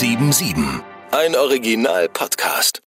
1077. 0.00 0.84
Ein 1.10 1.34
Original-Podcast. 1.34 2.82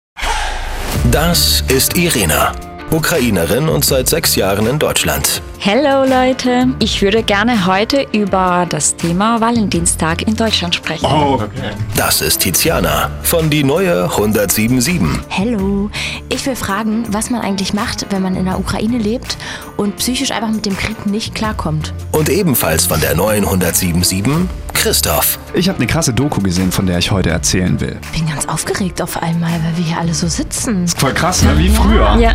Das 1.10 1.64
ist 1.68 1.96
Irena. 1.96 2.52
Ukrainerin 2.90 3.70
und 3.70 3.86
seit 3.86 4.10
sechs 4.10 4.36
Jahren 4.36 4.66
in 4.66 4.78
Deutschland. 4.78 5.40
Hallo 5.60 6.08
Leute, 6.08 6.68
ich 6.78 7.02
würde 7.02 7.24
gerne 7.24 7.66
heute 7.66 8.06
über 8.12 8.64
das 8.68 8.94
Thema 8.94 9.40
Valentinstag 9.40 10.22
in 10.22 10.36
Deutschland 10.36 10.76
sprechen. 10.76 11.04
Oh, 11.04 11.34
okay. 11.34 11.72
Das 11.96 12.22
ist 12.22 12.38
Tiziana 12.38 13.10
von 13.24 13.50
die 13.50 13.64
neue 13.64 14.04
1077. 14.04 15.02
Hallo, 15.36 15.90
ich 16.28 16.46
will 16.46 16.54
fragen, 16.54 17.06
was 17.12 17.30
man 17.30 17.40
eigentlich 17.40 17.74
macht, 17.74 18.06
wenn 18.10 18.22
man 18.22 18.36
in 18.36 18.44
der 18.44 18.58
Ukraine 18.60 18.98
lebt 18.98 19.36
und 19.76 19.96
psychisch 19.96 20.30
einfach 20.30 20.50
mit 20.50 20.64
dem 20.64 20.76
Krieg 20.76 21.06
nicht 21.06 21.34
klarkommt. 21.34 21.92
Und 22.12 22.28
ebenfalls 22.28 22.86
von 22.86 23.00
der 23.00 23.16
neuen 23.16 23.44
1077 23.44 24.48
Christoph. 24.74 25.40
Ich 25.54 25.68
habe 25.68 25.78
eine 25.78 25.88
krasse 25.88 26.12
Doku 26.12 26.40
gesehen, 26.40 26.70
von 26.70 26.86
der 26.86 26.98
ich 26.98 27.10
heute 27.10 27.30
erzählen 27.30 27.80
will. 27.80 27.98
Bin 28.12 28.28
ganz 28.28 28.46
aufgeregt 28.46 29.02
auf 29.02 29.20
einmal, 29.20 29.50
weil 29.64 29.76
wir 29.76 29.84
hier 29.84 29.98
alle 29.98 30.14
so 30.14 30.28
sitzen. 30.28 30.86
Voll 30.86 31.12
krass, 31.14 31.42
ne? 31.42 31.58
Wie 31.58 31.68
früher. 31.68 32.16
Ja. 32.16 32.32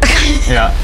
Ja. 0.53 0.73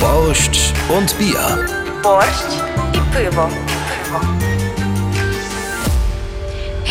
Borszcz 0.00 0.72
und 0.88 1.16
Bier. 1.18 1.66
I 2.04 3.00
piwo. 3.12 3.48
I. 3.48 4.51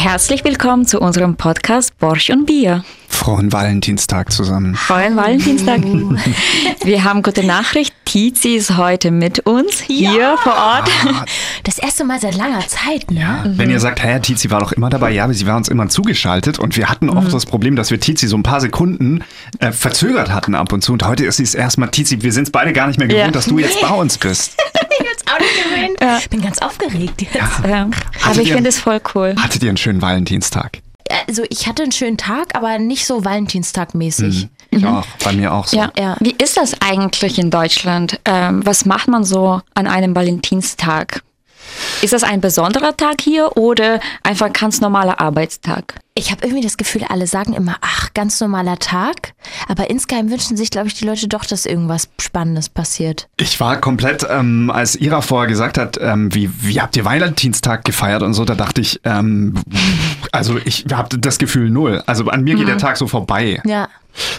Herzlich 0.04 0.44
willkommen 0.44 0.88
zu 0.88 1.00
unserem 1.00 1.36
Podcast 1.36 1.96
Borsch 2.00 2.32
und 2.32 2.48
Bier. 2.48 2.84
Frohen 3.08 3.54
Valentinstag 3.54 4.32
zusammen. 4.32 4.74
Frohen 4.74 5.16
Valentinstag. 5.16 5.82
Wir 6.84 7.04
haben 7.04 7.22
gute 7.22 7.46
Nachricht. 7.46 7.94
Tizi 8.05 8.55
ist 8.55 8.77
heute 8.77 9.12
mit 9.12 9.41
uns 9.41 9.80
hier 9.80 10.38
vor 10.41 10.54
Ort. 10.55 10.90
Das 11.64 11.77
erste 11.77 12.04
Mal 12.04 12.20
seit 12.20 12.36
langer 12.36 12.68
Zeit, 12.68 13.12
ne? 13.12 13.20
Ja. 13.20 13.44
Wenn 13.46 13.70
ihr 13.70 13.80
sagt, 13.80 14.04
hä, 14.04 14.20
Tizi 14.20 14.50
war 14.50 14.60
doch 14.60 14.72
immer 14.72 14.90
dabei, 14.90 15.12
ja, 15.12 15.26
aber 15.26 15.36
sie 15.36 15.46
war 15.46 15.55
uns 15.55 15.68
immer 15.70 15.88
zugeschaltet 15.88 16.58
und 16.58 16.76
wir 16.77 16.90
hatten 16.90 17.08
oft 17.12 17.32
das 17.32 17.46
Problem, 17.46 17.76
dass 17.76 17.91
wir 17.91 17.99
Tizi 17.99 18.27
so 18.27 18.36
ein 18.38 18.43
paar 18.43 18.60
Sekunden 18.60 19.24
äh, 19.60 19.71
verzögert 19.71 20.34
hatten 20.34 20.55
ab 20.55 20.74
und 20.74 20.82
zu 20.84 20.93
und 20.93 21.05
heute 21.05 21.26
ist 21.26 21.38
sie 21.38 21.43
es 21.43 21.54
erstmal, 21.54 21.90
Tizi, 21.91 22.24
wir 22.24 22.34
sind 22.34 22.46
es 22.46 22.52
beide 22.52 22.74
gar 22.74 22.88
nicht 22.88 22.98
mehr 22.98 23.08
gewohnt, 23.08 23.26
Ja. 23.27 23.32
dass 23.32 23.46
du 23.46 23.60
jetzt 23.60 23.80
bei 23.80 23.90
uns 23.90 24.18
bist. 24.18 24.58
Ich 25.32 25.35
auch 25.35 25.40
nicht 25.40 25.98
gewöhnt. 25.99 26.29
Bin 26.29 26.41
ganz 26.41 26.60
aufgeregt 26.60 27.21
jetzt. 27.21 27.35
Ja. 27.68 27.90
Aber 28.26 28.41
ich 28.41 28.51
finde 28.51 28.70
es 28.70 28.79
voll 28.79 29.01
cool. 29.15 29.35
Hattet 29.40 29.63
ihr 29.63 29.70
einen 29.70 29.77
schönen 29.77 30.01
Valentinstag? 30.01 30.79
Also 31.27 31.43
ich 31.49 31.68
hatte 31.68 31.84
einen 31.84 31.91
schönen 31.91 32.18
Tag, 32.18 32.55
aber 32.55 32.79
nicht 32.79 33.05
so 33.05 33.24
Valentinstag-mäßig. 33.24 34.48
Ich 34.70 34.85
auch, 34.85 35.05
bei 35.24 35.34
mir 35.34 35.54
auch 35.54 35.68
so. 35.68 35.76
Ja. 35.76 35.91
Ja. 35.98 36.15
Wie 36.21 36.35
ist 36.41 36.55
das 36.55 36.79
eigentlich 36.82 37.37
in 37.37 37.49
Deutschland? 37.52 38.20
Ähm, 38.24 38.65
was 38.65 38.85
macht 38.85 39.09
man 39.09 39.26
so 39.26 39.62
an 39.74 39.87
einem 39.87 40.15
Valentinstag? 40.15 41.21
Ist 42.01 42.13
das 42.13 42.23
ein 42.23 42.41
besonderer 42.41 42.95
Tag 42.98 43.21
hier 43.21 43.57
oder 43.57 43.99
einfach 44.23 44.48
ein 44.48 44.54
ganz 44.54 44.81
normaler 44.81 45.20
Arbeitstag? 45.20 45.95
Ich 46.13 46.29
habe 46.29 46.43
irgendwie 46.43 46.63
das 46.63 46.76
Gefühl, 46.76 47.05
alle 47.07 47.26
sagen 47.26 47.53
immer, 47.53 47.77
ach, 47.79 48.13
ganz 48.13 48.40
normaler 48.41 48.77
Tag. 48.79 49.34
Aber 49.70 49.90
insgeheim 49.90 50.29
wünschen 50.29 50.57
sich, 50.57 50.70
glaube 50.70 50.87
ich, 50.87 50.93
die 50.93 51.05
Leute 51.05 51.29
doch, 51.29 51.45
dass 51.45 51.65
irgendwas 51.65 52.09
Spannendes 52.20 52.68
passiert. 52.68 53.29
Ich 53.37 53.59
war 53.62 53.79
komplett, 53.79 54.27
ähm, 54.29 54.70
als 54.70 54.98
Ira 54.98 55.21
vorher 55.21 55.48
gesagt 55.48 55.77
hat, 55.77 55.98
ähm, 56.01 56.34
wie, 56.34 56.51
wie 56.62 56.81
habt 56.81 56.98
ihr 56.98 57.05
Valentinstag 57.05 57.85
gefeiert 57.85 58.23
und 58.23 58.34
so, 58.34 58.43
da 58.43 58.55
dachte 58.55 58.81
ich, 58.81 58.99
ähm, 59.05 59.55
also 60.34 60.57
ich 60.65 60.85
habe 60.91 61.18
das 61.18 61.37
Gefühl 61.37 61.70
null. 61.70 62.03
Also 62.07 62.25
an 62.25 62.43
mir 62.43 62.55
geht 62.55 62.68
der 62.68 62.77
Tag 62.77 62.98
so 62.98 63.07
vorbei. 63.07 63.62
Ja. 63.65 63.87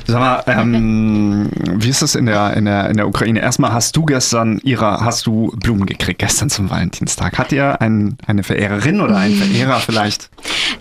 Sag 0.06 0.20
mal, 0.20 0.42
ähm, 0.46 1.48
wie 1.54 1.88
ist 1.88 2.02
das 2.02 2.14
in 2.14 2.26
der, 2.26 2.54
in, 2.54 2.64
der, 2.64 2.90
in 2.90 2.96
der 2.96 3.08
Ukraine? 3.08 3.40
Erstmal 3.40 3.72
hast 3.72 3.96
du 3.96 4.04
gestern, 4.04 4.58
Ira, 4.62 5.04
hast 5.04 5.26
du 5.26 5.52
Blumen 5.56 5.86
gekriegt 5.86 6.18
gestern 6.18 6.50
zum 6.50 6.70
Valentinstag. 6.70 7.38
Hat 7.38 7.52
ihr 7.52 7.80
ein, 7.80 8.16
eine 8.26 8.42
Verehrerin 8.42 9.00
oder 9.00 9.16
einen 9.16 9.34
Verehrer 9.42 9.80
vielleicht? 9.80 10.30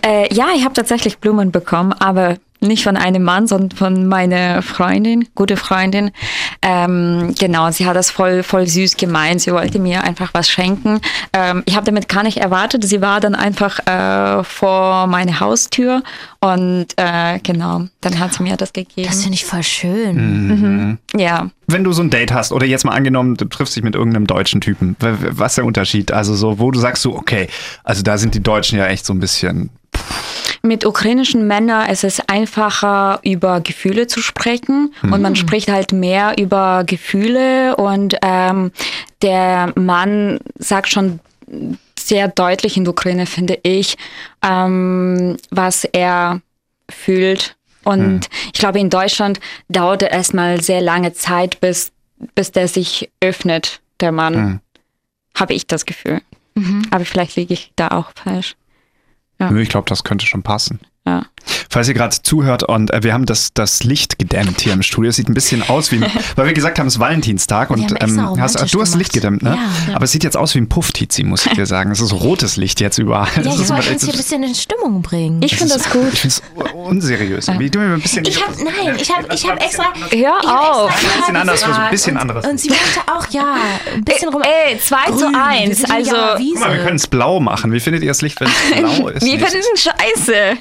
Äh, 0.04 0.32
ja, 0.34 0.48
ich 0.54 0.64
habe 0.64 0.74
tatsächlich 0.74 1.18
Blumen 1.18 1.50
bekommen, 1.50 1.92
aber 1.92 2.36
nicht 2.62 2.84
von 2.84 2.96
einem 2.96 3.22
Mann, 3.22 3.46
sondern 3.46 3.70
von 3.70 4.06
meiner 4.06 4.62
Freundin, 4.62 5.28
gute 5.34 5.56
Freundin. 5.56 6.10
Ähm, 6.62 7.34
genau, 7.38 7.70
sie 7.70 7.86
hat 7.86 7.96
das 7.96 8.10
voll, 8.10 8.42
voll 8.42 8.66
süß 8.66 8.96
gemeint. 8.96 9.40
Sie 9.40 9.52
wollte 9.52 9.78
mir 9.78 10.04
einfach 10.04 10.30
was 10.32 10.48
schenken. 10.48 11.00
Ähm, 11.32 11.62
ich 11.66 11.76
habe 11.76 11.86
damit 11.86 12.08
gar 12.08 12.22
nicht 12.22 12.38
erwartet. 12.38 12.84
Sie 12.84 13.00
war 13.00 13.20
dann 13.20 13.34
einfach 13.34 13.78
äh, 13.86 14.44
vor 14.44 15.06
meiner 15.06 15.40
Haustür 15.40 16.02
und 16.40 16.86
äh, 16.96 17.38
genau, 17.40 17.86
dann 18.00 18.18
hat 18.18 18.34
sie 18.34 18.42
mir 18.42 18.56
das 18.56 18.72
gegeben. 18.72 19.08
Das 19.08 19.22
finde 19.22 19.34
ich 19.34 19.44
voll 19.44 19.62
schön. 19.62 20.48
Mhm. 20.48 20.98
ja. 21.16 21.50
Wenn 21.68 21.84
du 21.84 21.92
so 21.92 22.02
ein 22.02 22.10
Date 22.10 22.32
hast 22.32 22.52
oder 22.52 22.66
jetzt 22.66 22.84
mal 22.84 22.92
angenommen, 22.92 23.36
du 23.36 23.44
triffst 23.44 23.76
dich 23.76 23.82
mit 23.82 23.94
irgendeinem 23.94 24.26
deutschen 24.26 24.60
Typen, 24.60 24.96
was 24.98 25.52
ist 25.52 25.58
der 25.58 25.64
Unterschied? 25.64 26.12
Also 26.12 26.34
so, 26.34 26.58
wo 26.58 26.70
du 26.70 26.78
sagst 26.78 27.02
so, 27.02 27.14
okay, 27.14 27.48
also 27.84 28.02
da 28.02 28.18
sind 28.18 28.34
die 28.34 28.42
Deutschen 28.42 28.78
ja 28.78 28.86
echt 28.86 29.06
so 29.06 29.14
ein 29.14 29.20
bisschen, 29.20 29.70
Mit 30.64 30.86
ukrainischen 30.86 31.46
Männern 31.48 31.90
ist 31.90 32.04
es 32.04 32.20
einfacher, 32.28 33.18
über 33.24 33.60
Gefühle 33.60 34.06
zu 34.06 34.20
sprechen 34.20 34.94
und 35.02 35.20
man 35.20 35.34
spricht 35.34 35.68
halt 35.68 35.92
mehr 35.92 36.38
über 36.38 36.84
Gefühle 36.86 37.74
und 37.76 38.16
ähm, 38.22 38.70
der 39.22 39.72
Mann 39.74 40.38
sagt 40.58 40.88
schon 40.88 41.18
sehr 41.98 42.28
deutlich 42.28 42.76
in 42.76 42.84
der 42.84 42.92
Ukraine, 42.92 43.26
finde 43.26 43.58
ich, 43.64 43.96
ähm, 44.42 45.36
was 45.50 45.84
er 45.84 46.40
fühlt. 46.88 47.56
Und 47.84 48.28
ich 48.52 48.60
glaube, 48.60 48.78
in 48.78 48.90
Deutschland 48.90 49.40
dauert 49.68 50.02
es 50.02 50.10
erstmal 50.10 50.60
sehr 50.60 50.80
lange 50.80 51.12
Zeit, 51.12 51.58
bis, 51.60 51.90
bis 52.36 52.52
der 52.52 52.68
sich 52.68 53.10
öffnet, 53.20 53.80
der 53.98 54.12
Mann. 54.12 54.60
Habe 55.34 55.54
ich 55.54 55.66
das 55.66 55.86
Gefühl. 55.86 56.20
Aber 56.90 57.04
vielleicht 57.04 57.34
liege 57.36 57.54
ich 57.54 57.72
da 57.74 57.88
auch 57.88 58.12
falsch. 58.14 58.54
Ja. 59.50 59.56
ich 59.56 59.68
glaube, 59.68 59.88
das 59.88 60.04
könnte 60.04 60.26
schon 60.26 60.42
passen. 60.42 60.80
Ja. 61.06 61.26
Falls 61.68 61.88
ihr 61.88 61.94
gerade 61.94 62.14
zuhört 62.22 62.62
und 62.64 62.92
äh, 62.92 63.02
wir 63.02 63.12
haben 63.14 63.26
das, 63.26 63.54
das 63.54 63.82
Licht 63.82 64.18
gedämmt 64.18 64.60
hier 64.60 64.72
im 64.74 64.82
Studio. 64.82 65.08
Es 65.10 65.16
sieht 65.16 65.28
ein 65.28 65.34
bisschen 65.34 65.68
aus 65.68 65.90
wie, 65.90 66.00
weil 66.36 66.46
wir 66.46 66.52
gesagt 66.52 66.78
haben, 66.78 66.86
es 66.86 66.94
ist 66.94 67.00
Valentinstag 67.00 67.70
Wir 67.70 67.74
und 67.76 67.90
ähm, 68.02 68.20
hast, 68.20 68.56
romantisch 68.56 68.70
du 68.72 68.80
hast 68.80 68.90
gemacht. 68.90 68.98
Licht 68.98 69.12
gedämmt, 69.14 69.42
ne? 69.42 69.58
Ja. 69.88 69.94
Aber 69.94 70.04
es 70.04 70.12
sieht 70.12 70.22
jetzt 70.22 70.36
aus 70.36 70.54
wie 70.54 70.58
ein 70.58 70.68
Puff-Tizi, 70.68 71.24
muss 71.24 71.46
ich 71.46 71.52
dir 71.52 71.66
sagen. 71.66 71.90
Es 71.90 72.00
ist 72.00 72.12
rotes 72.12 72.56
Licht 72.56 72.80
jetzt 72.80 72.98
überall. 72.98 73.26
Ja, 73.36 73.42
Das 73.42 73.60
ich 73.60 73.68
wollte 73.70 73.90
uns 73.92 74.04
hier 74.04 74.12
ein 74.12 74.16
bisschen 74.16 74.42
in 74.42 74.54
Stimmung 74.54 75.02
bringen. 75.02 75.40
Ich 75.42 75.56
finde 75.56 75.74
das 75.74 75.90
gut. 75.90 76.12
Ich 76.12 76.20
finde 76.20 76.36
es 76.36 76.72
unseriös. 76.74 77.46
Du 77.46 77.52
mir 77.54 77.94
ein 77.94 78.00
bisschen. 78.00 78.24
Ich 78.26 78.40
habe, 78.46 78.54
nein, 78.62 78.96
ich 79.00 79.10
habe 79.10 79.34
ich 79.34 79.48
hab 79.48 79.64
extra. 79.64 79.84
Hör 79.94 80.12
ich 80.12 80.26
hab 80.26 80.74
auf. 80.76 80.90
Ein 80.90 81.20
bisschen 81.20 81.36
anders, 81.36 81.62
ein 81.64 81.90
bisschen 81.90 82.14
und, 82.16 82.22
anderes. 82.22 82.46
Und 82.46 82.60
sie 82.60 82.70
wollte 82.70 83.12
auch, 83.12 83.26
ja, 83.30 83.56
ein 83.94 84.04
bisschen 84.04 84.28
rum. 84.28 84.42
Ey, 84.42 84.78
2 84.78 84.96
zu 85.06 85.16
Grün, 85.16 85.32
wir 85.32 85.42
1. 85.42 85.78
sind 85.78 85.86
hier 85.86 85.96
Also, 85.96 86.14
ja 86.14 86.36
Guck 86.36 86.60
mal, 86.60 86.76
wir 86.76 86.84
können 86.84 86.96
es 86.96 87.06
blau 87.06 87.40
machen. 87.40 87.72
Wie 87.72 87.80
findet 87.80 88.02
ihr 88.02 88.10
das 88.10 88.20
Licht, 88.22 88.40
wenn 88.40 88.48
es 88.48 88.76
blau 88.98 89.08
ist? 89.08 89.24
wir 89.24 89.38
finden 89.38 89.66
es 89.74 89.82
scheiße. 89.82 90.58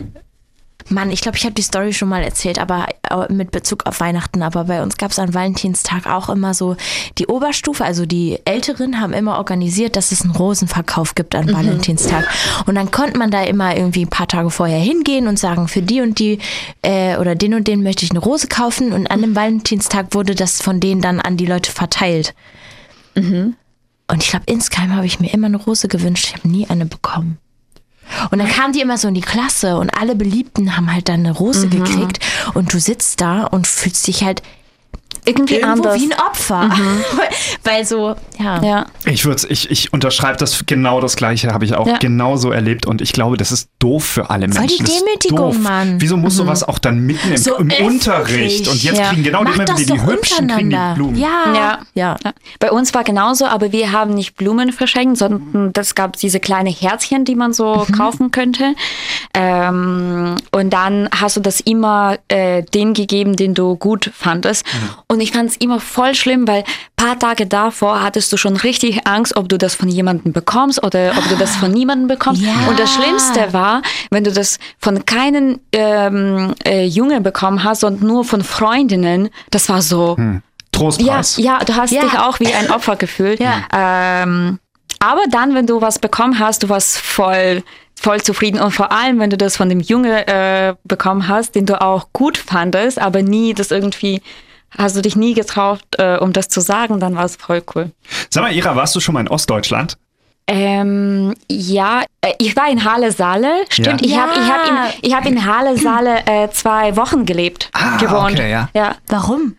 Mann, 0.92 1.12
ich 1.12 1.22
glaube, 1.22 1.38
ich 1.38 1.46
habe 1.46 1.54
die 1.54 1.62
Story 1.62 1.94
schon 1.94 2.10
mal 2.10 2.22
erzählt, 2.22 2.60
aber 2.60 2.88
äh, 3.10 3.32
mit 3.32 3.52
Bezug 3.52 3.86
auf 3.86 4.00
Weihnachten. 4.00 4.44
Aber 4.44 4.66
bei 4.66 4.84
uns 4.84 4.98
gab 4.98 5.12
es 5.12 5.20
an 5.20 5.34
Valentinstag 5.34 6.08
auch 6.08 6.30
immer 6.30 6.54
so 6.54 6.76
die 7.18 7.28
Oberstufe, 7.28 7.84
also 7.84 8.06
die 8.06 8.40
Älteren 8.46 9.00
haben 9.00 9.14
immer 9.14 9.38
organisiert, 9.38 9.96
dass 9.96 10.12
es 10.12 10.22
einen 10.22 10.36
Rosenverkauf 10.36 11.16
gibt 11.16 11.36
an 11.36 11.52
Valentinstag. 11.52 12.28
Und 12.66 12.76
dann 12.76 12.92
konnte 12.92 13.18
man 13.18 13.32
da 13.32 13.44
immer 13.44 13.76
irgendwie 13.76 14.06
ein 14.06 14.10
paar 14.10 14.28
Tage 14.28 14.50
vorher 14.50 14.80
hingehen 14.80 15.28
und 15.28 15.40
sagen, 15.40 15.68
für 15.68 15.82
die 15.82 16.02
und 16.02 16.20
die 16.20 16.40
äh, 16.82 17.18
oder 17.18 17.36
den 17.36 17.54
und 17.54 17.68
den 17.68 17.84
möchte 17.84 18.06
ich 18.06 18.12
eine 18.12 18.20
Rose 18.20 18.48
kaufen. 18.48 18.94
Und 18.94 19.10
an 19.10 19.22
dem 19.22 19.36
Valentinstag 19.36 20.14
wurde 20.14 20.36
das 20.36 20.62
von 20.62 20.80
denen 20.80 21.02
dann 21.02 21.20
an 21.20 21.38
die 21.38 21.46
Leute 21.46 21.72
verteilt. 21.72 22.34
Und 24.08 24.24
ich 24.24 24.30
glaube, 24.30 24.46
insgeheim 24.48 24.96
habe 24.96 25.06
ich 25.06 25.20
mir 25.20 25.34
immer 25.34 25.48
eine 25.48 25.58
Rose 25.58 25.88
gewünscht. 25.88 26.26
Ich 26.28 26.36
habe 26.36 26.48
nie 26.48 26.68
eine 26.68 26.86
bekommen. 26.86 27.38
Und 28.30 28.40
dann 28.40 28.48
kamen 28.48 28.74
die 28.74 28.82
immer 28.82 28.98
so 28.98 29.08
in 29.08 29.14
die 29.14 29.22
Klasse 29.22 29.78
und 29.78 29.90
alle 29.90 30.16
Beliebten 30.16 30.76
haben 30.76 30.92
halt 30.92 31.10
dann 31.10 31.22
eine 31.22 31.32
Rose 31.32 31.68
gekriegt. 31.68 32.20
Und 32.54 32.74
du 32.74 32.80
sitzt 32.80 33.22
da 33.22 33.44
und 33.44 33.68
fühlst 33.68 34.08
dich 34.08 34.24
halt 34.24 34.42
Irgendwie 35.26 35.56
irgendwo 35.56 35.90
anders. 35.90 36.02
wie 36.02 36.12
ein 36.12 36.20
Opfer. 36.20 36.70
Weil 37.64 37.86
so, 37.86 38.16
ja. 38.40 38.62
ja. 38.64 38.86
Ich 39.06 39.26
würde 39.26 39.46
ich, 39.50 39.70
ich 39.70 39.94
unterschreibe 39.94 40.38
das 40.38 40.64
genau 40.66 41.00
das 41.02 41.16
gleiche, 41.16 41.54
habe 41.54 41.66
ich 41.66 41.76
auch 41.76 41.88
Ja. 41.88 41.98
genauso 41.98 42.52
erlebt 42.52 42.86
und 42.88 43.02
ich 43.02 43.14
glaube, 43.14 43.38
das 43.38 43.52
ist 43.52 43.70
doof 43.80 44.04
für 44.04 44.30
alle 44.30 44.48
Voll 44.50 44.66
die 44.68 44.78
Menschen. 44.82 44.86
Das 44.86 44.96
ist 44.96 45.02
Demütigung, 45.06 45.38
doof. 45.38 45.60
Mann. 45.60 45.96
Wieso 46.02 46.18
muss 46.18 46.36
sowas 46.36 46.64
auch 46.68 46.80
dann 46.80 47.00
mitten 47.00 47.32
im, 47.32 47.38
So 47.38 47.56
im 47.58 47.70
öffentlich. 47.70 47.82
Unterricht 47.88 48.68
und 48.68 48.82
jetzt 48.84 48.98
Ja. 48.98 49.10
kriegen 49.10 49.24
genau 49.24 49.44
die 49.44 49.52
Mach 49.52 49.60
wieder 49.60 49.74
die 49.76 49.86
doch 49.86 50.06
Hübschen 50.08 50.48
kriegen 50.48 50.70
die. 50.72 50.94
Blumen. 50.96 51.16
Ja. 51.18 51.28
Ja. 51.54 51.80
ja. 51.94 52.18
Ja. 52.24 52.32
Bei 52.60 52.72
uns 52.72 52.94
war 52.94 53.04
genauso, 53.04 53.46
aber 53.46 53.72
wir 53.72 53.92
haben 53.92 54.14
nicht 54.16 54.36
Blumen 54.36 54.72
verschenkt, 54.74 55.18
sondern 55.18 55.72
das 55.74 55.94
gab 55.96 56.16
diese 56.18 56.40
kleine 56.40 56.70
Herzchen, 56.72 57.26
die 57.26 57.36
man 57.36 57.54
so 57.54 57.86
kaufen 57.96 58.32
könnte. 58.32 58.74
Ähm, 59.34 60.36
und 60.52 60.70
dann 60.72 61.10
hast 61.16 61.38
du 61.38 61.42
das 61.42 61.60
immer 61.60 62.18
äh, 62.28 62.64
den 62.64 62.94
gegeben, 62.94 63.36
den 63.36 63.54
du 63.54 63.76
gut 63.76 64.12
fandest. 64.14 64.66
Und 65.12 65.20
ich 65.20 65.34
fand 65.34 65.50
es 65.50 65.58
immer 65.58 65.82
voll 65.82 66.16
schlimm, 66.16 66.48
weil 66.48 66.64
paar 66.96 67.20
Tage 67.20 67.46
davor 67.46 68.02
hattest 68.02 68.32
du 68.32 68.38
schon 68.38 68.56
richtig 68.56 69.06
Angst, 69.06 69.36
ob 69.36 69.50
du 69.50 69.58
das 69.58 69.76
von 69.76 69.90
jemandem 69.90 70.32
bekommst 70.32 70.82
oder 70.82 71.12
ob 71.18 71.28
du 71.28 71.36
das 71.36 71.58
von 71.58 71.70
niemandem 71.70 72.08
bekommst. 72.08 72.42
Ja. 72.42 72.54
Und 72.70 72.80
das 72.80 72.94
Schlimmste 72.94 73.52
war, 73.52 73.82
wenn 74.10 74.24
du 74.24 74.32
das 74.32 74.58
von 74.80 75.04
keinen 75.06 75.60
ähm, 75.74 76.54
äh, 76.66 76.86
Junge 76.86 77.20
bekommen 77.20 77.66
hast, 77.66 77.82
sondern 77.82 78.08
nur 78.08 78.24
von 78.24 78.42
Freundinnen. 78.42 79.30
Das 79.50 79.68
war 79.68 79.82
so. 79.82 80.16
Ja, 80.18 80.40
Trostpreis. 80.72 81.36
ja, 81.38 81.60
du 81.60 81.76
hast 81.76 81.92
Ja. 81.92 82.04
dich 82.04 82.18
auch 82.18 82.40
wie 82.40 82.54
ein 82.54 82.72
Opfer 82.72 82.96
gefühlt. 82.96 83.42
Ja. 83.42 83.64
Ähm, 83.76 84.60
aber 85.00 85.22
dann, 85.30 85.56
wenn 85.56 85.68
du 85.68 85.82
was 85.82 86.00
bekommen 86.00 86.40
hast, 86.40 86.64
du 86.64 86.70
warst 86.70 86.98
voll, 87.00 87.64
voll 88.00 88.22
zufrieden 88.22 88.62
und 88.62 88.72
vor 88.72 88.94
allem, 88.94 89.20
wenn 89.20 89.30
du 89.30 89.38
das 89.38 89.58
von 89.58 89.68
dem 89.68 89.82
Junge 89.82 90.26
äh, 90.28 90.74
bekommen 90.86 91.28
hast, 91.28 91.56
den 91.56 91.66
du 91.66 91.82
auch 91.82 92.08
gut 92.14 92.38
fandest, 92.38 92.98
aber 92.98 93.22
nie 93.22 93.54
das 93.54 93.72
irgendwie 93.72 94.22
hast 94.78 94.96
du 94.96 95.02
dich 95.02 95.16
nie 95.16 95.34
getraut, 95.34 95.82
äh, 95.98 96.18
um 96.18 96.34
das 96.34 96.48
zu 96.50 96.62
sagen, 96.62 97.00
dann 97.00 97.16
war 97.16 97.26
es 97.26 97.36
voll 97.36 97.62
cool. 97.76 97.92
Sag 98.30 98.44
mal, 98.44 98.54
Ira, 98.54 98.76
warst 98.76 98.96
du 98.96 99.00
schon 99.00 99.14
mal 99.14 99.22
in 99.22 99.28
Ostdeutschland? 99.28 99.98
Ähm, 100.48 101.34
ja, 101.50 102.04
äh, 102.22 102.34
ich 102.40 102.56
war 102.56 102.70
in 102.70 102.84
Halle-Saale. 102.84 103.64
Stimmt, 103.70 104.02
Ja. 104.02 104.08
ich 104.08 104.18
habe 104.18 104.32
ich 104.34 104.50
hab 104.52 104.68
in, 104.68 105.00
ich 105.10 105.16
hab 105.16 105.26
in 105.26 105.46
Halle-Saale 105.46 106.26
äh, 106.26 106.50
zwei 106.50 106.96
Wochen 106.98 107.26
gelebt, 107.26 107.70
Ah, 107.74 107.98
gewohnt. 107.98 108.34
okay, 108.34 108.52
ja. 108.52 108.70
ja. 108.74 108.96
Warum? 109.08 109.56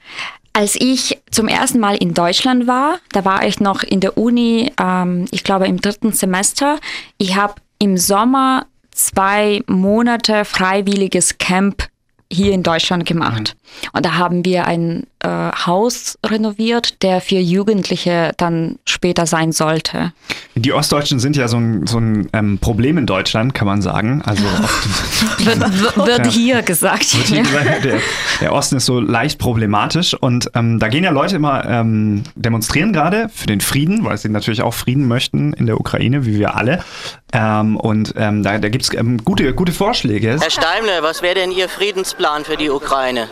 Als 0.53 0.77
ich 0.79 1.19
zum 1.31 1.49
ersten 1.49 1.81
Mal 1.81 1.97
in 1.97 2.13
Deutschland 2.13 2.67
war, 2.67 2.99
da 3.13 3.25
war 3.25 3.47
ich 3.47 3.59
noch 3.59 3.83
in 3.83 4.01
der 4.01 4.19
Uni, 4.19 4.71
ähm, 4.79 5.25
ich 5.31 5.45
glaube 5.45 5.67
im 5.67 5.81
dritten 5.81 6.13
Semester. 6.13 6.79
Ich 7.17 7.37
habe 7.37 7.55
im 7.79 7.97
Sommer 7.97 8.67
zwei 8.91 9.63
Monate 9.67 10.45
freiwilliges 10.45 11.39
Camp 11.39 11.89
hier 12.33 12.53
in 12.53 12.63
Deutschland 12.63 13.07
gemacht. 13.07 13.57
Und 13.93 14.07
da 14.07 14.15
haben 14.15 14.45
wir 14.45 14.67
ein 14.67 15.07
äh, 15.23 15.29
Haus 15.29 16.19
renoviert, 16.25 17.03
der 17.03 17.21
für 17.21 17.39
Jugendliche 17.39 18.33
dann 18.37 18.77
später 18.87 19.27
sein 19.27 19.53
sollte. 19.53 20.13
Die 20.55 20.73
Ostdeutschen 20.73 21.19
sind 21.19 21.37
ja 21.37 21.49
so 21.49 21.57
ein, 21.57 21.87
so 21.87 21.99
ein 21.99 22.29
ähm, 22.33 22.59
Problem 22.59 22.99
in 22.99 23.07
Deutschland, 23.07 23.55
kann 23.55 23.67
man 23.67 23.83
sagen. 23.83 24.23
Also 24.25 24.43
Wird, 25.39 25.59
wird, 25.61 25.97
wird 26.07 26.27
hier 26.27 26.63
gesagt. 26.63 27.17
wird 27.17 27.27
hier 27.27 27.37
Ja. 27.39 27.43
gesagt, 27.43 27.85
der, 27.85 27.99
der 28.41 28.53
Osten 28.53 28.77
ist 28.77 28.87
so 28.87 29.01
leicht 29.01 29.39
problematisch 29.39 30.15
und 30.15 30.51
ähm, 30.55 30.79
da 30.79 30.89
gehen 30.89 31.05
ja 31.05 31.11
Leute 31.11 31.37
immer 31.37 31.65
ähm, 31.65 32.23
demonstrieren 32.35 32.93
gerade 32.93 33.29
für 33.35 33.47
den 33.47 33.61
Frieden, 33.61 34.05
weil 34.05 34.19
sie 34.19 34.29
natürlich 34.29 34.63
auch 34.63 34.75
Frieden 34.75 35.09
möchten 35.09 35.53
in 35.55 35.67
der 35.67 35.81
Ukraine, 35.81 36.27
wie 36.27 36.39
wir 36.39 36.55
alle. 36.57 36.85
Ähm, 37.33 37.77
und 37.77 38.15
ähm, 38.17 38.43
da, 38.43 38.59
da 38.59 38.69
gibt 38.69 38.85
es 38.85 38.95
ähm, 38.95 39.19
gute, 39.25 39.55
gute 39.55 39.73
Vorschläge. 39.73 40.39
Herr 40.41 40.51
Steimle, 40.51 41.03
was 41.03 41.23
wäre 41.23 41.35
denn 41.37 41.51
Ihr 41.51 41.69
Friedensplan 41.69 42.45
für 42.45 42.57
die 42.57 42.71
Ukraine? 42.71 43.29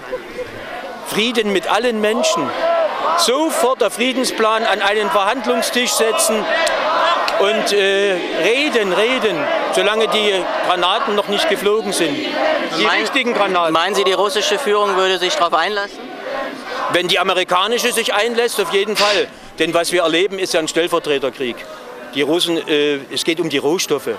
Frieden 1.11 1.53
mit 1.53 1.67
allen 1.71 2.01
Menschen. 2.01 2.49
Sofort 3.19 3.81
der 3.81 3.91
Friedensplan 3.91 4.65
an 4.65 4.81
einen 4.81 5.11
Verhandlungstisch 5.11 5.91
setzen 5.91 6.45
und 7.41 7.73
äh, 7.73 8.17
reden, 8.45 8.93
reden, 8.93 9.37
solange 9.75 10.07
die 10.09 10.33
Granaten 10.69 11.15
noch 11.17 11.29
nicht 11.29 11.49
geflogen 11.49 11.93
sind. 11.93 12.17
Die 12.79 12.85
Mein- 12.85 13.01
richtigen 13.01 13.35
Granaten. 13.35 13.73
Meinen 13.73 13.95
Sie, 13.95 14.05
die 14.05 14.13
russische 14.13 14.59
Führung 14.59 14.95
würde 14.97 15.19
sich 15.19 15.35
darauf 15.35 15.55
einlassen? 15.55 15.99
Wenn 16.93 17.09
die 17.09 17.19
amerikanische 17.19 17.93
sich 17.93 18.15
einlässt, 18.15 18.61
auf 18.61 18.73
jeden 18.73 18.97
Fall. 18.97 19.27
Denn 19.59 19.75
was 19.75 19.91
wir 19.93 20.03
erleben, 20.03 20.39
ist 20.39 20.55
ja 20.55 20.61
ein 20.61 20.69
Stellvertreterkrieg. 20.69 21.57
Die 22.15 22.23
Russen, 22.23 22.57
äh, 22.69 22.99
es 23.13 23.25
geht 23.25 23.41
um 23.41 23.49
die 23.49 23.59
Rohstoffe. 23.59 24.11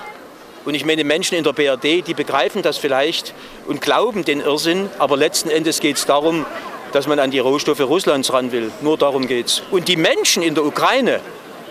Und 0.64 0.76
ich 0.76 0.86
meine, 0.86 1.04
Menschen 1.04 1.36
in 1.38 1.44
der 1.44 1.54
BRD, 1.54 2.06
die 2.06 2.14
begreifen 2.14 2.62
das 2.62 2.78
vielleicht 2.78 3.34
und 3.68 3.82
glauben 3.82 4.24
den 4.26 4.42
Irrsinn, 4.42 4.90
aber 5.00 5.18
letzten 5.18 5.50
Endes 5.50 5.80
geht 5.80 5.98
es 5.98 6.06
darum, 6.06 6.46
dass 6.92 7.08
man 7.08 7.20
an 7.20 7.32
die 7.32 7.40
Rohstoffe 7.40 7.82
Russlands 7.82 8.34
ran 8.34 8.52
will. 8.52 8.72
Nur 8.82 8.98
darum 8.98 9.28
geht's. 9.28 9.62
Und 9.72 9.88
die 9.88 9.98
Menschen 9.98 10.44
in 10.44 10.56
der 10.56 10.66
Ukraine 10.66 11.20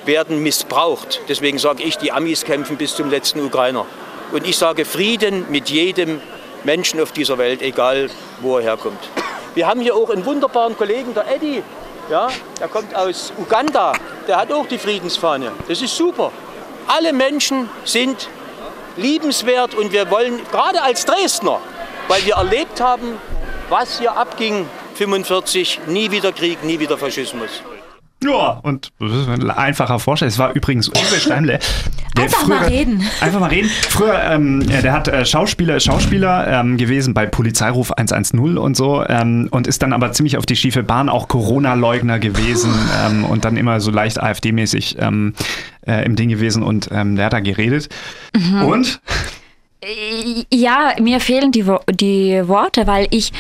werden 0.07 0.43
missbraucht. 0.43 1.21
Deswegen 1.29 1.59
sage 1.59 1.83
ich, 1.83 1.99
die 1.99 2.13
Amis 2.13 2.45
kämpfen 2.45 2.77
bis 2.77 2.95
zum 2.95 3.11
letzten 3.11 3.45
Ukrainer. 3.45 3.87
Und 4.33 4.47
ich 4.47 4.57
sage 4.57 4.85
Frieden 4.85 5.47
mit 5.51 5.69
jedem 5.71 6.21
Menschen 6.65 7.01
auf 7.01 7.13
dieser 7.13 7.39
Welt, 7.39 7.63
egal 7.63 8.11
wo 8.41 8.59
er 8.59 8.63
herkommt. 8.63 9.01
Wir 9.55 9.67
haben 9.67 9.81
hier 9.81 9.97
auch 9.97 10.11
einen 10.11 10.25
wunderbaren 10.25 10.77
Kollegen, 10.77 11.15
der 11.15 11.31
Eddie. 11.35 11.63
Ja, 12.11 12.29
der 12.59 12.69
kommt 12.69 12.95
aus 12.95 13.33
Uganda. 13.39 13.93
Der 14.27 14.37
hat 14.37 14.53
auch 14.53 14.67
die 14.67 14.79
Friedensfahne. 14.79 15.53
Das 15.69 15.83
ist 15.83 15.97
super. 15.97 16.33
Alle 16.87 17.13
Menschen 17.13 17.69
sind 17.85 18.29
liebenswert 18.97 19.75
und 19.75 19.93
wir 19.93 20.11
wollen, 20.11 20.41
gerade 20.51 20.83
als 20.83 21.05
Dresdner, 21.07 21.61
weil 22.09 22.25
wir 22.25 22.35
erlebt 22.35 22.81
haben, 22.81 23.19
was 23.69 23.99
hier 23.99 24.17
abging, 24.17 24.69
45, 25.05 25.81
nie 25.89 26.11
wieder 26.11 26.31
Krieg, 26.31 26.63
nie 26.63 26.79
wieder 26.79 26.99
Faschismus. 26.99 27.63
Ja, 28.23 28.61
und 28.63 28.93
das 29.01 29.11
ist 29.13 29.29
ein 29.31 29.51
einfacher 29.51 29.99
Vorschlag. 29.99 30.29
Es 30.29 30.39
war 30.39 30.53
übrigens 30.53 30.91
Uwe 30.91 31.19
Steimle. 31.19 31.59
der 32.19 32.25
Einfach 32.25 32.47
mal 32.47 32.67
reden. 32.67 33.03
Einfach 33.23 33.41
mal 33.41 33.49
reden. 33.49 33.71
Früher, 33.89 34.21
ähm, 34.25 34.61
ja, 34.71 34.83
der 34.83 34.93
hat 34.93 35.09
äh, 35.09 35.25
Schauspieler, 35.25 35.81
Schauspieler 35.81 36.47
ähm, 36.61 36.77
gewesen 36.77 37.15
bei 37.15 37.25
Polizeiruf 37.25 37.93
110 37.93 38.59
und 38.59 38.77
so 38.77 39.03
ähm, 39.09 39.49
und 39.51 39.67
ist 39.67 39.81
dann 39.81 39.95
aber 39.95 40.13
ziemlich 40.13 40.37
auf 40.37 40.45
die 40.45 40.55
schiefe 40.57 40.83
Bahn, 40.83 41.09
auch 41.09 41.29
Corona-Leugner 41.29 42.19
gewesen 42.19 42.71
ähm, 43.07 43.25
und 43.25 43.47
dann 43.47 43.57
immer 43.57 43.81
so 43.81 43.91
leicht 43.91 44.23
AfD-mäßig 44.23 44.97
ähm, 45.01 45.33
äh, 45.87 46.05
im 46.05 46.15
Ding 46.15 46.29
gewesen 46.29 46.63
und 46.63 46.91
ähm, 46.93 47.17
der 47.17 47.25
hat 47.25 47.33
da 47.33 47.41
geredet. 47.41 47.89
Und? 48.67 49.01
Ja, 50.53 50.93
mir 51.01 51.21
fehlen 51.21 51.53
die, 51.53 51.67
Wo- 51.67 51.81
die 51.91 52.43
Worte, 52.47 52.87
weil 52.87 53.07
ich 53.13 53.33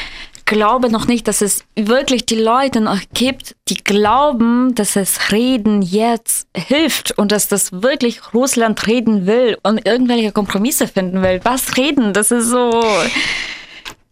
glaube 0.50 0.91
noch 0.91 1.06
nicht, 1.06 1.29
dass 1.29 1.43
es 1.43 1.64
wirklich 1.76 2.26
die 2.26 2.35
Leute 2.35 2.81
noch 2.81 2.99
gibt, 3.14 3.55
die 3.69 3.76
glauben, 3.76 4.75
dass 4.75 4.97
es 4.97 5.31
Reden 5.31 5.81
jetzt 5.81 6.49
hilft 6.56 7.17
und 7.17 7.31
dass 7.31 7.47
das 7.47 7.82
wirklich 7.82 8.35
Russland 8.35 8.85
reden 8.88 9.29
will 9.29 9.56
und 9.62 9.87
irgendwelche 9.87 10.32
Kompromisse 10.32 10.88
finden 10.88 11.23
will. 11.23 11.41
Was 11.44 11.76
reden? 11.76 12.12
Das 12.12 12.32
ist 12.32 12.49
so. 12.49 12.82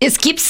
Es 0.00 0.18
gibt 0.18 0.40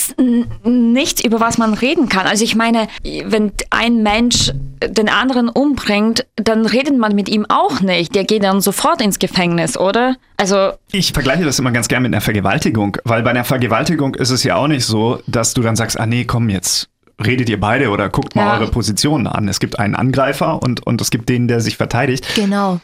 nichts, 0.64 1.24
über 1.24 1.40
was 1.40 1.56
man 1.56 1.72
reden 1.72 2.08
kann. 2.10 2.26
Also 2.26 2.44
ich 2.44 2.54
meine, 2.54 2.86
wenn 3.24 3.52
ein 3.70 4.02
Mensch 4.02 4.52
den 4.86 5.08
anderen 5.08 5.48
umbringt, 5.48 6.26
dann 6.36 6.66
redet 6.66 6.98
man 6.98 7.14
mit 7.14 7.28
ihm 7.30 7.46
auch 7.48 7.80
nicht. 7.80 8.14
Der 8.14 8.24
geht 8.24 8.44
dann 8.44 8.60
sofort 8.60 9.00
ins 9.00 9.18
Gefängnis, 9.18 9.78
oder? 9.78 10.16
Also 10.36 10.72
Ich 10.92 11.12
vergleiche 11.12 11.44
das 11.44 11.58
immer 11.58 11.70
ganz 11.70 11.88
gern 11.88 12.02
mit 12.02 12.12
einer 12.12 12.20
Vergewaltigung, 12.20 12.98
weil 13.04 13.22
bei 13.22 13.30
einer 13.30 13.44
Vergewaltigung 13.44 14.14
ist 14.16 14.30
es 14.30 14.44
ja 14.44 14.56
auch 14.56 14.68
nicht 14.68 14.84
so, 14.84 15.20
dass 15.26 15.54
du 15.54 15.62
dann 15.62 15.76
sagst, 15.76 15.98
ah 15.98 16.06
nee, 16.06 16.24
komm, 16.24 16.50
jetzt 16.50 16.88
redet 17.24 17.48
ihr 17.48 17.58
beide 17.58 17.88
oder 17.88 18.10
guckt 18.10 18.36
mal 18.36 18.44
Ja. 18.46 18.58
eure 18.58 18.70
Positionen 18.70 19.26
an. 19.26 19.48
Es 19.48 19.60
gibt 19.60 19.78
einen 19.78 19.94
Angreifer 19.94 20.62
und, 20.62 20.86
und 20.86 21.00
es 21.00 21.10
gibt 21.10 21.28
den, 21.30 21.48
der 21.48 21.60
sich 21.60 21.76
verteidigt. 21.78 22.26
Genau. 22.36 22.80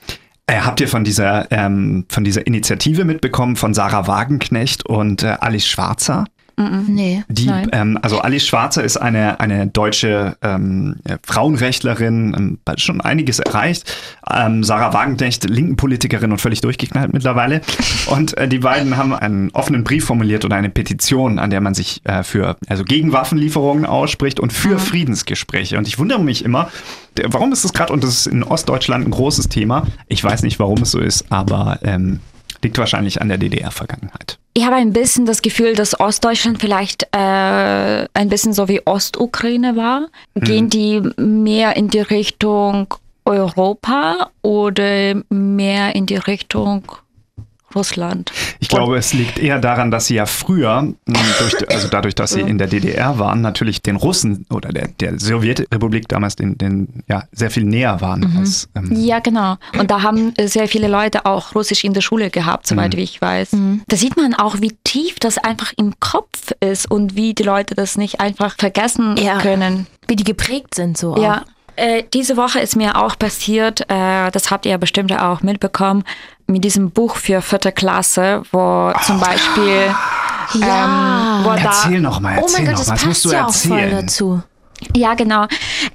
Äh, 0.46 0.60
habt 0.60 0.80
ihr 0.80 0.88
von 0.88 1.04
dieser, 1.04 1.50
ähm, 1.52 2.04
von 2.08 2.24
dieser 2.24 2.46
Initiative 2.46 3.04
mitbekommen 3.04 3.56
von 3.56 3.72
Sarah 3.74 4.06
Wagenknecht 4.08 4.84
und 4.86 5.22
äh, 5.22 5.36
Alice 5.40 5.66
Schwarzer? 5.66 6.24
Nee. 6.56 7.24
Die, 7.28 7.50
ähm, 7.72 7.98
also 8.00 8.20
Alice 8.20 8.46
Schwarzer 8.46 8.84
ist 8.84 8.96
eine, 8.96 9.40
eine 9.40 9.66
deutsche 9.66 10.36
ähm, 10.42 10.96
ja, 11.08 11.16
Frauenrechtlerin, 11.24 12.34
ähm, 12.36 12.58
hat 12.68 12.80
schon 12.80 13.00
einiges 13.00 13.40
erreicht. 13.40 13.92
Ähm, 14.30 14.62
Sarah 14.62 14.92
Wagenknecht, 14.92 15.48
linken 15.48 15.76
Politikerin 15.76 16.30
und 16.30 16.40
völlig 16.40 16.60
durchgeknallt 16.60 17.12
mittlerweile. 17.12 17.60
Und 18.06 18.36
äh, 18.36 18.46
die 18.46 18.58
beiden 18.58 18.96
haben 18.96 19.12
einen 19.14 19.50
offenen 19.50 19.84
Brief 19.84 20.04
formuliert 20.04 20.44
oder 20.44 20.56
eine 20.56 20.70
Petition, 20.70 21.38
an 21.38 21.50
der 21.50 21.60
man 21.60 21.74
sich 21.74 22.00
äh, 22.04 22.22
für, 22.22 22.56
also 22.68 22.84
gegen 22.84 23.12
Waffenlieferungen 23.12 23.84
ausspricht 23.84 24.38
und 24.38 24.52
für 24.52 24.78
Friedensgespräche. 24.78 25.76
Und 25.76 25.88
ich 25.88 25.98
wundere 25.98 26.22
mich 26.22 26.44
immer, 26.44 26.70
warum 27.26 27.52
ist 27.52 27.64
das 27.64 27.72
gerade, 27.72 27.92
und 27.92 28.04
das 28.04 28.10
ist 28.10 28.26
in 28.26 28.44
Ostdeutschland 28.44 29.06
ein 29.06 29.10
großes 29.10 29.48
Thema. 29.48 29.86
Ich 30.08 30.22
weiß 30.22 30.42
nicht, 30.42 30.58
warum 30.58 30.82
es 30.82 30.92
so 30.92 31.00
ist, 31.00 31.30
aber 31.30 31.78
ähm, 31.82 32.20
liegt 32.64 32.78
wahrscheinlich 32.78 33.20
an 33.20 33.28
der 33.28 33.38
DDR-Vergangenheit. 33.38 34.38
Ich 34.54 34.64
habe 34.64 34.76
ein 34.76 34.92
bisschen 34.92 35.26
das 35.26 35.42
Gefühl, 35.42 35.74
dass 35.74 35.98
Ostdeutschland 35.98 36.60
vielleicht 36.60 37.04
äh, 37.12 38.08
ein 38.14 38.28
bisschen 38.28 38.52
so 38.52 38.68
wie 38.68 38.84
Ostukraine 38.84 39.76
war. 39.76 40.08
Gehen 40.34 40.70
die 40.70 41.00
mehr 41.16 41.76
in 41.76 41.88
die 41.88 42.00
Richtung 42.00 42.94
Europa 43.24 44.30
oder 44.42 45.14
mehr 45.28 45.94
in 45.94 46.06
die 46.06 46.16
Richtung 46.16 46.84
Russland? 47.74 48.32
Ich 48.60 48.68
glaube, 48.68 48.96
es 48.96 49.12
liegt 49.12 49.38
eher 49.38 49.58
daran, 49.58 49.90
dass 49.90 50.06
sie 50.06 50.14
ja 50.14 50.26
früher, 50.26 50.82
mh, 50.82 50.94
durch, 51.38 51.70
also 51.70 51.88
dadurch, 51.88 52.14
dass 52.14 52.32
sie 52.32 52.40
in 52.40 52.58
der 52.58 52.66
DDR 52.66 53.18
waren, 53.18 53.40
natürlich 53.40 53.82
den 53.82 53.96
Russen 53.96 54.46
oder 54.50 54.70
der, 54.72 54.88
der 54.88 55.18
Sowjetrepublik 55.18 56.08
damals 56.08 56.36
den, 56.36 56.56
den, 56.58 57.02
ja, 57.08 57.24
sehr 57.32 57.50
viel 57.50 57.64
näher 57.64 58.00
waren. 58.00 58.36
Als, 58.38 58.68
ähm, 58.74 58.90
Ja, 58.94 59.18
genau. 59.20 59.56
Und 59.78 59.90
da 59.90 60.02
haben 60.02 60.32
äh, 60.36 60.46
sehr 60.48 60.68
viele 60.68 60.88
Leute 60.88 61.26
auch 61.26 61.54
Russisch 61.54 61.84
in 61.84 61.92
der 61.94 62.00
Schule 62.00 62.30
gehabt, 62.30 62.66
soweit 62.66 62.96
wie 62.96 63.02
ich 63.02 63.20
weiß. 63.20 63.50
Da 63.88 63.96
sieht 63.96 64.16
man 64.16 64.34
auch, 64.34 64.56
wie 64.60 64.76
tief 64.84 65.16
das 65.20 65.38
einfach 65.38 65.72
im 65.76 65.94
Kopf 66.00 66.52
ist 66.60 66.90
und 66.90 67.16
wie 67.16 67.34
die 67.34 67.42
Leute 67.42 67.74
das 67.74 67.96
nicht 67.96 68.20
einfach 68.20 68.56
vergessen 68.58 69.16
Ja. 69.16 69.38
können. 69.40 69.86
Wie 70.06 70.16
die 70.16 70.24
geprägt 70.24 70.74
sind 70.74 70.96
so. 70.98 71.14
auch. 71.14 71.22
Ja, 71.22 71.44
äh, 71.76 72.04
diese 72.12 72.36
Woche 72.36 72.60
ist 72.60 72.76
mir 72.76 72.96
auch 73.02 73.18
passiert, 73.18 73.82
äh, 73.90 74.30
das 74.30 74.50
habt 74.50 74.66
ihr 74.66 74.72
ja 74.72 74.78
bestimmt 74.78 75.12
auch 75.18 75.42
mitbekommen, 75.42 76.04
mit 76.46 76.64
diesem 76.64 76.90
Buch 76.90 77.16
für 77.16 77.40
vierte 77.42 77.72
Klasse, 77.72 78.42
wo 78.52 78.92
zum 79.06 79.18
Beispiel 79.20 79.94
Ja. 80.54 81.38
ähm, 81.40 81.44
wo 81.44 81.50
Erzähl 81.50 81.94
da, 81.94 82.00
noch 82.00 82.20
mal, 82.20 82.36
oh 82.38 82.42
erzähl 82.42 82.64
mein 82.64 82.74
Gott, 82.74 82.86
noch 82.86 82.92
das 82.94 83.04
musst 83.06 83.22
passt 83.22 83.24
du 83.24 83.30
ja 83.30 83.46
auch 83.46 83.54
voll 83.54 83.78
erzählen? 83.78 84.06
dazu. 84.06 84.42
Ja, 84.94 85.14
genau. 85.14 85.44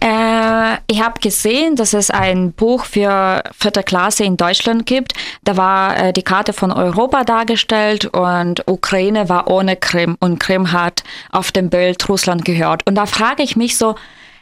Äh, 0.03 0.77
ich 0.88 1.03
habe 1.03 1.19
gesehen, 1.21 1.75
dass 1.75 1.93
es 1.93 2.09
ein 2.09 2.53
Buch 2.53 2.86
für 2.86 3.43
vierte 3.55 3.83
Klasse 3.83 4.24
in 4.24 4.38
Deutschland 4.38 4.86
gibt. 4.88 5.13
Da 5.43 5.57
war 5.57 5.98
äh, 5.98 6.13
die 6.13 6.24
Karte 6.24 6.53
von 6.53 6.71
Europa 6.71 7.24
dargestellt 7.24 8.05
und 8.05 8.63
Ukraine 8.67 9.29
war 9.29 9.48
ohne 9.48 9.75
Krim 9.75 10.15
und 10.19 10.39
Krim 10.39 10.71
hat 10.71 11.03
auf 11.31 11.51
dem 11.51 11.69
Bild 11.69 12.07
Russland 12.09 12.45
gehört. 12.45 12.88
Und 12.88 12.95
da 12.95 13.05
frage 13.05 13.43
ich 13.43 13.55
mich 13.55 13.77
so, 13.77 13.95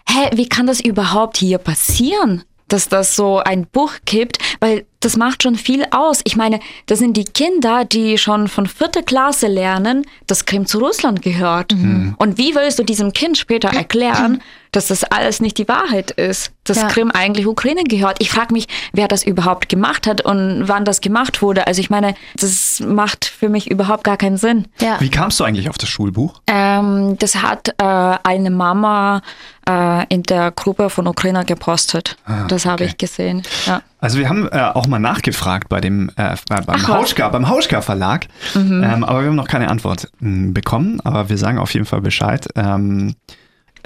hä, 0.09 0.29
wie 0.33 0.49
kann 0.49 0.67
das 0.67 0.79
überhaupt 0.79 1.37
hier 1.37 1.57
passieren? 1.57 2.43
Dass 2.67 2.89
das 2.89 3.15
so 3.15 3.39
ein 3.39 3.65
Buch 3.65 3.93
gibt, 4.03 4.39
weil 4.59 4.85
das 4.99 5.15
macht 5.15 5.43
schon 5.43 5.55
viel 5.55 5.85
aus. 5.91 6.19
Ich 6.25 6.35
meine, 6.35 6.59
das 6.87 6.99
sind 6.99 7.15
die 7.15 7.23
Kinder, 7.23 7.85
die 7.85 8.17
schon 8.17 8.49
von 8.49 8.67
vierte 8.67 9.03
Klasse 9.03 9.47
lernen, 9.47 10.05
dass 10.25 10.43
Krim 10.43 10.65
zu 10.65 10.79
Russland 10.79 11.21
gehört. 11.21 11.71
Und 12.17 12.37
wie 12.37 12.55
willst 12.55 12.77
du 12.77 12.83
diesem 12.83 13.13
Kind 13.13 13.37
später 13.37 13.69
erklären, 13.69 14.41
dass 14.71 14.87
das 14.87 15.03
alles 15.03 15.39
nicht 15.39 15.57
die 15.57 15.67
Wahrheit 15.67 16.11
ist, 16.11 16.51
dass 16.63 16.77
Ja. 16.81 16.87
Krim 16.87 17.11
eigentlich 17.11 17.47
Ukraine 17.47 17.83
gehört? 17.83 18.17
Ich 18.19 18.29
frage 18.29 18.53
mich, 18.53 18.67
wer 18.93 19.07
das 19.07 19.23
überhaupt 19.23 19.69
gemacht 19.69 20.07
hat 20.07 20.21
und 20.21 20.67
wann 20.67 20.85
das 20.85 21.01
gemacht 21.01 21.41
wurde. 21.41 21.67
Also 21.67 21.79
ich 21.79 21.89
meine, 21.89 22.15
das 22.35 22.79
macht 22.79 23.25
für 23.25 23.49
mich 23.49 23.69
überhaupt 23.71 24.03
gar 24.03 24.17
keinen 24.17 24.37
Sinn. 24.37 24.67
Ja. 24.81 24.97
Wie 24.99 25.09
kamst 25.09 25.39
du 25.39 25.43
eigentlich 25.43 25.69
auf 25.69 25.77
das 25.77 25.89
Schulbuch? 25.89 26.41
Ähm, 26.47 27.17
das 27.19 27.35
hat 27.41 27.69
äh, 27.77 28.17
eine 28.23 28.49
Mama 28.49 29.21
äh, 29.67 30.05
in 30.13 30.23
der 30.23 30.51
Gruppe 30.51 30.89
von 30.89 31.07
Ukrainer 31.07 31.43
gepostet. 31.45 32.17
das 32.47 32.65
habe 32.65 32.83
okay. 32.83 32.91
ich 32.91 32.97
gesehen. 32.97 33.43
Ja. 33.65 33.81
Also 33.99 34.19
wir 34.19 34.29
haben 34.29 34.47
äh, 34.51 34.59
auch 34.61 34.85
mal 34.87 34.99
nachgefragt 34.99 35.69
bei 35.69 35.81
dem 35.81 36.09
äh, 36.17 36.35
beim 36.49 36.63
Ach? 36.67 36.87
Hauschka, 36.87 37.29
beim 37.29 37.49
Hauschka 37.49 37.81
Verlag, 37.81 38.27
ähm, 38.55 39.03
aber 39.03 39.21
wir 39.21 39.29
haben 39.29 39.35
noch 39.35 39.47
keine 39.47 39.69
Antwort 39.69 40.09
mh, 40.19 40.53
bekommen. 40.53 41.01
Aber 41.03 41.29
wir 41.29 41.37
sagen 41.37 41.57
auf 41.57 41.73
jeden 41.73 41.85
Fall 41.85 42.01
Bescheid. 42.01 42.47
Ähm, 42.55 43.15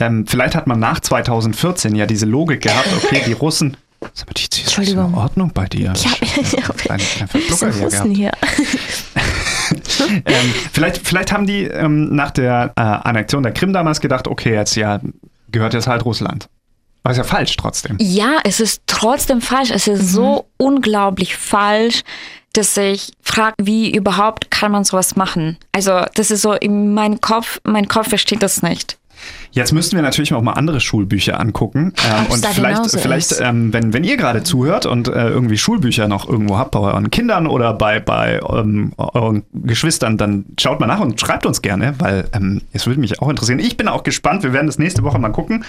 ähm, 0.01 0.25
vielleicht 0.27 0.55
hat 0.55 0.67
man 0.67 0.79
nach 0.79 0.99
2014 0.99 1.95
ja 1.95 2.05
diese 2.05 2.25
Logik 2.25 2.61
gehabt. 2.61 2.89
Okay, 3.03 3.21
die 3.25 3.33
Russen. 3.33 3.77
Sag 4.13 4.27
mal, 4.27 4.33
die 4.33 4.43
ist 4.43 4.77
in. 4.89 4.99
Ordnung 5.13 5.51
bei 5.53 5.65
dir. 5.67 5.93
Ich 5.95 6.05
habe 6.07 6.73
Kleine- 6.73 7.03
kleine 7.03 7.29
bisschen 7.31 8.15
hier 8.15 8.31
ähm, 10.25 10.53
vielleicht, 10.73 11.07
vielleicht 11.07 11.31
haben 11.31 11.45
die 11.45 11.63
ähm, 11.65 12.15
nach 12.15 12.31
der 12.31 12.73
äh, 12.75 12.81
Annexion 12.81 13.43
der 13.43 13.53
Krim 13.53 13.73
damals 13.73 14.01
gedacht, 14.01 14.27
okay, 14.27 14.53
jetzt 14.53 14.75
ja 14.75 14.99
gehört 15.51 15.73
jetzt 15.73 15.87
halt 15.87 16.03
Russland. 16.05 16.47
Aber 17.03 17.11
ist 17.11 17.17
ja 17.17 17.23
falsch 17.23 17.55
trotzdem. 17.57 17.97
Ja, 17.99 18.37
es 18.43 18.59
ist 18.59 18.81
trotzdem 18.87 19.41
falsch. 19.41 19.71
Es 19.71 19.87
ist 19.87 20.11
so 20.11 20.45
unglaublich 20.57 21.35
falsch, 21.35 22.01
dass 22.53 22.77
ich 22.77 23.11
frage, 23.21 23.55
wie 23.61 23.91
überhaupt 23.91 24.51
kann 24.51 24.71
man 24.71 24.83
sowas 24.83 25.15
machen? 25.15 25.57
Also, 25.71 26.05
das 26.15 26.29
ist 26.31 26.41
so 26.41 26.53
in 26.53 26.93
meinem 26.93 27.19
Kopf, 27.19 27.59
mein 27.63 27.87
Kopf 27.87 28.09
versteht 28.09 28.43
das 28.43 28.61
nicht. 28.61 28.97
Jetzt 29.51 29.73
müssten 29.73 29.95
wir 29.95 30.03
natürlich 30.03 30.33
auch 30.33 30.41
mal 30.41 30.53
andere 30.53 30.79
Schulbücher 30.79 31.39
angucken. 31.39 31.93
Ähm, 32.09 32.25
und 32.31 32.45
vielleicht, 32.45 32.99
vielleicht 32.99 33.39
ähm, 33.41 33.73
wenn, 33.73 33.93
wenn 33.93 34.03
ihr 34.03 34.15
gerade 34.17 34.43
zuhört 34.43 34.85
und 34.85 35.07
äh, 35.09 35.27
irgendwie 35.29 35.57
Schulbücher 35.57 36.07
noch 36.07 36.27
irgendwo 36.27 36.57
habt 36.57 36.71
bei 36.71 36.79
euren 36.79 37.11
Kindern 37.11 37.47
oder 37.47 37.73
bei, 37.73 37.99
bei 37.99 38.39
ähm, 38.49 38.93
euren 38.97 39.43
Geschwistern, 39.53 40.17
dann 40.17 40.45
schaut 40.59 40.79
mal 40.79 40.87
nach 40.87 40.99
und 41.01 41.19
schreibt 41.19 41.45
uns 41.45 41.61
gerne, 41.61 41.95
weil 41.99 42.29
ähm, 42.33 42.61
es 42.71 42.87
würde 42.87 42.99
mich 42.99 43.21
auch 43.21 43.29
interessieren. 43.29 43.59
Ich 43.59 43.75
bin 43.77 43.87
auch 43.87 44.03
gespannt. 44.03 44.43
Wir 44.43 44.53
werden 44.53 44.67
das 44.67 44.79
nächste 44.79 45.03
Woche 45.03 45.19
mal 45.19 45.29
gucken, 45.29 45.65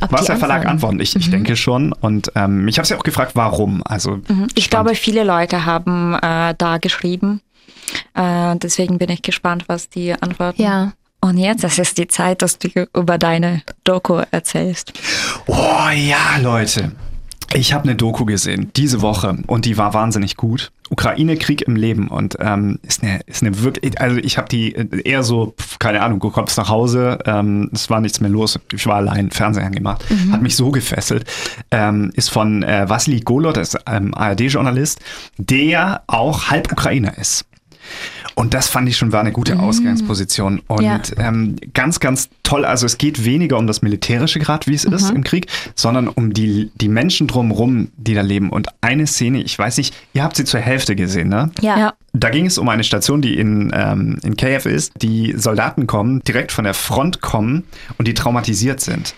Ob 0.00 0.12
was 0.12 0.26
der 0.26 0.36
Verlag 0.36 0.66
antworten. 0.66 1.00
antwortet. 1.00 1.02
Ich, 1.02 1.16
ich 1.16 1.30
denke 1.30 1.56
schon. 1.56 1.92
Und 1.92 2.30
ähm, 2.36 2.68
ich 2.68 2.78
habe 2.78 2.86
sie 2.86 2.94
auch 2.94 3.02
gefragt, 3.02 3.32
warum. 3.34 3.82
Also 3.84 4.20
Ich 4.54 4.70
glaube, 4.70 4.94
viele 4.94 5.24
Leute 5.24 5.66
haben 5.66 6.14
äh, 6.14 6.54
da 6.56 6.78
geschrieben. 6.78 7.40
Äh, 8.14 8.56
deswegen 8.56 8.98
bin 8.98 9.10
ich 9.10 9.22
gespannt, 9.22 9.64
was 9.68 9.88
die 9.88 10.12
antworten. 10.12 10.62
Ja. 10.62 10.92
Und 11.26 11.38
jetzt, 11.38 11.64
das 11.64 11.78
ist 11.78 11.98
die 11.98 12.06
Zeit, 12.06 12.40
dass 12.42 12.58
du 12.58 12.68
über 12.94 13.18
deine 13.18 13.62
Doku 13.82 14.22
erzählst. 14.30 14.92
Oh 15.46 15.88
ja, 15.92 16.38
Leute. 16.40 16.92
Ich 17.52 17.72
habe 17.72 17.84
eine 17.84 17.96
Doku 17.96 18.24
gesehen 18.24 18.70
diese 18.76 19.02
Woche. 19.02 19.38
Und 19.46 19.64
die 19.64 19.76
war 19.76 19.92
wahnsinnig 19.92 20.36
gut. 20.36 20.70
Ukraine-Krieg 20.90 21.62
im 21.62 21.74
Leben. 21.74 22.08
Und 22.08 22.36
ähm, 22.40 22.78
ist 22.82 23.02
eine 23.02 23.20
ist 23.26 23.42
eine 23.42 23.62
wirklich 23.62 24.00
also 24.00 24.16
ich 24.18 24.38
habe 24.38 24.48
die 24.48 24.74
äh, 24.74 25.02
eher 25.02 25.22
so 25.22 25.54
keine 25.78 26.02
Ahnung 26.02 26.20
du 26.20 26.30
kommst 26.30 26.58
nach 26.58 26.68
Hause 26.68 27.18
ähm, 27.24 27.70
es 27.72 27.88
war 27.90 28.00
nichts 28.00 28.20
mehr 28.20 28.30
los. 28.30 28.58
Ich 28.72 28.86
war 28.86 28.96
allein 28.96 29.30
Fernseher 29.30 29.64
angemacht. 29.64 30.04
Hat 30.30 30.42
mich 30.42 30.54
so 30.54 30.70
gefesselt. 30.70 31.24
Ähm, 31.70 32.12
ist 32.14 32.30
von 32.30 32.62
äh, 32.62 32.88
Vasily 32.88 33.20
Golod 33.20 33.56
das 33.56 33.74
ist 33.74 33.80
ähm, 33.86 34.14
ARD-Journalist 34.14 35.00
der 35.38 36.02
auch 36.06 36.50
halb 36.50 36.70
Ukrainer 36.70 37.16
ist 37.18 37.46
und 38.38 38.52
das 38.52 38.68
fand 38.68 38.86
ich 38.86 38.98
schon 38.98 39.12
war 39.12 39.20
eine 39.20 39.32
gute 39.32 39.58
Ausgangsposition. 39.58 40.60
Und 40.68 40.82
Ja. 40.82 41.00
ähm, 41.18 41.56
ganz, 41.72 42.00
ganz 42.00 42.28
toll. 42.42 42.66
Also 42.66 42.84
es 42.84 42.98
geht 42.98 43.24
weniger 43.24 43.56
um 43.56 43.66
das 43.66 43.80
Militärische 43.80 44.38
gerade, 44.38 44.66
wie 44.66 44.74
es 44.74 44.84
ist 44.84 45.10
im 45.10 45.24
Krieg, 45.24 45.46
sondern 45.74 46.06
um 46.06 46.34
die, 46.34 46.70
die 46.74 46.88
Menschen 46.88 47.28
drumherum, 47.28 47.88
die 47.96 48.12
da 48.12 48.20
leben. 48.20 48.50
Und 48.50 48.68
eine 48.82 49.06
Szene, 49.06 49.42
ich 49.42 49.58
weiß 49.58 49.78
nicht, 49.78 49.94
ihr 50.12 50.22
habt 50.22 50.36
sie 50.36 50.44
zur 50.44 50.60
Hälfte 50.60 50.94
gesehen, 50.94 51.28
ne? 51.30 51.50
Ja. 51.62 51.78
Ja. 51.78 51.94
Da 52.12 52.28
ging 52.28 52.44
es 52.44 52.58
um 52.58 52.68
eine 52.68 52.84
Station, 52.84 53.22
die 53.22 53.38
in, 53.38 53.72
ähm, 53.74 54.18
in 54.22 54.36
Kiew 54.36 54.68
ist. 54.68 54.92
Die 55.00 55.32
Soldaten 55.36 55.86
kommen, 55.86 56.20
direkt 56.20 56.52
von 56.52 56.64
der 56.64 56.74
Front 56.74 57.22
kommen 57.22 57.64
und 57.96 58.06
die 58.06 58.14
traumatisiert 58.14 58.80
sind. 58.80 59.14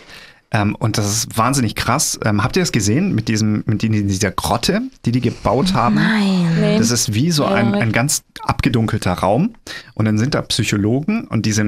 Ähm, 0.50 0.74
und 0.76 0.96
das 0.96 1.06
ist 1.06 1.36
wahnsinnig 1.36 1.74
krass. 1.74 2.18
Ähm, 2.24 2.42
habt 2.42 2.56
ihr 2.56 2.62
das 2.62 2.72
gesehen 2.72 3.14
mit, 3.14 3.28
diesem, 3.28 3.64
mit 3.66 3.82
die- 3.82 3.90
dieser 4.06 4.30
Grotte, 4.30 4.80
die 5.04 5.12
die 5.12 5.20
gebaut 5.20 5.74
haben? 5.74 5.96
Nein. 5.96 6.78
Das 6.78 6.90
ist 6.90 7.12
wie 7.12 7.30
so 7.30 7.44
ein, 7.44 7.74
ein 7.74 7.92
ganz 7.92 8.22
abgedunkelter 8.44 9.12
Raum. 9.12 9.54
Und 9.92 10.06
dann 10.06 10.16
sind 10.16 10.34
da 10.34 10.40
Psychologen 10.40 11.26
und 11.28 11.44
diese 11.44 11.64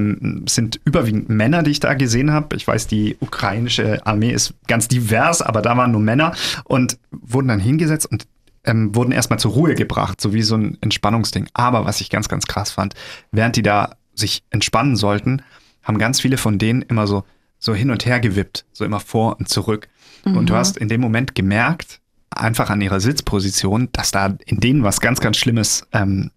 sind 0.47 0.79
überwiegend 0.83 1.29
Männer, 1.29 1.61
die 1.61 1.69
ich 1.71 1.79
da 1.79 1.93
gesehen 1.93 2.31
habe. 2.31 2.55
Ich 2.55 2.67
weiß, 2.67 2.87
die 2.87 3.17
ukrainische 3.19 4.03
Armee 4.07 4.31
ist 4.31 4.55
ganz 4.67 4.87
divers, 4.87 5.43
aber 5.43 5.61
da 5.61 5.77
waren 5.77 5.91
nur 5.91 6.01
Männer 6.01 6.33
und 6.63 6.97
wurden 7.11 7.49
dann 7.49 7.59
hingesetzt 7.59 8.09
und 8.11 8.25
ähm, 8.63 8.95
wurden 8.95 9.11
erstmal 9.11 9.37
zur 9.39 9.51
Ruhe 9.51 9.75
gebracht, 9.75 10.19
so 10.21 10.33
wie 10.33 10.41
so 10.41 10.55
ein 10.55 10.77
Entspannungsding. 10.81 11.47
Aber 11.53 11.85
was 11.85 12.01
ich 12.01 12.09
ganz, 12.09 12.29
ganz 12.29 12.45
krass 12.47 12.71
fand, 12.71 12.95
während 13.31 13.55
die 13.55 13.63
da 13.63 13.95
sich 14.15 14.43
entspannen 14.49 14.95
sollten, 14.95 15.43
haben 15.83 15.97
ganz 15.99 16.19
viele 16.19 16.37
von 16.37 16.57
denen 16.57 16.81
immer 16.83 17.05
so, 17.07 17.23
so 17.61 17.73
hin 17.73 17.91
und 17.91 18.05
her 18.05 18.19
gewippt, 18.19 18.65
so 18.73 18.83
immer 18.83 18.99
vor 18.99 19.37
und 19.39 19.47
zurück. 19.47 19.87
Und 20.35 20.49
du 20.49 20.55
hast 20.55 20.77
in 20.77 20.89
dem 20.89 20.99
Moment 20.99 21.33
gemerkt, 21.33 22.01
einfach 22.29 22.69
an 22.69 22.81
ihrer 22.81 22.99
Sitzposition, 22.99 23.87
dass 23.93 24.11
da 24.11 24.35
in 24.45 24.59
denen 24.59 24.83
was 24.83 24.99
ganz, 24.99 25.21
ganz 25.21 25.37
Schlimmes 25.37 25.87
ähm, 25.93 26.31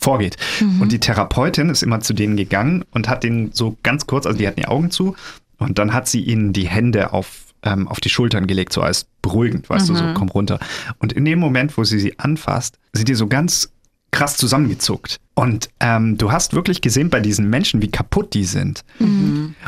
vorgeht. 0.00 0.36
Und 0.80 0.92
die 0.92 0.98
Therapeutin 0.98 1.68
ist 1.68 1.82
immer 1.82 2.00
zu 2.00 2.12
denen 2.14 2.36
gegangen 2.36 2.84
und 2.90 3.08
hat 3.08 3.22
denen 3.22 3.52
so 3.52 3.76
ganz 3.82 4.06
kurz, 4.06 4.26
also 4.26 4.38
die 4.38 4.46
hatten 4.46 4.60
die 4.60 4.68
Augen 4.68 4.90
zu, 4.90 5.14
und 5.58 5.78
dann 5.78 5.92
hat 5.92 6.08
sie 6.08 6.22
ihnen 6.22 6.52
die 6.52 6.66
Hände 6.66 7.12
auf, 7.12 7.54
ähm, 7.62 7.86
auf 7.86 8.00
die 8.00 8.08
Schultern 8.08 8.46
gelegt, 8.46 8.72
so 8.72 8.80
als 8.80 9.06
beruhigend, 9.22 9.68
weißt 9.68 9.88
du, 9.90 9.94
so 9.94 10.04
komm 10.14 10.28
runter. 10.28 10.58
Und 10.98 11.12
in 11.12 11.24
dem 11.24 11.38
Moment, 11.38 11.76
wo 11.76 11.84
sie 11.84 12.00
sie 12.00 12.18
anfasst, 12.18 12.78
sind 12.92 13.08
die 13.08 13.14
so 13.14 13.26
ganz 13.26 13.70
krass 14.10 14.36
zusammengezuckt. 14.36 15.20
Und 15.34 15.68
ähm, 15.78 16.16
du 16.18 16.32
hast 16.32 16.54
wirklich 16.54 16.80
gesehen 16.80 17.10
bei 17.10 17.20
diesen 17.20 17.48
Menschen, 17.48 17.82
wie 17.82 17.90
kaputt 17.90 18.34
die 18.34 18.44
sind. 18.44 18.84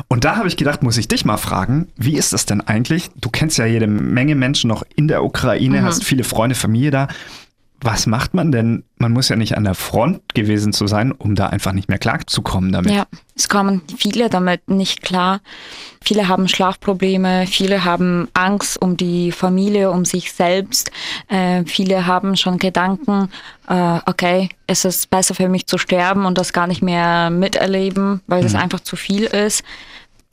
Und 0.09 0.25
da 0.25 0.37
habe 0.37 0.49
ich 0.49 0.57
gedacht, 0.57 0.83
muss 0.83 0.97
ich 0.97 1.09
dich 1.09 1.25
mal 1.25 1.37
fragen, 1.37 1.89
wie 1.97 2.17
ist 2.17 2.33
das 2.33 2.47
denn 2.47 2.61
eigentlich? 2.61 3.11
Du 3.17 3.29
kennst 3.31 3.59
ja 3.59 3.67
jede 3.67 3.87
Menge 3.87 4.35
Menschen 4.35 4.69
noch 4.69 4.85
in 4.97 5.09
der 5.09 5.25
Ukraine, 5.25 5.83
hast 5.83 6.05
viele 6.05 6.25
Freunde, 6.25 6.55
Familie 6.55 6.91
da. 6.91 7.09
Was 7.85 8.07
macht 8.07 8.33
man 8.33 8.53
denn? 8.53 8.85
Man 8.97 9.13
muss 9.13 9.29
ja 9.29 9.35
nicht 9.35 9.57
an 9.57 9.65
der 9.65 9.75
Front 9.75 10.35
gewesen 10.35 10.73
zu 10.73 10.87
sein, 10.87 11.11
um 11.11 11.35
da 11.35 11.49
einfach 11.49 11.73
nicht 11.73 11.89
mehr 11.89 11.99
klarzukommen 11.99 12.71
damit. 12.71 12.93
Ja, 12.93 13.07
es 13.35 13.49
kommen 13.49 13.83
viele 13.97 14.31
damit 14.31 14.69
nicht 14.69 15.03
klar. 15.03 15.41
Viele 16.01 16.29
haben 16.29 16.47
Schlafprobleme, 16.47 17.47
viele 17.49 17.85
haben 17.85 18.29
Angst 18.35 18.81
um 18.81 18.97
die 18.97 19.33
Familie, 19.33 19.91
um 19.91 20.05
sich 20.05 20.33
selbst. 20.33 20.93
Äh, 21.29 21.65
viele 21.65 22.07
haben 22.07 22.37
schon 22.37 22.59
Gedanken, 22.59 23.31
äh, 23.69 23.99
okay, 24.07 24.49
es 24.69 24.85
ist 24.85 25.11
besser 25.11 25.35
für 25.35 25.49
mich 25.49 25.67
zu 25.67 25.77
sterben 25.77 26.25
und 26.25 26.39
das 26.39 26.53
gar 26.53 26.69
nicht 26.69 26.83
mehr 26.83 27.31
miterleben, 27.31 28.21
weil 28.29 28.43
das 28.43 28.55
einfach 28.55 28.81
zu 28.81 28.95
viel 28.95 29.25
ist. 29.25 29.65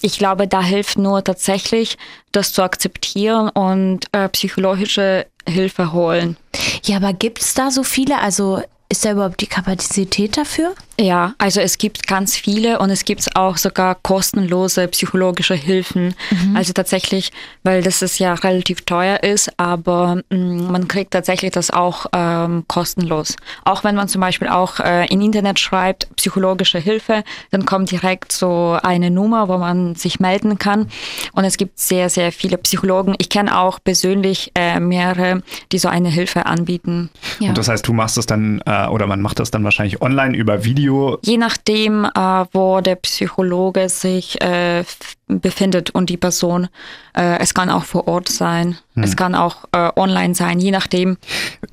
Ich 0.02 0.18
glaube, 0.18 0.48
da 0.48 0.62
hilft 0.62 0.98
nur 0.98 1.24
tatsächlich, 1.24 1.98
das 2.32 2.54
zu 2.54 2.62
akzeptieren 2.62 3.50
und 3.50 4.06
äh, 4.14 4.30
psychologische 4.30 5.26
Hilfe 5.50 5.92
holen. 5.94 6.38
Ja, 6.84 6.98
aber 6.98 7.14
gibt 7.14 7.42
es 7.42 7.54
da 7.54 7.72
so 7.72 7.84
viele? 7.84 8.20
Also 8.20 8.62
ist 8.90 9.06
da 9.06 9.12
überhaupt 9.12 9.42
die 9.42 9.48
Kapazität 9.48 10.38
dafür? 10.38 10.74
Ja, 11.00 11.34
also 11.38 11.62
es 11.62 11.78
gibt 11.78 12.08
ganz 12.08 12.36
viele 12.36 12.80
und 12.80 12.90
es 12.90 13.06
gibt 13.06 13.34
auch 13.38 13.56
sogar 13.56 13.96
kostenlose 13.96 14.86
psychologische 14.90 15.54
Hilfen. 15.54 16.14
Also 16.56 16.74
tatsächlich, 16.74 17.32
weil 17.64 17.82
das 17.82 18.02
ist 18.02 18.20
ja 18.20 18.34
relativ 18.34 18.82
teuer 18.82 19.24
ist, 19.24 19.50
aber 19.58 20.22
mh, 20.30 20.70
man 20.70 20.90
kriegt 20.90 21.12
tatsächlich 21.12 21.52
das 21.52 21.72
auch 21.72 22.08
ähm, 22.12 22.66
kostenlos. 22.68 23.38
Auch 23.64 23.86
wenn 23.86 23.96
man 23.96 24.10
zum 24.10 24.20
Beispiel 24.20 24.50
auch 24.50 24.82
äh, 24.82 25.06
im 25.06 25.22
Internet 25.22 25.58
schreibt, 25.58 26.14
psychologische 26.18 26.80
Hilfe, 26.80 27.24
dann 27.52 27.66
kommt 27.66 27.92
direkt 27.92 28.34
so 28.34 28.78
eine 28.84 29.10
Nummer, 29.10 29.48
wo 29.48 29.58
man 29.58 29.96
sich 29.96 30.20
melden 30.20 30.60
kann. 30.60 30.88
Und 31.32 31.46
es 31.46 31.56
gibt 31.56 31.80
sehr, 31.80 32.10
sehr 32.10 32.34
viele 32.34 32.58
Psychologen. 32.58 33.16
Ich 33.20 33.30
kenne 33.30 33.58
auch 33.58 33.80
persönlich 33.82 34.52
äh, 34.54 34.82
mehrere, 34.82 35.44
die 35.72 35.80
so 35.80 35.88
eine 35.88 36.10
Hilfe 36.10 36.46
anbieten. 36.46 37.10
Ja. 37.40 37.50
Und 37.50 37.58
das 37.58 37.70
heißt, 37.70 37.88
du 37.88 37.94
machst 37.94 38.18
es 38.18 38.26
dann, 38.26 38.62
äh, 38.66 38.88
oder 38.88 39.08
man 39.08 39.22
macht 39.22 39.40
das 39.40 39.50
dann 39.50 39.64
wahrscheinlich 39.64 40.02
online 40.02 40.36
über 40.36 40.66
Video. 40.66 40.89
Je 41.24 41.38
nachdem, 41.38 42.06
äh, 42.06 42.46
wo 42.52 42.82
der 42.82 42.96
Psychologe 42.96 43.90
sich 43.90 44.42
äh, 44.42 44.84
befindet 45.28 45.92
und 45.92 46.10
die 46.10 46.18
Person. 46.18 46.68
Äh, 47.16 47.40
es 47.40 47.54
kann 47.54 47.70
auch 47.70 47.84
vor 47.84 48.08
Ort 48.08 48.30
sein, 48.30 48.78
es 48.96 49.16
kann 49.16 49.36
auch 49.36 49.66
äh, 49.72 49.92
online 49.96 50.36
sein, 50.36 50.60
je 50.60 50.72
nachdem. 50.72 51.18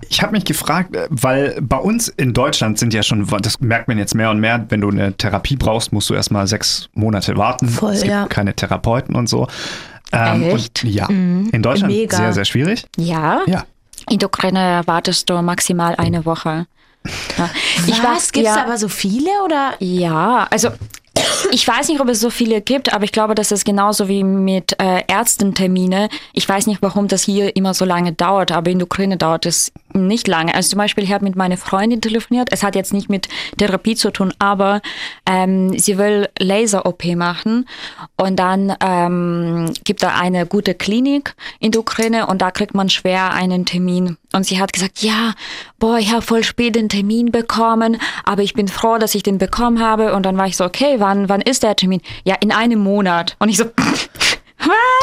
Ich 0.08 0.22
habe 0.22 0.32
mich 0.32 0.44
gefragt, 0.44 0.94
äh, 0.94 1.08
weil 1.10 1.58
bei 1.60 1.78
uns 1.78 2.08
in 2.08 2.34
Deutschland 2.34 2.78
sind 2.78 2.92
ja 2.92 3.02
schon, 3.02 3.26
das 3.40 3.60
merkt 3.60 3.88
man 3.88 3.98
jetzt 3.98 4.14
mehr 4.14 4.30
und 4.30 4.40
mehr, 4.40 4.66
wenn 4.68 4.82
du 4.82 4.90
eine 4.90 5.14
Therapie 5.14 5.56
brauchst, 5.56 5.92
musst 5.92 6.10
du 6.10 6.14
erstmal 6.14 6.46
sechs 6.46 6.88
Monate 6.94 7.36
warten. 7.36 7.68
Voll, 7.68 7.94
es 7.94 8.02
gibt 8.02 8.12
ja. 8.12 8.26
keine 8.26 8.54
Therapeuten 8.54 9.16
und 9.16 9.28
so. 9.28 9.48
Ähm, 10.12 10.42
Echt? 10.42 10.84
Und 10.84 10.92
ja, 10.92 11.08
in 11.08 11.62
Deutschland 11.62 11.92
Mega. 11.92 12.16
sehr, 12.16 12.32
sehr 12.32 12.44
schwierig. 12.44 12.84
Ja, 12.96 13.40
Ja. 13.46 13.64
In 14.08 14.18
der 14.18 14.28
Ukraine 14.28 14.82
wartest 14.86 15.28
du 15.28 15.42
maximal 15.42 15.96
eine 15.96 16.24
Woche. 16.24 16.66
Ja. 17.38 17.50
Ich 17.86 18.02
Was? 18.02 18.32
Gibt 18.32 18.46
es 18.46 18.54
ja, 18.54 18.62
aber 18.62 18.76
so 18.76 18.88
viele 18.88 19.30
oder? 19.44 19.74
Ja, 19.78 20.46
also 20.50 20.70
ich 21.50 21.66
weiß 21.66 21.88
nicht, 21.88 22.00
ob 22.00 22.08
es 22.08 22.20
so 22.20 22.30
viele 22.30 22.60
gibt, 22.60 22.92
aber 22.92 23.04
ich 23.04 23.12
glaube, 23.12 23.34
das 23.34 23.52
ist 23.52 23.64
genauso 23.64 24.08
wie 24.08 24.24
mit 24.24 24.76
äh, 24.80 25.02
Ärztentermine. 25.06 26.08
Ich 26.32 26.48
weiß 26.48 26.66
nicht, 26.66 26.82
warum 26.82 27.08
das 27.08 27.22
hier 27.22 27.56
immer 27.56 27.74
so 27.74 27.84
lange 27.84 28.12
dauert, 28.12 28.52
aber 28.52 28.70
in 28.70 28.78
der 28.78 28.86
Ukraine 28.86 29.16
dauert 29.16 29.46
es 29.46 29.72
nicht 29.92 30.28
lange. 30.28 30.54
Also 30.54 30.70
zum 30.70 30.78
Beispiel, 30.78 31.04
ich 31.04 31.12
habe 31.12 31.24
mit 31.24 31.36
meiner 31.36 31.56
Freundin 31.56 32.00
telefoniert. 32.00 32.48
Es 32.52 32.62
hat 32.62 32.74
jetzt 32.74 32.92
nicht 32.92 33.08
mit 33.08 33.28
Therapie 33.58 33.94
zu 33.94 34.10
tun, 34.10 34.32
aber 34.38 34.82
ähm, 35.24 35.78
sie 35.78 35.98
will 35.98 36.28
Laser-OP 36.38 37.04
machen 37.16 37.66
und 38.16 38.36
dann 38.36 38.74
ähm, 38.80 39.72
gibt 39.84 40.02
da 40.02 40.16
eine 40.16 40.46
gute 40.46 40.74
Klinik 40.74 41.34
in 41.60 41.72
der 41.72 41.80
Ukraine 41.80 42.26
und 42.26 42.42
da 42.42 42.50
kriegt 42.50 42.74
man 42.74 42.88
schwer 42.90 43.32
einen 43.32 43.64
Termin. 43.64 44.16
Und 44.32 44.44
sie 44.44 44.60
hat 44.60 44.72
gesagt, 44.72 45.02
ja, 45.02 45.32
boah, 45.78 45.98
ich 45.98 46.12
habe 46.12 46.22
voll 46.22 46.44
spät 46.44 46.74
den 46.74 46.88
Termin 46.88 47.30
bekommen, 47.30 48.00
aber 48.24 48.42
ich 48.42 48.54
bin 48.54 48.68
froh, 48.68 48.98
dass 48.98 49.14
ich 49.14 49.22
den 49.22 49.38
bekommen 49.38 49.80
habe. 49.80 50.14
Und 50.14 50.24
dann 50.24 50.36
war 50.36 50.46
ich 50.46 50.56
so, 50.56 50.64
okay, 50.64 50.96
wann, 50.98 51.28
wann 51.28 51.40
ist 51.40 51.62
der 51.62 51.76
Termin? 51.76 52.02
Ja, 52.24 52.34
in 52.40 52.52
einem 52.52 52.80
Monat. 52.80 53.36
Und 53.38 53.48
ich 53.48 53.56
so, 53.56 53.64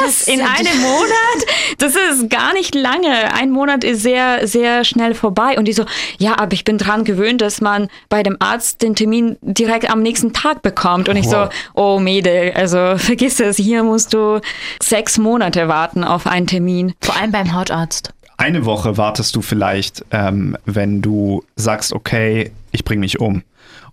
was? 0.00 0.28
In 0.28 0.40
einem 0.40 0.80
Monat? 0.80 1.78
Das 1.78 1.94
ist 1.94 2.30
gar 2.30 2.52
nicht 2.52 2.74
lange. 2.74 3.32
Ein 3.32 3.50
Monat 3.50 3.84
ist 3.84 4.02
sehr, 4.02 4.46
sehr 4.46 4.84
schnell 4.84 5.14
vorbei. 5.14 5.58
Und 5.58 5.66
die 5.66 5.72
so, 5.72 5.84
ja, 6.18 6.38
aber 6.38 6.52
ich 6.52 6.64
bin 6.64 6.78
dran 6.78 7.04
gewöhnt, 7.04 7.40
dass 7.40 7.60
man 7.60 7.88
bei 8.08 8.22
dem 8.22 8.36
Arzt 8.40 8.82
den 8.82 8.94
Termin 8.94 9.36
direkt 9.40 9.90
am 9.90 10.02
nächsten 10.02 10.32
Tag 10.32 10.62
bekommt. 10.62 11.08
Und 11.08 11.16
ich 11.16 11.26
wow. 11.26 11.50
so, 11.74 11.80
oh 11.80 11.98
Mädel, 11.98 12.52
also 12.52 12.94
vergiss 12.96 13.40
es, 13.40 13.56
hier 13.56 13.82
musst 13.82 14.14
du 14.14 14.40
sechs 14.82 15.18
Monate 15.18 15.68
warten 15.68 16.04
auf 16.04 16.26
einen 16.26 16.46
Termin. 16.46 16.94
Vor 17.00 17.16
allem 17.16 17.32
beim 17.32 17.54
Hautarzt. 17.54 18.10
Eine 18.36 18.64
Woche 18.64 18.96
wartest 18.96 19.36
du 19.36 19.42
vielleicht, 19.42 20.04
ähm, 20.10 20.56
wenn 20.64 21.02
du 21.02 21.44
sagst, 21.56 21.92
okay, 21.92 22.50
ich 22.72 22.84
bringe 22.84 23.00
mich 23.00 23.20
um. 23.20 23.42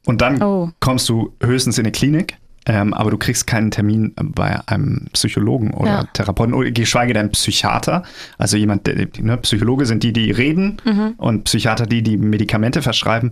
Und 0.06 0.22
dann 0.22 0.42
oh. 0.42 0.72
kommst 0.80 1.08
du 1.10 1.34
höchstens 1.42 1.78
in 1.78 1.86
eine 1.86 1.92
Klinik 1.92 2.38
ähm, 2.66 2.94
aber 2.94 3.10
du 3.10 3.18
kriegst 3.18 3.48
keinen 3.48 3.72
Termin 3.72 4.14
bei 4.16 4.60
einem 4.68 5.08
Psychologen 5.14 5.74
oder 5.74 5.90
ja. 5.90 6.04
Therapeuten 6.14 6.54
oder 6.54 6.70
geschweige 6.72 7.14
denn 7.14 7.32
Psychiater. 7.32 8.04
Also 8.38 8.56
jemand, 8.56 8.86
der, 8.86 9.08
ne, 9.20 9.38
Psychologe 9.38 9.86
sind 9.86 10.04
die, 10.04 10.14
die 10.14 10.30
reden 10.32 10.78
mhm. 10.86 11.14
und 11.18 11.46
Psychiater 11.46 11.88
die, 11.88 12.04
die 12.04 12.18
Medikamente 12.18 12.82
verschreiben. 12.82 13.32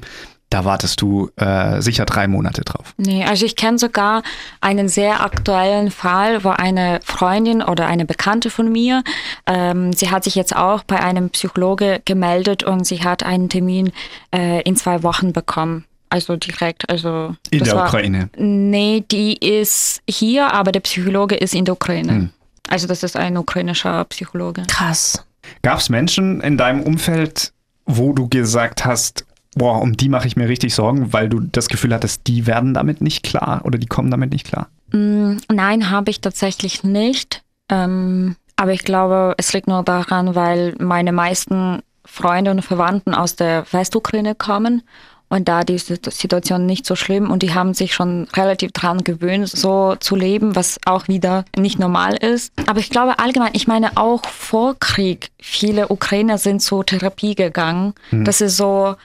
Da 0.49 0.65
wartest 0.65 0.99
du 1.01 1.29
äh, 1.35 1.79
sicher 1.79 2.05
drei 2.05 2.27
Monate 2.27 2.61
drauf. 2.61 2.95
Nee, 2.97 3.23
also 3.23 3.45
ich 3.45 3.55
kenne 3.55 3.77
sogar 3.77 4.23
einen 4.61 4.89
sehr 4.89 5.23
aktuellen 5.23 5.91
Fall, 5.91 6.43
wo 6.43 6.49
eine 6.49 6.99
Freundin 7.03 7.61
oder 7.61 7.85
eine 7.85 8.05
Bekannte 8.05 8.49
von 8.49 8.71
mir, 8.71 9.03
ähm, 9.45 9.93
sie 9.93 10.09
hat 10.09 10.23
sich 10.23 10.33
jetzt 10.33 10.55
auch 10.55 10.83
bei 10.83 10.99
einem 10.99 11.29
Psychologe 11.29 12.01
gemeldet 12.05 12.63
und 12.63 12.85
sie 12.85 13.03
hat 13.03 13.23
einen 13.23 13.49
Termin 13.49 13.91
äh, 14.33 14.61
in 14.63 14.75
zwei 14.75 15.03
Wochen 15.03 15.33
bekommen. 15.33 15.85
Also 16.09 16.35
direkt, 16.35 16.89
also. 16.89 17.35
In 17.51 17.63
der 17.63 17.75
war, 17.75 17.85
Ukraine? 17.85 18.29
Nee, 18.35 19.03
die 19.11 19.37
ist 19.37 20.01
hier, 20.09 20.51
aber 20.51 20.71
der 20.71 20.79
Psychologe 20.79 21.35
ist 21.35 21.53
in 21.53 21.65
der 21.65 21.75
Ukraine. 21.75 22.11
Hm. 22.11 22.29
Also 22.67 22.87
das 22.87 23.03
ist 23.03 23.15
ein 23.15 23.37
ukrainischer 23.37 24.03
Psychologe. 24.05 24.63
Krass. 24.67 25.23
Gab 25.61 25.79
es 25.79 25.89
Menschen 25.89 26.41
in 26.41 26.57
deinem 26.57 26.81
Umfeld, 26.81 27.53
wo 27.85 28.13
du 28.13 28.27
gesagt 28.27 28.85
hast, 28.85 29.25
boah, 29.59 29.79
um 29.81 29.95
die 29.95 30.09
mache 30.09 30.27
ich 30.27 30.35
mir 30.35 30.49
richtig 30.49 30.73
Sorgen, 30.73 31.13
weil 31.13 31.29
du 31.29 31.39
das 31.39 31.67
Gefühl 31.67 31.93
hattest, 31.93 32.25
die 32.25 32.47
werden 32.47 32.73
damit 32.73 33.01
nicht 33.01 33.21
klar 33.23 33.61
oder 33.63 33.77
die 33.77 33.85
kommen 33.85 34.09
damit 34.09 34.31
nicht 34.31 34.47
klar? 34.47 34.67
Mm, 34.91 35.37
nein, 35.51 35.91
habe 35.91 36.09
ich 36.09 36.21
tatsächlich 36.21 36.83
nicht. 36.83 37.43
Ähm, 37.69 38.35
aber 38.55 38.73
ich 38.73 38.83
glaube, 38.83 39.35
es 39.37 39.53
liegt 39.53 39.67
nur 39.67 39.83
daran, 39.83 40.33
weil 40.33 40.73
meine 40.79 41.11
meisten 41.11 41.83
Freunde 42.03 42.51
und 42.51 42.63
Verwandten 42.63 43.13
aus 43.13 43.35
der 43.35 43.65
Westukraine 43.71 44.33
kommen 44.33 44.81
und 45.29 45.47
da 45.47 45.63
die 45.63 45.77
Situation 45.77 46.65
nicht 46.65 46.85
so 46.85 46.95
schlimm 46.95 47.29
und 47.29 47.43
die 47.43 47.53
haben 47.53 47.73
sich 47.73 47.93
schon 47.93 48.27
relativ 48.35 48.71
dran 48.71 49.03
gewöhnt, 49.03 49.47
so 49.47 49.95
zu 49.99 50.15
leben, 50.15 50.55
was 50.55 50.79
auch 50.85 51.07
wieder 51.07 51.45
nicht 51.55 51.77
normal 51.77 52.15
ist. 52.15 52.51
Aber 52.65 52.79
ich 52.79 52.89
glaube 52.89 53.19
allgemein, 53.19 53.51
ich 53.53 53.67
meine 53.67 53.95
auch 53.95 54.25
vor 54.25 54.75
Krieg, 54.79 55.29
viele 55.39 55.89
Ukrainer 55.89 56.39
sind 56.39 56.61
zur 56.61 56.83
Therapie 56.85 57.35
gegangen. 57.35 57.93
Mhm. 58.09 58.25
Das 58.25 58.41
ist 58.41 58.57
so 58.57 58.95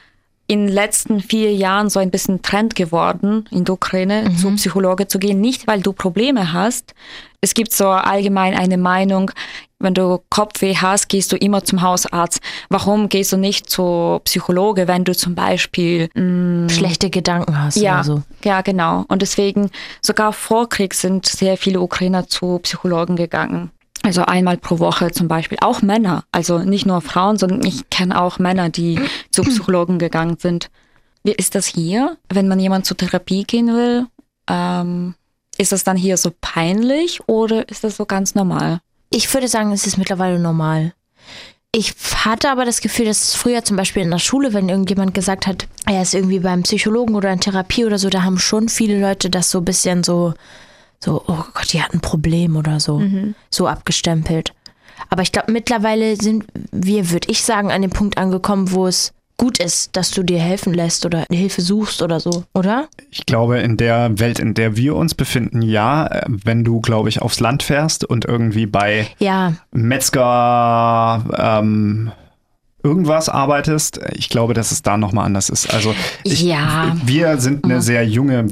in 0.46 0.66
den 0.66 0.74
letzten 0.74 1.20
vier 1.20 1.54
Jahren 1.54 1.88
so 1.88 2.00
ein 2.00 2.10
bisschen 2.10 2.42
Trend 2.42 2.74
geworden, 2.74 3.46
in 3.50 3.64
der 3.64 3.74
Ukraine 3.74 4.28
mhm. 4.28 4.36
zum 4.36 4.56
Psychologe 4.56 5.08
zu 5.08 5.18
gehen. 5.18 5.40
Nicht, 5.40 5.66
weil 5.66 5.80
du 5.80 5.92
Probleme 5.92 6.52
hast. 6.52 6.94
Es 7.40 7.54
gibt 7.54 7.72
so 7.72 7.88
allgemein 7.88 8.54
eine 8.54 8.76
Meinung, 8.76 9.30
wenn 9.78 9.94
du 9.94 10.20
Kopfweh 10.30 10.74
hast, 10.76 11.08
gehst 11.08 11.30
du 11.32 11.36
immer 11.36 11.64
zum 11.64 11.82
Hausarzt. 11.82 12.40
Warum 12.68 13.08
gehst 13.08 13.32
du 13.32 13.36
nicht 13.36 13.68
zur 13.68 14.20
Psychologe, 14.24 14.88
wenn 14.88 15.04
du 15.04 15.14
zum 15.14 15.34
Beispiel 15.34 16.08
mh, 16.14 16.22
mm, 16.22 16.68
schlechte 16.70 17.10
Gedanken 17.10 17.60
hast? 17.60 17.76
Ja, 17.76 18.02
so. 18.02 18.22
ja, 18.44 18.62
genau. 18.62 19.04
Und 19.08 19.22
deswegen 19.22 19.70
sogar 20.00 20.32
vor 20.32 20.68
Krieg 20.68 20.94
sind 20.94 21.26
sehr 21.26 21.56
viele 21.56 21.80
Ukrainer 21.80 22.26
zu 22.28 22.58
Psychologen 22.60 23.16
gegangen. 23.16 23.70
Also 24.02 24.22
einmal 24.22 24.58
pro 24.58 24.78
Woche 24.78 25.12
zum 25.12 25.28
Beispiel. 25.28 25.58
Auch 25.60 25.80
Männer, 25.80 26.24
also 26.30 26.58
nicht 26.58 26.84
nur 26.84 27.00
Frauen, 27.00 27.38
sondern 27.38 27.64
ich 27.64 27.88
kenne 27.88 28.20
auch 28.20 28.38
Männer, 28.38 28.68
die 28.68 29.00
zu 29.30 29.42
Psychologen 29.42 29.98
gegangen 29.98 30.36
sind. 30.38 30.70
Wie 31.22 31.32
ist 31.32 31.54
das 31.54 31.66
hier, 31.66 32.18
wenn 32.28 32.48
man 32.48 32.60
jemand 32.60 32.84
zur 32.84 32.98
Therapie 32.98 33.44
gehen 33.44 33.68
will? 33.68 34.06
Ähm, 34.48 35.14
ist 35.56 35.72
das 35.72 35.84
dann 35.84 35.96
hier 35.96 36.18
so 36.18 36.32
peinlich 36.40 37.26
oder 37.28 37.68
ist 37.70 37.84
das 37.84 37.96
so 37.96 38.04
ganz 38.04 38.34
normal? 38.34 38.80
Ich 39.10 39.32
würde 39.32 39.48
sagen, 39.48 39.72
es 39.72 39.86
ist 39.86 39.96
mittlerweile 39.96 40.38
normal. 40.38 40.92
Ich 41.76 41.94
hatte 42.24 42.50
aber 42.50 42.64
das 42.64 42.80
Gefühl, 42.80 43.06
dass 43.06 43.34
früher 43.34 43.64
zum 43.64 43.76
Beispiel 43.76 44.02
in 44.02 44.10
der 44.10 44.18
Schule, 44.18 44.52
wenn 44.52 44.68
irgendjemand 44.68 45.12
gesagt 45.14 45.46
hat, 45.46 45.66
er 45.86 46.02
ist 46.02 46.14
irgendwie 46.14 46.38
beim 46.38 46.62
Psychologen 46.62 47.16
oder 47.16 47.32
in 47.32 47.40
Therapie 47.40 47.84
oder 47.84 47.98
so, 47.98 48.10
da 48.10 48.22
haben 48.22 48.38
schon 48.38 48.68
viele 48.68 49.00
Leute 49.00 49.28
das 49.28 49.50
so 49.50 49.58
ein 49.58 49.64
bisschen 49.64 50.04
so 50.04 50.34
so, 51.04 51.22
oh 51.26 51.44
Gott, 51.52 51.72
die 51.72 51.82
hat 51.82 51.92
ein 51.92 52.00
Problem 52.00 52.56
oder 52.56 52.80
so, 52.80 52.98
mhm. 52.98 53.34
so 53.50 53.66
abgestempelt. 53.66 54.54
Aber 55.10 55.22
ich 55.22 55.32
glaube, 55.32 55.52
mittlerweile 55.52 56.16
sind 56.16 56.46
wir, 56.72 57.10
würde 57.10 57.30
ich 57.30 57.42
sagen, 57.42 57.70
an 57.70 57.82
dem 57.82 57.90
Punkt 57.90 58.16
angekommen, 58.16 58.72
wo 58.72 58.86
es 58.86 59.12
gut 59.36 59.58
ist, 59.58 59.96
dass 59.96 60.12
du 60.12 60.22
dir 60.22 60.38
helfen 60.38 60.72
lässt 60.72 61.04
oder 61.04 61.24
Hilfe 61.30 61.60
suchst 61.60 62.00
oder 62.00 62.20
so, 62.20 62.44
oder? 62.54 62.88
Ich 63.10 63.26
glaube, 63.26 63.58
in 63.58 63.76
der 63.76 64.18
Welt, 64.18 64.38
in 64.38 64.54
der 64.54 64.76
wir 64.76 64.96
uns 64.96 65.14
befinden, 65.14 65.60
ja, 65.60 66.08
wenn 66.26 66.64
du, 66.64 66.80
glaube 66.80 67.08
ich, 67.08 67.20
aufs 67.20 67.40
Land 67.40 67.62
fährst 67.62 68.04
und 68.04 68.24
irgendwie 68.24 68.66
bei 68.66 69.08
ja. 69.18 69.54
Metzger, 69.72 71.24
ähm, 71.36 72.12
irgendwas 72.84 73.28
arbeitest, 73.28 73.98
ich 74.14 74.28
glaube, 74.28 74.54
dass 74.54 74.70
es 74.70 74.82
da 74.82 74.96
nochmal 74.96 75.24
anders 75.26 75.48
ist. 75.48 75.72
Also 75.72 75.94
ich, 76.22 76.42
ja. 76.42 76.94
wir 77.04 77.38
sind 77.38 77.64
eine 77.64 77.76
mhm. 77.76 77.80
sehr 77.80 78.06
junge 78.06 78.46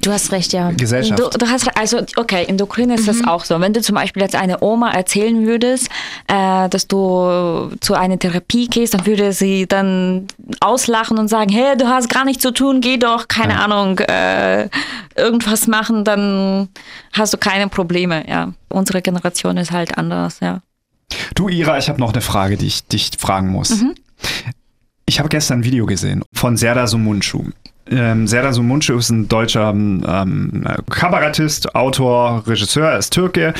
Du 0.00 0.12
hast 0.12 0.30
recht, 0.30 0.52
ja. 0.52 0.70
Gesellschaft. 0.70 1.18
Du, 1.18 1.28
du 1.38 1.50
hast 1.50 1.76
also 1.76 1.98
okay, 2.16 2.44
in 2.46 2.56
der 2.56 2.66
Ukraine 2.66 2.94
ist 2.94 3.02
mhm. 3.02 3.06
das 3.06 3.26
auch 3.26 3.44
so. 3.44 3.60
Wenn 3.60 3.72
du 3.72 3.80
zum 3.80 3.94
Beispiel 3.94 4.22
jetzt 4.22 4.36
eine 4.36 4.62
Oma 4.62 4.90
erzählen 4.90 5.46
würdest, 5.46 5.88
äh, 6.28 6.68
dass 6.68 6.86
du 6.86 7.70
zu 7.80 7.94
einer 7.94 8.18
Therapie 8.18 8.68
gehst, 8.68 8.94
dann 8.94 9.06
würde 9.06 9.32
sie 9.32 9.66
dann 9.66 10.26
auslachen 10.60 11.18
und 11.18 11.28
sagen, 11.28 11.50
hey, 11.50 11.76
du 11.76 11.88
hast 11.88 12.08
gar 12.08 12.24
nichts 12.24 12.42
zu 12.42 12.52
tun, 12.52 12.80
geh 12.80 12.96
doch, 12.96 13.26
keine 13.26 13.54
ja. 13.54 13.64
Ahnung, 13.64 13.98
äh, 13.98 14.68
irgendwas 15.16 15.66
machen, 15.66 16.04
dann 16.04 16.68
hast 17.12 17.32
du 17.32 17.38
keine 17.38 17.68
Probleme. 17.68 18.28
Ja, 18.28 18.52
unsere 18.68 19.02
Generation 19.02 19.56
ist 19.56 19.72
halt 19.72 19.98
anders, 19.98 20.38
ja. 20.40 20.60
Du, 21.34 21.48
Ira, 21.48 21.78
ich 21.78 21.88
habe 21.88 22.00
noch 22.00 22.12
eine 22.12 22.22
Frage, 22.22 22.56
die 22.56 22.66
ich 22.66 22.86
dich 22.86 23.12
fragen 23.18 23.48
muss. 23.48 23.82
Mhm. 23.82 23.94
Ich 25.06 25.18
habe 25.18 25.28
gestern 25.28 25.60
ein 25.60 25.64
Video 25.64 25.86
gesehen 25.86 26.22
von 26.34 26.56
Serda 26.56 26.86
Sumunchu. 26.86 27.44
Ähm, 27.90 28.26
Serdar 28.26 28.52
Sumuncu 28.52 28.98
ist 28.98 29.10
ein 29.10 29.28
deutscher 29.28 29.70
ähm, 29.70 30.64
Kabarettist, 30.90 31.74
Autor, 31.74 32.42
Regisseur, 32.46 32.90
er 32.90 32.98
ist 32.98 33.12
Türke. 33.12 33.54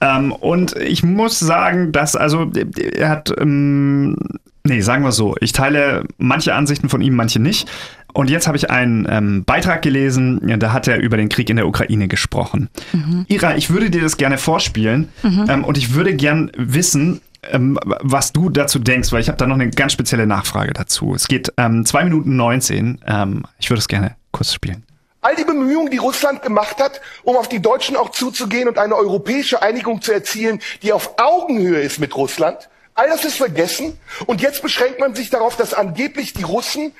Ähm, 0.00 0.32
und 0.32 0.76
ich 0.76 1.02
muss 1.02 1.38
sagen, 1.38 1.92
dass, 1.92 2.16
also, 2.16 2.50
er 2.76 3.08
hat, 3.08 3.32
ähm, 3.38 4.16
nee, 4.64 4.80
sagen 4.80 5.04
wir 5.04 5.12
so, 5.12 5.34
ich 5.40 5.52
teile 5.52 6.04
manche 6.18 6.54
Ansichten 6.54 6.88
von 6.88 7.00
ihm, 7.00 7.14
manche 7.14 7.40
nicht. 7.40 7.68
Und 8.12 8.30
jetzt 8.30 8.46
habe 8.46 8.56
ich 8.56 8.70
einen 8.70 9.06
ähm, 9.08 9.44
Beitrag 9.44 9.82
gelesen, 9.82 10.58
da 10.58 10.72
hat 10.72 10.86
er 10.86 10.98
über 10.98 11.16
den 11.16 11.28
Krieg 11.28 11.48
in 11.48 11.56
der 11.56 11.66
Ukraine 11.66 12.08
gesprochen. 12.08 12.68
Mhm. 12.92 13.24
Ira, 13.28 13.56
ich 13.56 13.70
würde 13.70 13.90
dir 13.90 14.02
das 14.02 14.16
gerne 14.16 14.38
vorspielen 14.38 15.08
mhm. 15.22 15.46
ähm, 15.48 15.64
und 15.64 15.78
ich 15.78 15.94
würde 15.94 16.14
gern 16.14 16.50
wissen, 16.56 17.20
ähm, 17.50 17.78
was 17.82 18.32
du 18.32 18.50
dazu 18.50 18.78
denkst, 18.78 19.12
weil 19.12 19.20
ich 19.20 19.28
habe 19.28 19.38
da 19.38 19.46
noch 19.46 19.56
eine 19.56 19.70
ganz 19.70 19.92
spezielle 19.92 20.26
Nachfrage 20.26 20.72
dazu. 20.72 21.14
Es 21.14 21.26
geht 21.26 21.52
ähm, 21.56 21.84
2 21.84 22.04
Minuten 22.04 22.36
19. 22.36 23.00
Ähm, 23.06 23.44
ich 23.58 23.70
würde 23.70 23.80
es 23.80 23.88
gerne 23.88 24.14
kurz 24.30 24.52
spielen. 24.52 24.84
All 25.22 25.36
die 25.36 25.44
Bemühungen, 25.44 25.90
die 25.90 25.98
Russland 25.98 26.42
gemacht 26.42 26.80
hat, 26.80 27.00
um 27.22 27.36
auf 27.36 27.48
die 27.48 27.62
Deutschen 27.62 27.96
auch 27.96 28.10
zuzugehen 28.10 28.68
und 28.68 28.78
eine 28.78 28.96
europäische 28.96 29.62
Einigung 29.62 30.02
zu 30.02 30.12
erzielen, 30.12 30.60
die 30.82 30.92
auf 30.92 31.14
Augenhöhe 31.18 31.80
ist 31.80 32.00
mit 32.00 32.16
Russland, 32.16 32.68
all 32.94 33.08
das 33.08 33.24
ist 33.24 33.36
vergessen. 33.36 33.98
Und 34.26 34.40
jetzt 34.40 34.62
beschränkt 34.62 35.00
man 35.00 35.14
sich 35.14 35.30
darauf, 35.30 35.56
dass 35.56 35.74
angeblich 35.74 36.32
die 36.32 36.42
Russen 36.42 36.92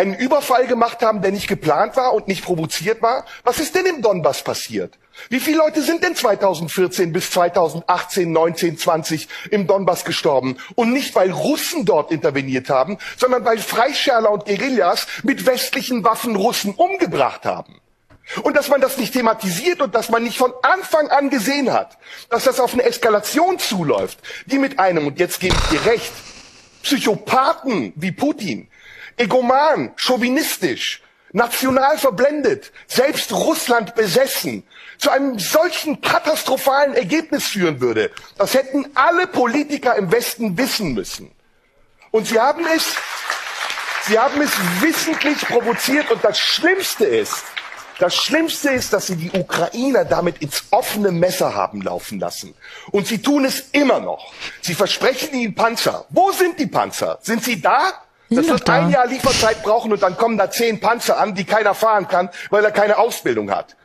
einen 0.00 0.14
Überfall 0.14 0.66
gemacht 0.66 1.02
haben, 1.02 1.20
der 1.20 1.30
nicht 1.30 1.46
geplant 1.46 1.94
war 1.94 2.14
und 2.14 2.26
nicht 2.26 2.42
provoziert 2.42 3.02
war. 3.02 3.26
Was 3.44 3.60
ist 3.60 3.74
denn 3.74 3.84
im 3.84 4.00
Donbass 4.00 4.42
passiert? 4.42 4.98
Wie 5.28 5.40
viele 5.40 5.58
Leute 5.58 5.82
sind 5.82 6.02
denn 6.02 6.16
2014 6.16 7.12
bis 7.12 7.30
2018, 7.30 8.32
19, 8.32 8.78
20 8.78 9.28
im 9.50 9.66
Donbass 9.66 10.06
gestorben? 10.06 10.56
Und 10.74 10.94
nicht, 10.94 11.14
weil 11.14 11.30
Russen 11.30 11.84
dort 11.84 12.12
interveniert 12.12 12.70
haben, 12.70 12.96
sondern 13.18 13.44
weil 13.44 13.58
Freischärler 13.58 14.30
und 14.30 14.46
Guerillas 14.46 15.06
mit 15.22 15.44
westlichen 15.44 16.02
Waffen 16.02 16.34
Russen 16.34 16.72
umgebracht 16.74 17.44
haben. 17.44 17.78
Und 18.42 18.56
dass 18.56 18.68
man 18.68 18.80
das 18.80 18.96
nicht 18.96 19.12
thematisiert 19.12 19.82
und 19.82 19.94
dass 19.94 20.08
man 20.08 20.22
nicht 20.22 20.38
von 20.38 20.54
Anfang 20.62 21.08
an 21.08 21.28
gesehen 21.28 21.72
hat, 21.72 21.98
dass 22.30 22.44
das 22.44 22.58
auf 22.58 22.72
eine 22.72 22.84
Eskalation 22.84 23.58
zuläuft, 23.58 24.18
die 24.46 24.58
mit 24.58 24.78
einem, 24.78 25.08
und 25.08 25.18
jetzt 25.18 25.40
gebe 25.40 25.54
ich 25.54 25.78
dir 25.78 25.84
recht, 25.90 26.12
Psychopathen 26.82 27.92
wie 27.96 28.12
Putin, 28.12 28.68
egoman, 29.20 29.92
chauvinistisch, 29.96 31.02
national 31.32 31.98
verblendet, 31.98 32.72
selbst 32.86 33.32
Russland 33.32 33.94
besessen, 33.94 34.64
zu 34.98 35.10
einem 35.10 35.38
solchen 35.38 36.00
katastrophalen 36.00 36.94
Ergebnis 36.94 37.46
führen 37.46 37.80
würde. 37.80 38.10
Das 38.38 38.54
hätten 38.54 38.86
alle 38.94 39.26
Politiker 39.26 39.94
im 39.96 40.10
Westen 40.10 40.56
wissen 40.56 40.94
müssen. 40.94 41.30
Und 42.10 42.26
sie 42.26 42.40
haben 42.40 42.66
es, 42.74 42.96
sie 44.08 44.18
haben 44.18 44.40
es 44.40 44.50
wissentlich 44.80 45.38
provoziert 45.46 46.10
und 46.10 46.24
das 46.24 46.38
Schlimmste 46.38 47.04
ist, 47.04 47.44
das 47.98 48.14
Schlimmste 48.14 48.70
ist, 48.70 48.94
dass 48.94 49.08
sie 49.08 49.16
die 49.16 49.30
Ukrainer 49.38 50.06
damit 50.06 50.38
ins 50.40 50.64
offene 50.70 51.12
Messer 51.12 51.54
haben 51.54 51.82
laufen 51.82 52.18
lassen. 52.18 52.54
Und 52.90 53.06
sie 53.06 53.20
tun 53.20 53.44
es 53.44 53.60
immer 53.72 54.00
noch. 54.00 54.32
Sie 54.62 54.72
versprechen 54.72 55.34
ihnen 55.34 55.54
Panzer. 55.54 56.06
Wo 56.08 56.32
sind 56.32 56.58
die 56.58 56.66
Panzer? 56.66 57.18
Sind 57.20 57.44
sie 57.44 57.60
da? 57.60 57.92
Das 58.30 58.46
wird 58.46 58.68
da. 58.68 58.74
ein 58.74 58.90
Jahr 58.90 59.06
Lieferzeit 59.06 59.62
brauchen 59.62 59.92
und 59.92 60.02
dann 60.02 60.16
kommen 60.16 60.38
da 60.38 60.50
zehn 60.50 60.80
Panzer 60.80 61.18
an, 61.18 61.34
die 61.34 61.44
keiner 61.44 61.74
fahren 61.74 62.06
kann, 62.06 62.30
weil 62.50 62.64
er 62.64 62.70
keine 62.70 62.96
Ausbildung 62.98 63.50
hat. 63.50 63.76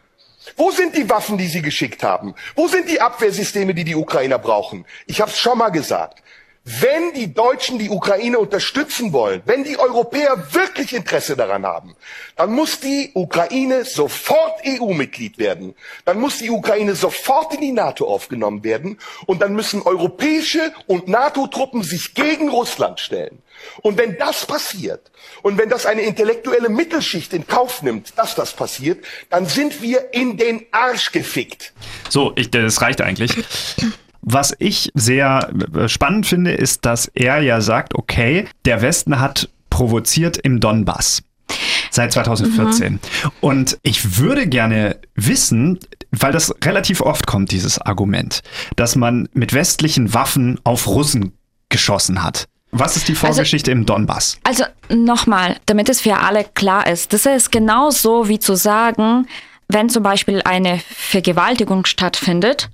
Wo 0.56 0.70
sind 0.70 0.96
die 0.96 1.10
Waffen, 1.10 1.38
die 1.38 1.48
Sie 1.48 1.64
geschickt 1.64 2.04
haben? 2.04 2.36
Wo 2.56 2.68
sind 2.68 2.88
die 2.88 3.02
Abwehrsysteme, 3.02 3.74
die 3.74 3.84
die 3.84 3.96
Ukrainer 3.96 4.38
brauchen? 4.38 4.86
Ich 5.08 5.20
habe 5.20 5.32
es 5.32 5.38
schon 5.40 5.58
mal 5.58 5.70
gesagt. 5.70 6.22
Wenn 6.68 7.14
die 7.14 7.32
Deutschen 7.32 7.78
die 7.78 7.92
Ukraine 7.92 8.40
unterstützen 8.40 9.14
wollen, 9.14 9.44
wenn 9.46 9.64
die 9.64 9.78
Europäer 9.78 10.52
wirklich 10.52 10.96
Interesse 10.96 11.36
daran 11.36 11.64
haben, 11.64 11.96
dann 12.36 12.52
muss 12.52 12.80
die 12.80 13.12
Ukraine 13.14 13.86
sofort 13.86 14.62
EU-Mitglied 14.66 15.38
werden. 15.38 15.76
Dann 16.06 16.20
muss 16.20 16.40
die 16.40 16.50
Ukraine 16.50 16.96
sofort 16.96 17.54
in 17.54 17.62
die 17.62 17.72
NATO 17.72 18.08
aufgenommen 18.08 18.64
werden. 18.64 18.98
Und 19.28 19.44
dann 19.44 19.54
müssen 19.54 19.84
europäische 19.84 20.74
und 20.88 21.08
NATO-Truppen 21.08 21.84
sich 21.84 22.16
gegen 22.16 22.50
Russland 22.50 23.00
stellen. 23.00 23.44
Und 23.84 24.00
wenn 24.00 24.18
das 24.18 24.48
passiert 24.48 25.12
und 25.44 25.60
wenn 25.60 25.70
das 25.70 25.86
eine 25.86 26.02
intellektuelle 26.02 26.70
Mittelschicht 26.70 27.32
in 27.34 27.46
Kauf 27.46 27.84
nimmt, 27.84 28.18
dass 28.18 28.34
das 28.34 28.54
passiert, 28.54 29.06
dann 29.30 29.46
sind 29.46 29.84
wir 29.84 30.16
in 30.16 30.38
den 30.38 30.66
Arsch 30.72 31.12
gefickt. 31.12 31.74
So, 32.10 32.34
ich, 32.36 32.50
das 32.50 32.82
reicht 32.82 33.02
eigentlich. 33.02 33.36
Was 34.28 34.56
ich 34.58 34.92
sehr 34.96 35.52
äh, 35.74 35.88
spannend 35.88 36.26
finde, 36.26 36.52
ist, 36.52 36.84
dass 36.86 37.08
er 37.14 37.42
ja 37.42 37.62
sagt, 37.62 37.94
okay, 37.94 38.48
der 38.66 38.82
Westen 38.82 39.20
hat 39.20 39.50
provoziert 39.70 40.38
im 40.38 40.60
Donbass 40.60 41.22
seit 41.92 42.12
2014. 42.12 42.94
Mhm. 42.94 43.00
Und 43.40 43.78
ich 43.84 44.18
würde 44.18 44.48
gerne 44.48 44.98
wissen, 45.14 45.80
weil 46.10 46.32
das 46.32 46.54
relativ 46.64 47.02
oft 47.02 47.28
kommt, 47.28 47.52
dieses 47.52 47.80
Argument, 47.80 48.42
dass 48.76 48.96
man 48.96 49.30
mit 49.34 49.54
westlichen 49.54 50.14
Waffen 50.16 50.60
auf 50.64 50.88
Russen 50.88 51.34
geschossen 51.70 52.24
hat. 52.24 52.48
Was 52.72 52.98
ist 52.98 53.08
die 53.08 53.14
also 53.14 53.28
Vorgeschichte 53.28 53.70
also, 53.70 53.80
im 53.80 53.86
Donbass? 53.86 54.40
Also 54.44 54.64
nochmal, 54.90 55.58
damit 55.68 55.88
es 55.88 56.02
für 56.02 56.18
alle 56.18 56.46
klar 56.56 56.88
ist, 56.88 57.14
das 57.14 57.28
ist 57.28 57.52
genauso 57.52 58.28
wie 58.28 58.40
zu 58.40 58.56
sagen, 58.56 59.28
wenn 59.68 59.90
zum 59.90 60.02
Beispiel 60.02 60.42
eine 60.44 60.82
Vergewaltigung 60.90 61.86
stattfindet 61.86 62.70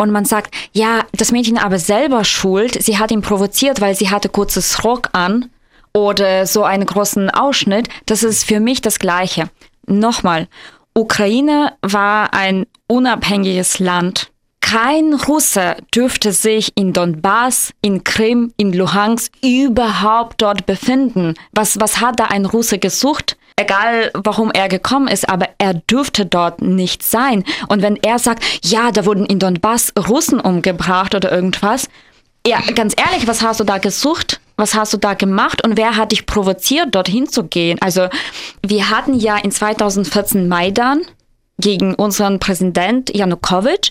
und 0.00 0.10
man 0.10 0.24
sagt, 0.24 0.54
ja, 0.72 1.04
das 1.12 1.30
Mädchen 1.30 1.58
aber 1.58 1.78
selber 1.78 2.24
schuld, 2.24 2.82
sie 2.82 2.98
hat 2.98 3.10
ihn 3.10 3.20
provoziert, 3.20 3.82
weil 3.82 3.94
sie 3.94 4.08
hatte 4.08 4.30
kurzes 4.30 4.82
Rock 4.82 5.10
an 5.12 5.50
oder 5.92 6.46
so 6.46 6.64
einen 6.64 6.86
großen 6.86 7.28
Ausschnitt, 7.28 7.88
das 8.06 8.22
ist 8.22 8.44
für 8.44 8.60
mich 8.60 8.80
das 8.80 8.98
Gleiche. 8.98 9.50
Nochmal, 9.86 10.48
Ukraine 10.94 11.74
war 11.82 12.32
ein 12.32 12.66
unabhängiges 12.86 13.78
Land. 13.78 14.30
Kein 14.62 15.12
Russe 15.12 15.76
dürfte 15.94 16.32
sich 16.32 16.72
in 16.76 16.94
Donbass, 16.94 17.72
in 17.82 18.02
Krim, 18.02 18.54
in 18.56 18.72
Luhansk 18.72 19.32
überhaupt 19.42 20.40
dort 20.40 20.64
befinden. 20.64 21.34
Was, 21.52 21.78
was 21.78 22.00
hat 22.00 22.20
da 22.20 22.26
ein 22.26 22.46
Russe 22.46 22.78
gesucht? 22.78 23.36
Egal 23.60 24.10
warum 24.14 24.50
er 24.50 24.68
gekommen 24.68 25.08
ist, 25.08 25.28
aber 25.28 25.48
er 25.58 25.74
dürfte 25.74 26.26
dort 26.26 26.62
nicht 26.62 27.02
sein. 27.02 27.44
Und 27.68 27.82
wenn 27.82 27.96
er 27.96 28.18
sagt, 28.18 28.42
ja, 28.64 28.90
da 28.90 29.04
wurden 29.04 29.26
in 29.26 29.38
Donbass 29.38 29.92
Russen 30.08 30.40
umgebracht 30.40 31.14
oder 31.14 31.30
irgendwas, 31.30 31.88
ja, 32.46 32.60
ganz 32.74 32.94
ehrlich, 32.96 33.26
was 33.26 33.42
hast 33.42 33.60
du 33.60 33.64
da 33.64 33.78
gesucht? 33.78 34.40
Was 34.56 34.74
hast 34.74 34.92
du 34.92 34.98
da 34.98 35.14
gemacht 35.14 35.64
und 35.64 35.76
wer 35.76 35.96
hat 35.96 36.12
dich 36.12 36.26
provoziert, 36.26 36.94
dorthin 36.94 37.28
zu 37.28 37.44
gehen? 37.44 37.78
Also, 37.80 38.08
wir 38.66 38.90
hatten 38.90 39.14
ja 39.14 39.36
in 39.36 39.50
2014 39.50 40.48
Maidan 40.48 41.02
gegen 41.58 41.94
unseren 41.94 42.38
Präsident 42.38 43.14
Janukowitsch 43.14 43.90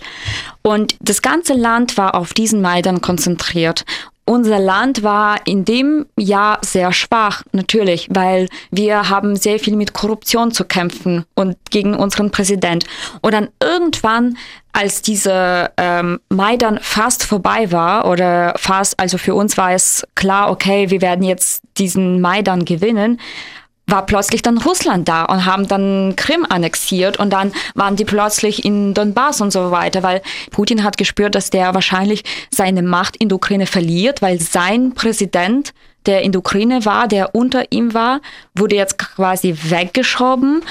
und 0.63 0.95
das 0.99 1.21
ganze 1.21 1.53
Land 1.53 1.97
war 1.97 2.15
auf 2.15 2.34
diesen 2.34 2.62
Maidan 2.62 3.01
konzentriert 3.01 3.86
unser 4.29 4.59
Land 4.59 5.01
war 5.01 5.47
in 5.47 5.65
dem 5.65 6.05
Jahr 6.15 6.59
sehr 6.61 6.93
schwach, 6.93 7.41
natürlich, 7.51 8.07
weil 8.11 8.47
wir 8.69 9.09
haben 9.09 9.35
sehr 9.35 9.57
viel 9.57 9.75
mit 9.75 9.93
Korruption 9.93 10.51
zu 10.51 10.65
kämpfen 10.65 11.25
und 11.33 11.57
gegen 11.71 11.95
unseren 11.95 12.29
Präsident. 12.29 12.85
Und 13.21 13.33
dann 13.33 13.49
irgendwann, 13.59 14.37
als 14.71 15.01
diese 15.01 15.71
ähm, 15.77 16.19
Maidan 16.29 16.77
fast 16.79 17.23
vorbei 17.23 17.71
war 17.71 18.07
oder 18.07 18.53
fast, 18.57 18.99
also 18.99 19.17
für 19.17 19.33
uns 19.33 19.57
war 19.57 19.73
es 19.73 20.05
klar, 20.13 20.51
okay, 20.51 20.91
wir 20.91 21.01
werden 21.01 21.25
jetzt 21.25 21.63
diesen 21.79 22.21
Maidan 22.21 22.65
gewinnen, 22.65 23.19
war 23.89 24.06
plötzlich 24.06 24.41
dann 24.41 24.58
Russland 24.58 25.08
da 25.08 25.25
und 25.25 25.45
haben 25.45 25.67
dann 25.67 26.15
Krim 26.15 26.45
annexiert 26.47 27.17
und 27.17 27.32
dann 27.32 27.52
waren 27.75 27.95
die 27.95 28.06
plötzlich 28.06 28.65
in 28.65 28.93
Donbass 28.93 29.41
und 29.41 29.52
so 29.52 29.71
weiter, 29.71 30.04
weil 30.04 30.21
Putin 30.52 30.84
hat 30.84 30.97
gespürt, 30.97 31.36
dass 31.36 31.49
der 31.49 31.73
wahrscheinlich 31.73 32.23
seine 32.52 32.82
Macht 32.82 33.15
in 33.17 33.30
der 33.30 33.38
Ukraine 33.38 33.65
verliert, 33.65 34.21
weil 34.21 34.39
sein 34.39 34.93
Präsident, 34.93 35.73
der 36.06 36.21
in 36.21 36.32
der 36.32 36.39
Ukraine 36.39 36.86
war, 36.86 37.08
der 37.08 37.36
unter 37.36 37.71
ihm 37.71 37.93
war, 37.93 38.21
wurde 38.56 38.75
jetzt 38.75 38.97
quasi 38.97 39.56
weggeschoben. 39.63 40.63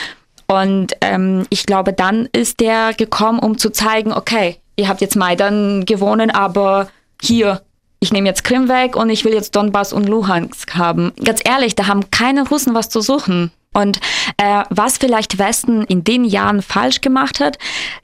Und 0.46 0.94
ähm, 1.02 1.46
ich 1.50 1.66
glaube, 1.66 1.92
dann 1.92 2.28
ist 2.32 2.60
der 2.60 2.94
gekommen, 2.94 3.38
um 3.38 3.58
zu 3.58 3.70
zeigen, 3.70 4.12
okay, 4.12 4.56
ihr 4.76 4.88
habt 4.88 5.02
jetzt 5.02 5.16
Maidan 5.16 5.84
gewonnen, 5.84 6.30
aber 6.30 6.88
hier 7.20 7.60
ich 8.00 8.12
nehme 8.12 8.28
jetzt 8.28 8.44
Krim 8.44 8.68
weg 8.68 8.96
und 8.96 9.10
ich 9.10 9.24
will 9.24 9.32
jetzt 9.32 9.56
Donbass 9.56 9.92
und 9.92 10.08
Luhansk 10.08 10.74
haben. 10.76 11.12
Ganz 11.24 11.40
ehrlich, 11.44 11.74
da 11.74 11.86
haben 11.86 12.10
keine 12.10 12.48
Russen 12.48 12.74
was 12.74 12.88
zu 12.88 13.00
suchen. 13.00 13.50
Und 13.74 14.00
äh, 14.38 14.64
was 14.70 14.98
vielleicht 14.98 15.38
Westen 15.38 15.84
in 15.84 16.02
den 16.02 16.24
Jahren 16.24 16.62
falsch 16.62 17.00
gemacht 17.00 17.38
hat, 17.38 17.58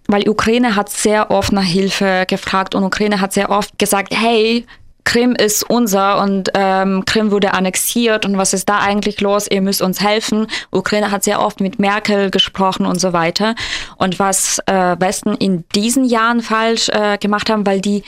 weil 0.06 0.28
Ukraine 0.28 0.76
hat 0.76 0.90
sehr 0.90 1.30
oft 1.30 1.52
nach 1.52 1.64
Hilfe 1.64 2.24
gefragt 2.28 2.74
und 2.74 2.84
Ukraine 2.84 3.20
hat 3.20 3.32
sehr 3.32 3.50
oft 3.50 3.78
gesagt, 3.78 4.14
hey, 4.14 4.66
Krim 5.04 5.32
ist 5.32 5.68
unser 5.68 6.20
und 6.22 6.50
ähm, 6.54 7.04
Krim 7.04 7.30
wurde 7.30 7.52
annexiert 7.52 8.24
und 8.24 8.38
was 8.38 8.54
ist 8.54 8.68
da 8.68 8.78
eigentlich 8.78 9.20
los? 9.20 9.46
Ihr 9.50 9.60
müsst 9.60 9.82
uns 9.82 10.00
helfen. 10.00 10.46
Ukraine 10.70 11.10
hat 11.10 11.24
sehr 11.24 11.40
oft 11.40 11.60
mit 11.60 11.78
Merkel 11.78 12.30
gesprochen 12.30 12.86
und 12.86 13.00
so 13.00 13.12
weiter. 13.12 13.54
Und 13.96 14.18
was 14.18 14.60
äh, 14.66 14.96
Westen 14.98 15.34
in 15.34 15.64
diesen 15.74 16.04
Jahren 16.04 16.40
falsch 16.40 16.88
äh, 16.88 17.18
gemacht 17.18 17.50
haben, 17.50 17.66
weil 17.66 17.80
die 17.80 18.02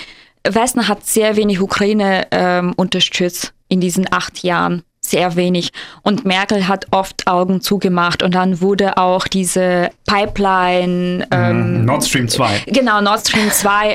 Westen 0.54 0.88
hat 0.88 1.06
sehr 1.06 1.36
wenig 1.36 1.60
Ukraine 1.60 2.26
ähm, 2.30 2.72
unterstützt 2.76 3.52
in 3.68 3.80
diesen 3.80 4.10
acht 4.12 4.42
Jahren. 4.42 4.82
Sehr 5.00 5.36
wenig. 5.36 5.70
Und 6.02 6.24
Merkel 6.24 6.66
hat 6.66 6.86
oft 6.90 7.28
Augen 7.28 7.60
zugemacht 7.60 8.24
und 8.24 8.34
dann 8.34 8.60
wurde 8.60 8.96
auch 8.96 9.28
diese 9.28 9.90
Pipeline. 10.04 11.18
Mhm. 11.18 11.24
Ähm, 11.30 11.84
Nord 11.84 12.04
Stream 12.04 12.28
2. 12.28 12.64
Genau, 12.66 13.00
Nord 13.00 13.20
Stream 13.20 13.48
2 13.48 13.92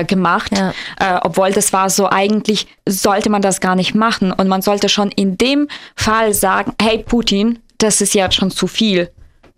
äh, 0.00 0.04
gemacht. 0.04 0.52
Ja. 0.56 0.70
Äh, 1.00 1.20
obwohl 1.22 1.50
das 1.50 1.72
war 1.72 1.90
so, 1.90 2.08
eigentlich 2.08 2.68
sollte 2.88 3.28
man 3.28 3.42
das 3.42 3.60
gar 3.60 3.74
nicht 3.74 3.96
machen. 3.96 4.30
Und 4.30 4.46
man 4.46 4.62
sollte 4.62 4.88
schon 4.88 5.10
in 5.10 5.36
dem 5.36 5.66
Fall 5.96 6.32
sagen: 6.32 6.74
Hey 6.80 6.98
Putin, 6.98 7.58
das 7.78 8.00
ist 8.00 8.14
jetzt 8.14 8.36
schon 8.36 8.52
zu 8.52 8.68
viel 8.68 9.10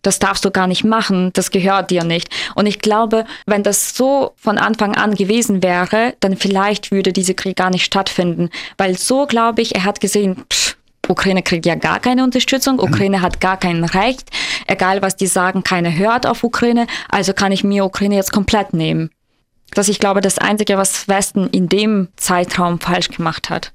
das 0.06 0.18
darfst 0.18 0.44
du 0.44 0.50
gar 0.50 0.66
nicht 0.66 0.84
machen, 0.84 1.32
das 1.32 1.50
gehört 1.50 1.90
dir 1.90 2.04
nicht. 2.04 2.28
Und 2.54 2.66
ich 2.66 2.78
glaube, 2.78 3.24
wenn 3.46 3.62
das 3.62 3.96
so 3.96 4.32
von 4.36 4.58
Anfang 4.58 4.96
an 4.96 5.14
gewesen 5.14 5.62
wäre, 5.62 6.14
dann 6.20 6.36
vielleicht 6.36 6.90
würde 6.90 7.12
dieser 7.12 7.34
Krieg 7.34 7.56
gar 7.56 7.70
nicht 7.70 7.84
stattfinden. 7.84 8.50
Weil 8.78 8.96
so 8.96 9.26
glaube 9.26 9.62
ich, 9.62 9.74
er 9.74 9.84
hat 9.84 10.00
gesehen, 10.00 10.44
pff, 10.52 10.76
Ukraine 11.08 11.42
kriegt 11.42 11.66
ja 11.66 11.74
gar 11.74 12.00
keine 12.00 12.24
Unterstützung, 12.24 12.78
Ukraine 12.78 13.20
hat 13.20 13.40
gar 13.40 13.58
kein 13.58 13.84
Recht, 13.84 14.30
egal 14.66 15.02
was 15.02 15.16
die 15.16 15.26
sagen, 15.26 15.62
keiner 15.62 15.94
hört 15.94 16.26
auf 16.26 16.44
Ukraine, 16.44 16.86
also 17.10 17.32
kann 17.32 17.52
ich 17.52 17.64
mir 17.64 17.84
Ukraine 17.84 18.14
jetzt 18.14 18.32
komplett 18.32 18.72
nehmen. 18.72 19.10
Das 19.72 19.88
ist, 19.88 19.94
ich 19.94 19.98
glaube, 19.98 20.20
das 20.20 20.38
Einzige, 20.38 20.78
was 20.78 21.08
Westen 21.08 21.48
in 21.48 21.68
dem 21.68 22.08
Zeitraum 22.16 22.80
falsch 22.80 23.08
gemacht 23.08 23.50
hat. 23.50 23.72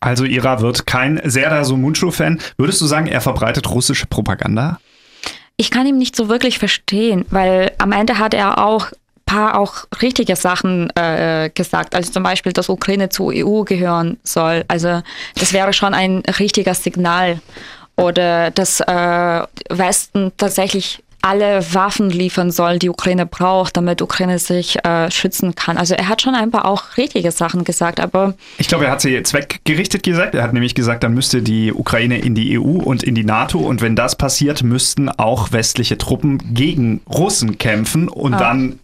Also 0.00 0.24
Ira 0.24 0.60
wird 0.60 0.86
kein 0.86 1.20
Serdar 1.24 1.64
Somuncu-Fan. 1.64 2.38
Würdest 2.56 2.80
du 2.80 2.86
sagen, 2.86 3.08
er 3.08 3.20
verbreitet 3.20 3.68
russische 3.70 4.06
Propaganda? 4.06 4.78
Ich 5.58 5.70
kann 5.70 5.86
ihn 5.86 5.98
nicht 5.98 6.16
so 6.16 6.28
wirklich 6.28 6.58
verstehen, 6.58 7.26
weil 7.30 7.72
am 7.78 7.92
Ende 7.92 8.18
hat 8.18 8.32
er 8.32 8.64
auch 8.64 8.92
paar 9.26 9.58
auch 9.58 9.84
richtige 10.00 10.36
Sachen 10.36 10.88
äh, 10.96 11.50
gesagt, 11.52 11.94
also 11.94 12.10
zum 12.10 12.22
Beispiel, 12.22 12.52
dass 12.52 12.70
Ukraine 12.70 13.10
zur 13.10 13.32
EU 13.34 13.62
gehören 13.62 14.18
soll. 14.24 14.64
Also 14.68 15.02
das 15.34 15.52
wäre 15.52 15.74
schon 15.74 15.92
ein 15.92 16.22
richtiges 16.38 16.82
Signal. 16.82 17.40
Oder 17.96 18.52
dass 18.52 18.80
äh, 18.80 19.42
Westen 19.68 20.32
tatsächlich 20.36 21.02
alle 21.20 21.62
Waffen 21.74 22.10
liefern 22.10 22.50
soll, 22.50 22.78
die 22.78 22.88
Ukraine 22.88 23.26
braucht, 23.26 23.76
damit 23.76 24.02
Ukraine 24.02 24.38
sich 24.38 24.84
äh, 24.84 25.10
schützen 25.10 25.54
kann. 25.54 25.76
Also 25.76 25.94
er 25.94 26.08
hat 26.08 26.22
schon 26.22 26.34
ein 26.34 26.50
paar 26.50 26.64
auch 26.64 26.96
richtige 26.96 27.32
Sachen 27.32 27.64
gesagt, 27.64 28.00
aber 28.00 28.34
Ich 28.58 28.68
glaube, 28.68 28.86
er 28.86 28.92
hat 28.92 29.00
sie 29.00 29.20
zweckgerichtet 29.22 30.02
gesagt. 30.04 30.34
Er 30.34 30.42
hat 30.44 30.52
nämlich 30.52 30.74
gesagt, 30.74 31.02
dann 31.02 31.14
müsste 31.14 31.42
die 31.42 31.72
Ukraine 31.72 32.18
in 32.18 32.34
die 32.34 32.58
EU 32.58 32.78
und 32.78 33.02
in 33.02 33.14
die 33.14 33.24
NATO 33.24 33.58
und 33.58 33.80
wenn 33.80 33.96
das 33.96 34.16
passiert, 34.16 34.62
müssten 34.62 35.08
auch 35.08 35.50
westliche 35.52 35.98
Truppen 35.98 36.54
gegen 36.54 37.00
Russen 37.08 37.58
kämpfen 37.58 38.08
und 38.08 38.32
dann, 38.32 38.78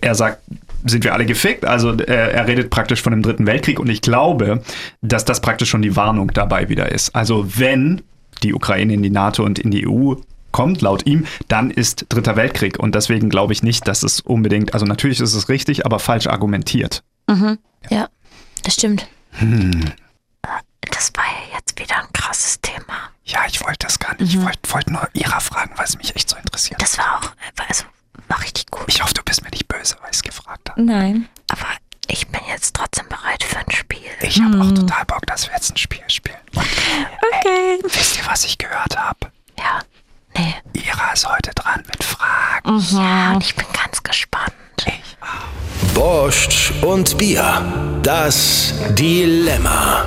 er 0.00 0.14
sagt, 0.14 0.40
sind 0.84 1.04
wir 1.04 1.12
alle 1.12 1.26
gefickt. 1.26 1.64
Also 1.64 1.92
er, 1.92 2.32
er 2.32 2.46
redet 2.46 2.70
praktisch 2.70 3.02
von 3.02 3.12
dem 3.12 3.22
Dritten 3.22 3.46
Weltkrieg 3.46 3.78
und 3.78 3.88
ich 3.90 4.00
glaube, 4.00 4.62
dass 5.02 5.24
das 5.24 5.40
praktisch 5.40 5.68
schon 5.68 5.82
die 5.82 5.96
Warnung 5.96 6.32
dabei 6.32 6.68
wieder 6.68 6.90
ist. 6.90 7.14
Also 7.14 7.46
wenn 7.58 8.02
die 8.42 8.54
Ukraine 8.54 8.94
in 8.94 9.02
die 9.02 9.10
NATO 9.10 9.42
und 9.44 9.58
in 9.58 9.70
die 9.70 9.86
EU 9.86 10.14
kommt, 10.56 10.80
laut 10.80 11.06
ihm, 11.06 11.26
dann 11.48 11.70
ist 11.70 12.06
Dritter 12.08 12.34
Weltkrieg. 12.34 12.78
Und 12.78 12.94
deswegen 12.94 13.28
glaube 13.28 13.52
ich 13.52 13.62
nicht, 13.62 13.86
dass 13.86 14.02
es 14.02 14.20
unbedingt, 14.20 14.72
also 14.72 14.86
natürlich 14.86 15.20
ist 15.20 15.34
es 15.34 15.48
richtig, 15.50 15.84
aber 15.84 15.98
falsch 15.98 16.26
argumentiert. 16.26 17.04
Ja, 17.90 18.08
das 18.64 18.74
stimmt. 18.74 19.06
Hm. 19.32 19.92
Das 20.90 21.12
war 21.14 21.24
ja 21.24 21.56
jetzt 21.58 21.78
wieder 21.78 21.96
ein 21.98 22.10
krasses 22.14 22.58
Thema. 22.62 23.10
Ja, 23.24 23.40
ich 23.46 23.60
wollte 23.60 23.78
das 23.86 23.98
gar 23.98 24.12
nicht. 24.16 24.32
Ich 24.34 24.40
wollte 24.42 24.58
wollt 24.70 24.88
nur 24.88 25.06
Ira 25.12 25.40
fragen, 25.40 25.72
weil 25.76 25.84
es 25.84 25.98
mich 25.98 26.16
echt 26.16 26.30
so 26.30 26.36
interessiert. 26.36 26.80
Das 26.80 26.96
war 26.96 27.16
auch, 27.18 27.30
also, 27.68 27.84
war 28.28 28.40
richtig 28.42 28.66
gut. 28.70 28.84
Ich 28.86 29.02
hoffe, 29.02 29.12
du 29.14 29.22
bist 29.24 29.42
mir 29.42 29.50
nicht 29.50 29.68
böse, 29.68 29.96
weil 30.00 30.10
ich 30.10 30.16
es 30.16 30.22
gefragt 30.22 30.70
habe. 30.70 30.82
nein. 30.82 31.28
Aber 31.48 31.66
ich 32.08 32.26
bin 32.28 32.40
jetzt 32.48 32.74
trotzdem 32.74 33.06
bereit 33.08 33.42
für 33.44 33.58
ein 33.58 33.70
Spiel. 33.70 33.98
Ich 34.22 34.40
habe 34.40 34.60
auch 34.60 34.72
total 34.72 35.04
Bock, 35.04 35.26
dass 35.26 35.46
wir 35.48 35.54
jetzt 35.54 35.70
ein 35.72 35.76
Spiel 35.76 36.02
spielen. 36.08 36.36
Und 36.54 36.64
Okay. 37.40 37.78
wisst 37.82 38.16
ihr, 38.18 38.26
was 38.26 38.44
ich 38.44 38.56
gehört 38.58 38.96
habe? 38.96 39.30
Ja. 39.58 39.80
Nee. 40.36 40.54
Ira 40.74 41.12
ist 41.14 41.28
heute 41.28 41.50
dran 41.54 41.82
mit 41.86 42.02
Fragen. 42.04 42.80
Ja, 42.90 43.32
und 43.34 43.44
ich 43.44 43.54
bin 43.54 43.66
ganz 43.72 44.02
gespannt. 44.02 44.52
Borscht 45.94 46.72
und 46.82 47.16
Bier. 47.16 48.00
Das 48.02 48.74
Dilemma. 48.90 50.04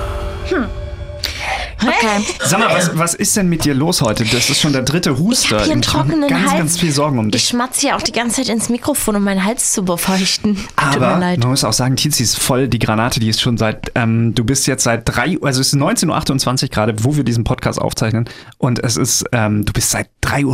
Okay. 1.82 2.24
Sag 2.44 2.58
mal, 2.60 2.68
was, 2.74 2.96
was 2.98 3.14
ist 3.14 3.34
denn 3.38 3.48
mit 3.48 3.64
dir 3.64 3.72
los 3.72 4.02
heute? 4.02 4.24
Das 4.26 4.50
ist 4.50 4.60
schon 4.60 4.72
der 4.74 4.82
dritte 4.82 5.12
Ich 5.12 5.18
Huster. 5.18 5.56
habe 5.56 5.64
hier 5.64 5.72
einen 5.72 5.80
Ich 5.80 5.86
trockenen 5.88 6.28
ganz, 6.28 6.50
Hals. 6.50 6.58
ganz 6.58 6.78
viel 6.78 6.92
Sorgen 6.92 7.18
um 7.18 7.26
Ich 7.28 7.32
dich. 7.32 7.44
schmatze 7.48 7.80
hier 7.80 7.96
auch 7.96 8.02
die 8.02 8.12
ganze 8.12 8.36
Zeit 8.36 8.50
ins 8.50 8.68
Mikrofon, 8.68 9.16
um 9.16 9.24
meinen 9.24 9.42
Hals 9.42 9.72
zu 9.72 9.82
befeuchten. 9.82 10.56
Tut 10.56 11.00
mir 11.00 11.06
Aber 11.06 11.18
leid. 11.18 11.38
man 11.40 11.48
muss 11.48 11.64
auch 11.64 11.72
sagen, 11.72 11.96
Tizi 11.96 12.22
ist 12.22 12.38
voll 12.38 12.68
die 12.68 12.78
Granate, 12.78 13.18
die 13.18 13.30
ist 13.30 13.40
schon 13.40 13.56
seit, 13.56 13.92
ähm, 13.94 14.34
du 14.34 14.44
bist 14.44 14.66
jetzt 14.66 14.84
seit 14.84 15.08
drei, 15.08 15.38
Uhr- 15.38 15.46
also 15.46 15.62
es 15.62 15.68
ist 15.72 15.80
19.28 15.80 16.64
Uhr 16.64 16.68
gerade, 16.68 16.94
wo 17.02 17.16
wir 17.16 17.24
diesen 17.24 17.44
Podcast 17.44 17.80
aufzeichnen 17.80 18.28
und 18.58 18.84
es 18.84 18.98
ist, 18.98 19.24
ähm, 19.32 19.64
du 19.64 19.72
bist 19.72 19.88
seit 19.90 20.08
3.30 20.30 20.44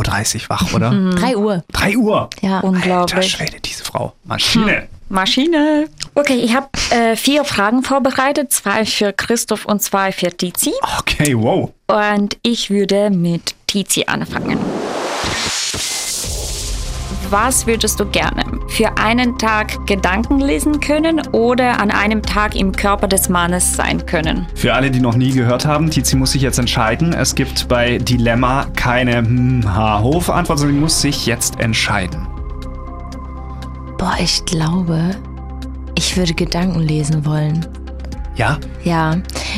Uhr 0.43 0.49
wach, 0.49 0.73
oder? 0.73 0.89
3 0.91 1.37
Uhr. 1.37 1.63
3 1.71 1.97
Uhr? 1.97 2.29
Ja. 2.41 2.55
Alter 2.55 2.67
Unglaublich. 2.67 3.31
Schwede, 3.31 3.59
diese 3.59 3.83
Frau. 3.83 4.13
Maschine. 4.23 4.87
Maschine. 5.09 5.87
Okay, 6.15 6.35
ich 6.35 6.55
habe 6.55 6.67
äh, 6.89 7.15
vier 7.15 7.45
Fragen 7.45 7.83
vorbereitet, 7.83 8.51
zwei 8.51 8.85
für 8.85 9.13
Christoph 9.13 9.65
und 9.65 9.81
zwei 9.81 10.11
für 10.11 10.35
Tizi. 10.35 10.73
Okay, 10.99 11.33
wow. 11.37 11.71
Und 11.87 12.37
ich 12.41 12.69
würde 12.69 13.09
mit 13.09 13.55
Tizi 13.67 14.03
anfangen. 14.07 14.59
Was 17.29 17.67
würdest 17.67 17.99
du 17.99 18.05
gerne? 18.05 18.45
Für 18.69 18.97
einen 18.97 19.37
Tag 19.37 19.85
Gedanken 19.85 20.39
lesen 20.39 20.79
können 20.79 21.19
oder 21.33 21.81
an 21.81 21.91
einem 21.91 22.21
Tag 22.21 22.55
im 22.55 22.71
Körper 22.71 23.09
des 23.09 23.27
Mannes 23.27 23.75
sein 23.75 24.05
können? 24.05 24.47
Für 24.55 24.73
alle, 24.73 24.89
die 24.91 25.01
noch 25.01 25.15
nie 25.15 25.31
gehört 25.31 25.65
haben, 25.65 25.89
Tizi 25.89 26.15
muss 26.15 26.31
sich 26.31 26.41
jetzt 26.41 26.57
entscheiden. 26.57 27.11
Es 27.11 27.35
gibt 27.35 27.67
bei 27.67 27.97
Dilemma 27.97 28.67
keine 28.77 29.17
hm, 29.17 29.75
Ha-Hof-Antwort, 29.75 30.59
sondern 30.59 30.75
sie 30.77 30.81
muss 30.81 31.01
sich 31.01 31.25
jetzt 31.25 31.59
entscheiden. 31.59 32.25
Boah, 33.97 34.15
ich 34.21 34.45
glaube, 34.45 35.11
ich 35.95 36.15
würde 36.15 36.33
Gedanken 36.33 36.79
lesen 36.79 37.25
wollen. 37.25 37.65
Ja? 38.35 38.57
Ja, 38.85 39.17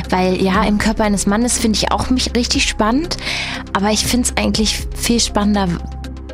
weil 0.09 0.41
ja, 0.41 0.63
im 0.63 0.79
Körper 0.79 1.03
eines 1.03 1.27
Mannes 1.27 1.59
finde 1.59 1.77
ich 1.77 1.91
auch 1.91 2.09
mich 2.09 2.33
richtig 2.35 2.63
spannend, 2.67 3.17
aber 3.73 3.91
ich 3.91 4.05
finde 4.05 4.27
es 4.27 4.37
eigentlich 4.37 4.87
viel 4.95 5.19
spannender, 5.19 5.67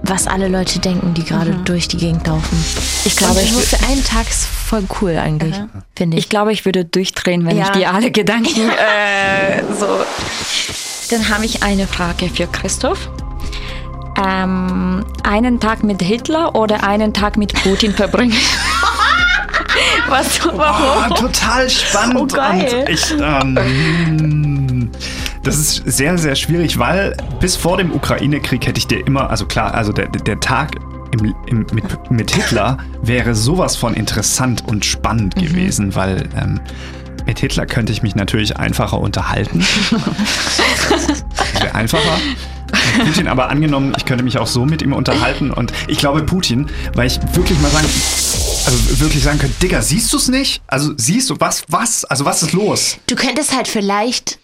was 0.07 0.27
alle 0.27 0.47
Leute 0.47 0.79
denken, 0.79 1.13
die 1.13 1.23
gerade 1.23 1.51
durch 1.65 1.87
die 1.87 1.97
Gegend 1.97 2.25
laufen. 2.27 2.63
Ich 3.05 3.15
glaube, 3.15 3.39
Und 3.39 3.43
ich 3.45 3.51
für 3.53 3.83
einen 3.87 4.03
Tag 4.03 4.29
ist 4.29 4.45
voll 4.45 4.83
cool 5.01 5.17
eigentlich, 5.17 5.55
finde 5.95 6.17
ich. 6.17 6.25
Ich 6.25 6.29
glaube, 6.29 6.51
ich 6.53 6.65
würde 6.65 6.85
durchdrehen, 6.85 7.45
wenn 7.45 7.57
Ja. 7.57 7.65
ich 7.65 7.69
dir 7.71 7.93
alle 7.93 8.11
Gedanken 8.11 8.69
äh, 8.69 9.63
so. 9.79 9.87
Dann 11.11 11.29
habe 11.29 11.45
ich 11.45 11.63
eine 11.63 11.87
Frage 11.87 12.29
für 12.29 12.47
Christoph. 12.47 13.09
Ähm, 14.25 15.05
einen 15.23 15.59
Tag 15.59 15.83
mit 15.83 16.01
Hitler 16.01 16.55
oder 16.55 16.83
einen 16.87 17.13
Tag 17.13 17.37
mit 17.37 17.53
Putin 17.63 17.93
verbringen? 17.93 18.33
Was? 20.07 20.39
Warum? 20.45 21.15
total 21.15 21.69
spannend. 21.69 22.17
Oh, 22.19 22.25
geil. 22.35 22.85
Und 22.87 22.89
ich, 22.89 23.11
ähm, 23.11 24.91
das 25.45 25.57
ist 25.57 25.83
sehr, 25.85 26.17
sehr 26.17 26.35
schwierig, 26.35 26.79
weil 26.79 27.15
bis 27.39 27.55
vor 27.55 27.77
dem 27.77 27.93
Ukraine-Krieg 27.93 28.65
hätte 28.65 28.79
ich 28.79 28.87
dir 28.87 29.05
immer, 29.05 29.29
also 29.29 29.45
klar, 29.45 29.73
also 29.75 29.91
der, 29.91 30.07
der 30.07 30.39
Tag 30.39 30.71
im, 31.11 31.35
im, 31.45 31.65
mit, 31.71 32.11
mit 32.11 32.31
Hitler 32.31 32.77
wäre 33.01 33.35
sowas 33.35 33.75
von 33.75 33.93
interessant 33.93 34.63
und 34.65 34.85
spannend 34.85 35.35
gewesen, 35.35 35.95
weil 35.95 36.27
ähm, 36.35 36.59
mit 37.27 37.39
Hitler 37.39 37.65
könnte 37.65 37.93
ich 37.93 38.01
mich 38.01 38.15
natürlich 38.15 38.57
einfacher 38.57 38.99
unterhalten. 38.99 39.63
Wäre 41.59 41.75
einfacher. 41.75 42.17
Putin 43.05 43.27
aber 43.27 43.49
angenommen, 43.49 43.93
ich 43.97 44.05
könnte 44.05 44.23
mich 44.23 44.39
auch 44.39 44.47
so 44.47 44.65
mit 44.65 44.81
ihm 44.81 44.93
unterhalten 44.93 45.51
und 45.51 45.71
ich 45.87 45.99
glaube 45.99 46.23
Putin, 46.23 46.67
weil 46.93 47.07
ich 47.07 47.19
wirklich 47.33 47.59
mal 47.59 47.69
sagen, 47.69 47.87
also 48.65 48.99
wirklich 48.99 49.23
sagen 49.23 49.37
könnte, 49.39 49.55
Digga, 49.61 49.81
siehst 49.81 50.11
du 50.11 50.17
es 50.17 50.27
nicht? 50.27 50.61
Also 50.67 50.93
siehst 50.97 51.29
du, 51.29 51.35
was, 51.39 51.63
was, 51.67 52.03
also 52.05 52.25
was 52.25 52.41
ist 52.41 52.53
los? 52.53 52.97
Du 53.07 53.15
könntest 53.15 53.55
halt 53.55 53.67
vielleicht 53.67 54.39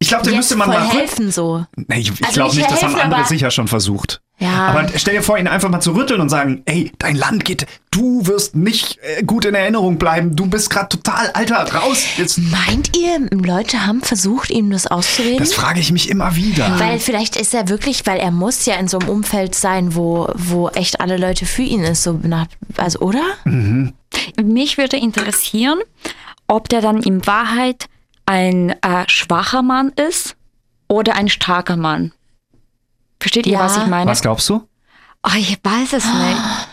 Ich 0.00 0.08
glaube, 0.08 0.22
den 0.24 0.34
jetzt 0.34 0.38
müsste 0.38 0.56
man 0.56 0.68
mal 0.68 0.88
helfen 0.88 1.32
so. 1.32 1.64
Nee, 1.74 1.98
ich, 1.98 2.10
ich 2.10 2.22
Also 2.24 2.34
glaube 2.34 2.54
nicht 2.56 2.70
das 2.70 2.82
haben 2.82 2.94
andere 2.94 3.24
sicher 3.24 3.50
schon 3.50 3.66
versucht. 3.66 4.20
Ja. 4.40 4.68
Aber 4.68 4.86
stell 4.94 5.14
dir 5.14 5.22
vor, 5.24 5.36
ihn 5.36 5.48
einfach 5.48 5.68
mal 5.68 5.80
zu 5.80 5.90
rütteln 5.96 6.20
und 6.20 6.28
sagen, 6.28 6.62
ey, 6.66 6.92
dein 6.98 7.16
Land 7.16 7.44
geht, 7.44 7.66
du 7.90 8.24
wirst 8.24 8.54
nicht 8.54 8.98
äh, 9.02 9.24
gut 9.24 9.44
in 9.44 9.56
Erinnerung 9.56 9.98
bleiben, 9.98 10.36
du 10.36 10.46
bist 10.46 10.70
gerade 10.70 10.88
total, 10.90 11.30
Alter, 11.32 11.56
raus. 11.74 12.04
Jetzt, 12.16 12.38
Meint 12.38 12.96
ihr, 12.96 13.18
Leute 13.32 13.84
haben 13.84 14.00
versucht, 14.00 14.50
ihm 14.50 14.70
das 14.70 14.86
auszureden? 14.86 15.38
das 15.38 15.52
frage 15.52 15.80
ich 15.80 15.90
mich 15.90 16.08
immer 16.08 16.36
wieder. 16.36 16.78
Weil 16.78 17.00
vielleicht 17.00 17.34
ist 17.34 17.52
er 17.52 17.68
wirklich, 17.68 18.06
weil 18.06 18.20
er 18.20 18.30
muss 18.30 18.64
ja 18.66 18.76
in 18.76 18.86
so 18.86 19.00
einem 19.00 19.08
Umfeld 19.08 19.56
sein, 19.56 19.96
wo, 19.96 20.28
wo 20.36 20.68
echt 20.68 21.00
alle 21.00 21.16
Leute 21.16 21.44
für 21.44 21.62
ihn 21.62 21.82
ist, 21.82 22.04
so 22.04 22.12
nach, 22.22 22.46
also 22.76 23.00
oder? 23.00 23.24
Mich 24.40 24.78
würde 24.78 24.96
interessieren, 24.96 25.80
ob 26.46 26.68
der 26.68 26.80
dann 26.80 27.02
in 27.02 27.26
Wahrheit 27.26 27.86
ein 28.28 28.70
äh, 28.82 29.04
schwacher 29.08 29.62
Mann 29.62 29.90
ist 30.08 30.36
oder 30.86 31.14
ein 31.16 31.28
starker 31.28 31.76
Mann. 31.76 32.12
Versteht 33.20 33.46
ihr, 33.46 33.54
Ja. 33.54 33.60
was 33.60 33.76
ich 33.78 33.86
meine? 33.86 34.10
Was 34.10 34.20
glaubst 34.22 34.48
du? 34.48 34.66
Oh, 35.24 35.30
ich 35.36 35.58
weiß 35.64 35.92
es 35.94 36.04
nicht. 36.04 36.68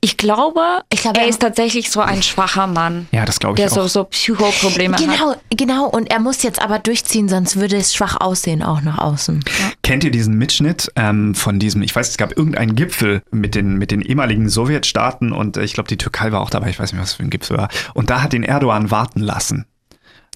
Ich 0.00 0.16
glaube, 0.16 0.60
Ich 0.90 1.02
glaube, 1.02 1.20
er 1.20 1.26
ist 1.28 1.40
tatsächlich 1.40 1.90
so 1.90 2.00
ein 2.00 2.22
schwacher 2.22 2.66
Mann, 2.66 3.08
Ja, 3.12 3.24
das 3.24 3.40
glaube 3.40 3.54
ich 3.54 3.56
der 3.60 3.70
so, 3.70 3.82
auch. 3.82 3.88
so 3.88 4.04
Psychoprobleme 4.04 4.94
hat. 4.96 5.00
Genau, 5.02 5.34
genau. 5.50 5.86
Und 5.88 6.10
er 6.10 6.20
muss 6.20 6.42
jetzt 6.42 6.60
aber 6.62 6.78
durchziehen, 6.78 7.28
sonst 7.28 7.56
würde 7.56 7.76
es 7.76 7.94
schwach 7.94 8.16
aussehen, 8.20 8.62
auch 8.62 8.80
nach 8.82 8.98
außen. 8.98 9.44
Kennt 9.82 10.04
ihr 10.04 10.10
diesen 10.10 10.36
Mitschnitt 10.38 10.90
ähm, 10.96 11.34
von 11.34 11.58
diesem, 11.58 11.82
ich 11.82 11.94
weiß, 11.94 12.08
es 12.08 12.16
gab 12.16 12.36
irgendeinen 12.36 12.74
Gipfel 12.76 13.22
mit 13.30 13.54
den, 13.54 13.74
mit 13.76 13.90
den 13.90 14.00
ehemaligen 14.00 14.48
Sowjetstaaten 14.48 15.32
und 15.32 15.56
äh, 15.56 15.64
ich 15.64 15.74
glaube, 15.74 15.88
die 15.88 15.98
Türkei 15.98 16.32
war 16.32 16.40
auch 16.40 16.50
dabei, 16.50 16.70
ich 16.70 16.78
weiß 16.78 16.92
nicht, 16.92 17.02
was 17.02 17.14
für 17.14 17.22
ein 17.22 17.30
Gipfel 17.30 17.56
war. 17.58 17.68
Und 17.94 18.10
da 18.10 18.22
hat 18.22 18.32
den 18.32 18.44
Erdogan 18.44 18.90
warten 18.90 19.20
lassen. 19.20 19.66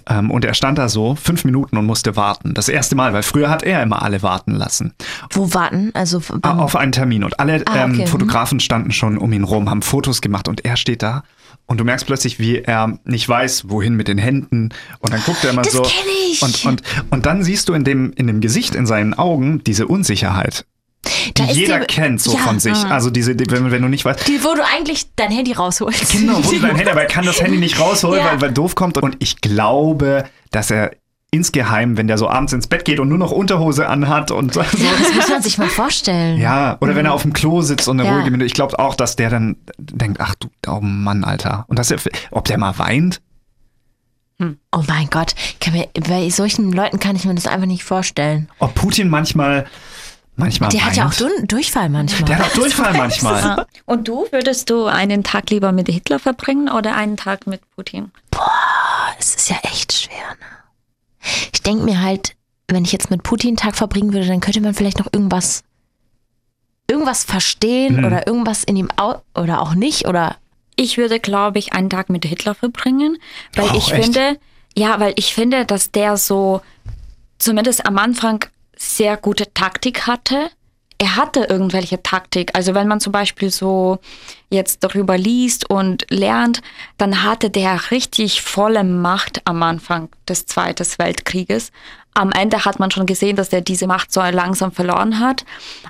Ähm, 0.08 0.30
und 0.30 0.44
er 0.44 0.54
stand 0.54 0.78
da 0.78 0.88
so 0.88 1.14
fünf 1.14 1.44
Minuten 1.44 1.76
und 1.76 1.84
musste 1.86 2.16
warten. 2.16 2.54
Das 2.54 2.68
erste 2.68 2.96
Mal, 2.96 3.12
weil 3.12 3.22
früher 3.22 3.50
hat 3.50 3.62
er 3.62 3.82
immer 3.82 4.02
alle 4.02 4.22
warten 4.22 4.52
lassen. 4.52 4.94
Wo 5.30 5.52
warten? 5.54 5.90
Also 5.94 6.22
Auf 6.42 6.76
einen 6.76 6.92
Termin. 6.92 7.24
Und 7.24 7.38
alle 7.40 7.62
Ah, 7.66 7.84
ähm, 7.84 7.92
okay. 7.94 8.06
Fotografen 8.06 8.60
standen 8.60 8.90
schon 8.92 9.18
um 9.18 9.32
ihn 9.32 9.44
rum, 9.44 9.68
haben 9.68 9.82
Fotos 9.82 10.20
gemacht 10.20 10.48
und 10.48 10.64
er 10.64 10.76
steht 10.76 11.02
da. 11.02 11.24
Und 11.66 11.78
du 11.78 11.84
merkst 11.84 12.06
plötzlich, 12.06 12.38
wie 12.38 12.58
er 12.58 12.98
nicht 13.04 13.28
weiß, 13.28 13.68
wohin 13.68 13.94
mit 13.94 14.08
den 14.08 14.16
Händen. 14.16 14.70
Und 15.00 15.12
dann 15.12 15.20
guckt 15.24 15.44
er 15.44 15.50
immer 15.50 15.62
Das 15.62 15.72
so. 15.74 15.82
kenn 15.82 16.06
ich. 16.30 16.42
Und, 16.42 16.64
und, 16.64 16.82
und 17.10 17.26
dann 17.26 17.42
siehst 17.42 17.68
du 17.68 17.74
in 17.74 17.84
dem, 17.84 18.12
in 18.12 18.26
dem 18.26 18.40
Gesicht, 18.40 18.74
in 18.74 18.86
seinen 18.86 19.12
Augen, 19.12 19.62
diese 19.64 19.86
Unsicherheit. 19.86 20.64
Die 21.36 21.42
jeder 21.52 21.80
die- 21.80 21.86
kennt 21.86 22.20
so 22.20 22.32
Ja. 22.32 22.38
von 22.40 22.58
sich. 22.60 22.76
Also 22.86 23.10
diese, 23.10 23.34
die, 23.36 23.50
wenn, 23.50 23.70
wenn 23.70 23.82
du 23.82 23.88
nicht 23.88 24.04
weißt, 24.04 24.26
Die, 24.26 24.42
wo 24.42 24.54
du 24.54 24.62
eigentlich 24.64 25.06
dein 25.16 25.30
Handy 25.30 25.52
rausholst. 25.52 26.10
genau, 26.12 26.38
wo 26.42 26.50
du 26.50 26.58
dein 26.60 26.76
Handy, 26.76 26.90
aber 26.90 27.02
er 27.02 27.06
kann 27.08 27.24
das 27.24 27.40
Handy 27.40 27.58
nicht 27.58 27.78
rausholen, 27.80 28.18
Ja. 28.20 28.32
weil, 28.32 28.40
weil 28.40 28.52
doof 28.52 28.74
kommt. 28.74 28.98
Und 28.98 29.16
ich 29.20 29.40
glaube, 29.40 30.24
dass 30.50 30.70
er 30.70 30.90
insgeheim, 31.30 31.96
wenn 31.98 32.06
der 32.08 32.16
so 32.18 32.28
abends 32.28 32.52
ins 32.54 32.66
Bett 32.66 32.84
geht 32.86 33.00
und 33.00 33.08
nur 33.10 33.18
noch 33.18 33.30
Unterhose 33.30 33.86
anhat 33.86 34.30
und 34.30 34.54
so. 34.54 34.62
Das 34.62 35.14
muss 35.14 35.28
man 35.28 35.42
sich 35.42 35.58
mal 35.58 35.68
vorstellen. 35.68 36.38
Ja, 36.40 36.78
oder 36.80 36.96
wenn 36.96 37.04
er 37.06 37.12
auf 37.12 37.20
dem 37.22 37.34
Klo 37.34 37.60
sitzt 37.60 37.86
und 37.86 38.00
eine 38.00 38.08
Ja. 38.08 38.14
ruhige 38.16 38.30
Minute. 38.30 38.46
Ich 38.46 38.54
glaube 38.54 38.78
auch, 38.78 38.94
dass 38.94 39.14
der 39.14 39.28
dann 39.30 39.56
denkt, 39.78 40.20
ach 40.20 40.34
du, 40.40 40.48
oh 40.66 40.80
Mann, 40.80 41.24
Alter. 41.24 41.64
Und 41.68 41.78
dass 41.78 41.90
er, 41.90 41.98
ob 42.30 42.46
der 42.46 42.56
mal 42.58 42.78
weint? 42.78 43.20
Oh 44.40 44.82
mein 44.86 45.10
Gott, 45.10 45.34
mir, 45.72 45.88
bei 46.08 46.30
solchen 46.30 46.72
Leuten 46.72 47.00
kann 47.00 47.16
ich 47.16 47.24
mir 47.24 47.34
das 47.34 47.48
einfach 47.48 47.66
nicht 47.66 47.82
vorstellen. 47.82 48.48
Ob 48.60 48.72
Putin 48.74 49.08
manchmal, 49.08 49.66
manchmal 50.38 50.70
Der 50.70 50.80
weint? 50.80 50.90
hat 50.90 50.96
ja 50.96 51.06
auch 51.08 51.14
Dun- 51.14 51.46
Durchfall 51.46 51.88
manchmal. 51.88 52.24
Der 52.24 52.38
hat 52.38 52.46
auch 52.46 52.54
Durchfall 52.54 52.92
manchmal. 52.96 53.66
Und 53.84 54.08
du, 54.08 54.26
würdest 54.30 54.70
du 54.70 54.86
einen 54.86 55.22
Tag 55.24 55.50
lieber 55.50 55.72
mit 55.72 55.88
Hitler 55.88 56.18
verbringen 56.18 56.68
oder 56.70 56.94
einen 56.96 57.16
Tag 57.16 57.46
mit 57.46 57.60
Putin? 57.76 58.10
Es 59.18 59.34
ist 59.34 59.50
ja 59.50 59.56
echt 59.62 59.92
schwer. 59.92 60.14
Ne? 60.40 61.28
Ich 61.52 61.62
denke 61.62 61.84
mir 61.84 62.00
halt, 62.00 62.34
wenn 62.68 62.84
ich 62.84 62.92
jetzt 62.92 63.10
mit 63.10 63.22
Putin 63.22 63.50
einen 63.50 63.56
Tag 63.56 63.76
verbringen 63.76 64.12
würde, 64.12 64.26
dann 64.26 64.40
könnte 64.40 64.60
man 64.60 64.74
vielleicht 64.74 64.98
noch 64.98 65.08
irgendwas, 65.12 65.64
irgendwas 66.88 67.24
verstehen 67.24 67.96
Mhm. 67.96 68.04
oder 68.04 68.26
irgendwas 68.26 68.64
in 68.64 68.76
ihm 68.76 68.88
au 68.96 69.16
oder 69.34 69.60
auch 69.60 69.74
nicht 69.74 70.06
oder 70.06 70.36
Ich 70.80 70.96
würde, 70.96 71.18
glaube 71.18 71.58
ich, 71.58 71.72
einen 71.72 71.90
Tag 71.90 72.08
mit 72.08 72.24
Hitler 72.24 72.54
verbringen, 72.54 73.18
weil 73.54 73.68
Wow, 73.70 73.76
ich 73.76 73.92
echt? 73.92 74.04
finde, 74.04 74.38
ja, 74.76 75.00
weil 75.00 75.12
ich 75.16 75.34
finde, 75.34 75.64
dass 75.66 75.90
der 75.90 76.16
so 76.16 76.60
zumindest 77.40 77.84
am 77.84 77.98
Anfang 77.98 78.44
sehr 78.78 79.16
gute 79.16 79.52
Taktik 79.52 80.06
hatte. 80.06 80.50
Er 81.00 81.16
hatte 81.16 81.44
irgendwelche 81.44 82.02
Taktik. 82.02 82.50
Also 82.54 82.74
wenn 82.74 82.88
man 82.88 83.00
zum 83.00 83.12
Beispiel 83.12 83.50
so 83.50 83.98
jetzt 84.50 84.82
darüber 84.82 85.16
liest 85.16 85.68
und 85.70 86.06
lernt, 86.10 86.60
dann 86.96 87.22
hatte 87.22 87.50
der 87.50 87.90
richtig 87.90 88.42
volle 88.42 88.82
Macht 88.82 89.42
am 89.44 89.62
Anfang 89.62 90.08
des 90.28 90.46
Zweiten 90.46 90.86
Weltkrieges. 90.98 91.70
Am 92.14 92.32
Ende 92.32 92.64
hat 92.64 92.80
man 92.80 92.90
schon 92.90 93.06
gesehen, 93.06 93.36
dass 93.36 93.52
er 93.52 93.60
diese 93.60 93.86
Macht 93.86 94.12
so 94.12 94.20
langsam 94.20 94.72
verloren 94.72 95.20
hat. 95.20 95.44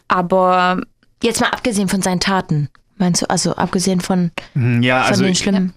Aber 0.09 0.83
jetzt 1.23 1.41
mal 1.41 1.51
abgesehen 1.51 1.89
von 1.89 2.03
seinen 2.03 2.21
Taten. 2.21 2.69
Meinst 2.99 3.23
du, 3.23 3.31
also 3.31 3.55
abgesehen 3.55 4.01
von, 4.01 4.33
Ja, 4.55 5.03
von 5.03 5.11
also 5.11 5.23
den 5.23 5.33
ich, 5.33 5.39
schlimmen 5.39 5.73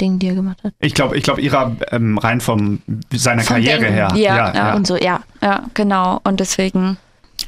Dingen, 0.00 0.18
die 0.18 0.28
er 0.28 0.34
gemacht 0.34 0.62
hat? 0.64 0.72
ich 0.80 0.94
glaube, 0.94 1.16
ich 1.16 1.22
glaube, 1.24 1.40
ihrer 1.40 1.76
ähm, 1.90 2.18
rein 2.18 2.40
vom 2.40 2.80
seiner 3.12 3.42
Vom 3.42 3.56
Karriere 3.56 3.80
Denken. 3.80 3.94
her. 3.94 4.12
Ja, 4.14 4.54
ja. 4.54 4.74
Und 4.74 4.86
so, 4.86 4.96
ja. 4.96 5.20
Ja, 5.42 5.64
genau. 5.74 6.20
Und 6.24 6.40
deswegen. 6.40 6.96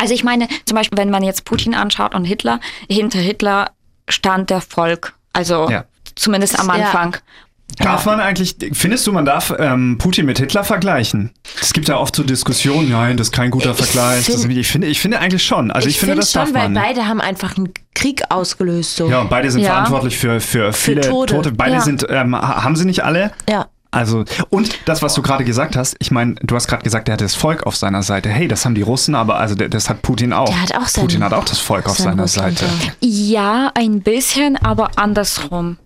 Also 0.00 0.14
ich 0.14 0.24
meine, 0.24 0.48
zum 0.66 0.76
Beispiel, 0.76 0.98
wenn 0.98 1.10
man 1.10 1.22
jetzt 1.22 1.44
Putin 1.44 1.74
anschaut 1.74 2.14
und 2.14 2.24
Hitler, 2.24 2.60
hinter 2.90 3.18
Hitler 3.18 3.70
stand 4.08 4.50
der 4.50 4.60
Volk. 4.60 5.14
Also 5.32 5.68
Ja. 5.70 5.84
zumindest 6.14 6.58
am 6.60 6.66
Ja. 6.68 6.74
Anfang. 6.74 7.16
Darf 7.76 8.06
man 8.06 8.18
eigentlich, 8.18 8.56
findest 8.72 9.06
du, 9.06 9.12
man 9.12 9.24
darf 9.24 9.54
ähm, 9.56 9.98
Putin 9.98 10.26
mit 10.26 10.38
Hitler 10.38 10.64
vergleichen? 10.64 11.30
Es 11.60 11.72
gibt 11.72 11.88
ja 11.88 11.96
oft 11.98 12.16
so 12.16 12.24
Diskussionen, 12.24 12.90
nein, 12.90 13.16
das 13.16 13.28
ist 13.28 13.32
kein 13.32 13.50
guter 13.52 13.70
Ich 13.70 13.76
Vergleich. 13.76 14.26
Das, 14.26 14.42
find- 14.42 14.56
ich, 14.56 14.66
finde, 14.68 14.86
ich 14.88 15.00
finde 15.00 15.20
eigentlich 15.20 15.44
schon. 15.44 15.70
Also 15.70 15.88
ich, 15.88 15.98
finde, 15.98 16.14
find 16.14 16.22
das 16.24 16.32
darf 16.32 16.46
schon, 16.48 16.54
weil 16.56 16.68
man. 16.70 16.82
beide 16.82 17.06
haben 17.06 17.20
einfach 17.20 17.56
einen 17.56 17.72
Krieg 17.94 18.22
ausgelöst. 18.30 18.96
So. 18.96 19.08
Ja, 19.08 19.20
und 19.20 19.30
beide 19.30 19.50
sind 19.50 19.60
Ja. 19.60 19.68
verantwortlich 19.74 20.16
für, 20.18 20.40
für 20.40 20.72
viele 20.72 21.02
Tode. 21.02 21.34
Tote. 21.34 21.52
Beide 21.52 21.74
Ja. 21.74 21.80
sind, 21.80 22.04
ähm, 22.08 22.34
ha- 22.34 22.64
haben 22.64 22.74
sie 22.74 22.84
nicht 22.84 23.04
alle? 23.04 23.30
ja. 23.48 23.66
Also, 23.90 24.26
und 24.50 24.80
das, 24.84 25.00
was 25.00 25.14
du 25.14 25.22
gerade 25.22 25.44
gesagt 25.46 25.74
hast, 25.74 25.96
ich 25.98 26.10
meine, 26.10 26.34
du 26.42 26.54
hast 26.54 26.68
gerade 26.68 26.82
gesagt, 26.82 27.08
er 27.08 27.14
hat 27.14 27.22
das 27.22 27.34
Volk 27.34 27.62
auf 27.62 27.74
seiner 27.74 28.02
Seite. 28.02 28.28
Hey, 28.28 28.46
das 28.46 28.66
haben 28.66 28.74
die 28.74 28.82
Russen, 28.82 29.14
aber 29.14 29.38
also 29.38 29.54
das 29.54 29.88
hat 29.88 30.02
Putin 30.02 30.34
auch. 30.34 30.44
Der 30.50 30.60
hat 30.60 30.76
auch 30.76 30.86
sein- 30.86 31.04
Putin 31.04 31.24
hat 31.24 31.32
auch 31.32 31.46
das 31.46 31.58
Volk 31.58 31.86
auf 31.88 31.96
sein 31.96 32.08
seiner 32.10 32.22
Russland, 32.24 32.58
Seite. 32.58 32.70
ja. 33.00 33.08
Ja, 33.08 33.72
ein 33.74 34.02
bisschen, 34.02 34.58
aber 34.58 34.90
andersrum. 34.96 35.78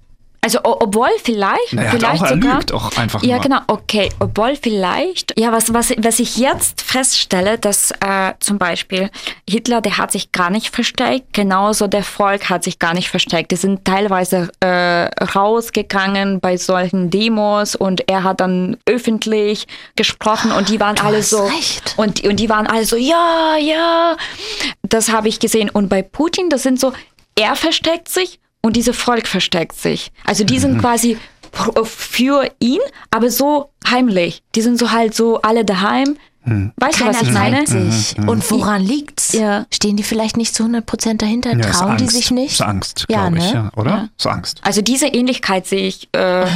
Also 0.45 0.59
obwohl 0.65 1.09
vielleicht, 1.23 1.73
Na, 1.73 1.83
er 1.83 1.93
hat 1.93 1.99
vielleicht 2.01 2.23
auch, 2.25 2.29
sogar. 2.31 2.55
lügt 2.59 2.73
auch 2.73 2.97
einfach 2.97 3.23
Ja, 3.23 3.37
nur. 3.37 3.43
genau, 3.45 3.61
okay. 3.69 4.09
Obwohl 4.19 4.57
vielleicht, 4.61 5.39
ja, 5.39 5.53
was, 5.53 5.73
was, 5.73 5.93
was 5.99 6.19
ich 6.19 6.37
jetzt 6.37 6.83
feststelle, 6.83 7.59
dass 7.59 7.93
äh, 8.01 8.33
zum 8.41 8.59
Beispiel 8.59 9.09
Hitler, 9.49 9.81
der 9.81 9.99
hat 9.99 10.11
sich 10.11 10.33
gar 10.33 10.51
nicht 10.51 10.75
versteckt, 10.75 11.33
genauso 11.33 11.87
der 11.87 12.03
Volk 12.03 12.51
hat 12.51 12.65
sich 12.65 12.81
gar 12.81 12.93
nicht 12.93 13.09
versteckt. 13.09 13.53
Die 13.53 13.57
sind 13.57 13.85
teilweise 13.85 14.51
äh, 14.59 15.05
rausgegangen 15.25 16.41
bei 16.41 16.57
solchen 16.57 17.09
Demos 17.11 17.77
und 17.77 18.09
er 18.09 18.25
hat 18.25 18.41
dann 18.41 18.77
öffentlich 18.85 19.69
gesprochen 19.95 20.51
und 20.51 20.69
die 20.71 20.81
waren 20.81 20.99
alle 20.99 21.19
hast 21.19 21.31
so 21.31 21.45
recht. 21.45 21.95
und, 21.97 22.25
und 22.25 22.37
die 22.41 22.49
waren 22.49 22.67
alle 22.67 22.85
so, 22.85 22.97
ja, 22.97 23.57
ja. 23.61 24.17
Das 24.83 25.13
habe 25.13 25.29
ich 25.29 25.39
gesehen. 25.39 25.71
Und 25.71 25.89
bei 25.89 26.03
Putin, 26.03 26.49
das 26.51 26.65
sind 26.65 26.81
so, 26.81 26.93
er 27.37 27.55
versteckt 27.55 28.09
sich 28.09 28.41
und 28.63 28.77
diese 28.77 28.93
Volk 28.95 29.27
versteckt 29.27 29.75
sich. 29.77 30.13
Also 30.25 30.45
die 30.45 30.55
Mhm. 30.57 30.61
sind 30.61 30.79
quasi 30.81 31.19
pro- 31.51 31.85
für 31.85 32.49
ihn, 32.61 32.81
aber 33.11 33.31
so 33.31 33.71
heimlich. 33.89 34.43
Die 34.55 34.63
sind 34.63 34.79
so 34.79 34.93
halt 34.93 35.15
so 35.15 35.41
alle 35.43 35.65
daheim. 35.65 36.17
Weißt 36.45 36.99
du, 37.01 37.05
Keiner 37.05 37.15
was 37.15 37.23
ich 37.23 37.33
meine? 37.33 37.65
zeigt 37.65 37.69
sich. 37.69 38.19
Und 38.19 38.51
woran 38.51 38.83
liegt's? 38.83 39.33
Ja. 39.33 39.67
Stehen 39.73 39.97
die 39.97 40.03
vielleicht 40.03 40.37
nicht 40.37 40.55
zu 40.55 40.65
100% 40.65 41.19
dahinter? 41.19 41.53
Ja, 41.57 41.61
Trauen 41.71 41.97
die 41.99 42.09
sich 42.09 42.31
nicht? 42.31 42.53
Ist 42.53 42.63
Angst, 42.63 43.07
Ja, 43.09 43.29
glaube 43.29 43.39
ich, 43.39 43.53
ne? 43.53 43.71
ja, 43.73 43.81
oder? 43.81 44.09
Ist 44.19 44.27
Angst. 44.27 44.61
Also 44.65 44.83
diese 44.83 45.07
Ähnlichkeit 45.07 45.67
sehe 45.67 45.87
ich. 45.87 46.09
Äh, 46.13 46.47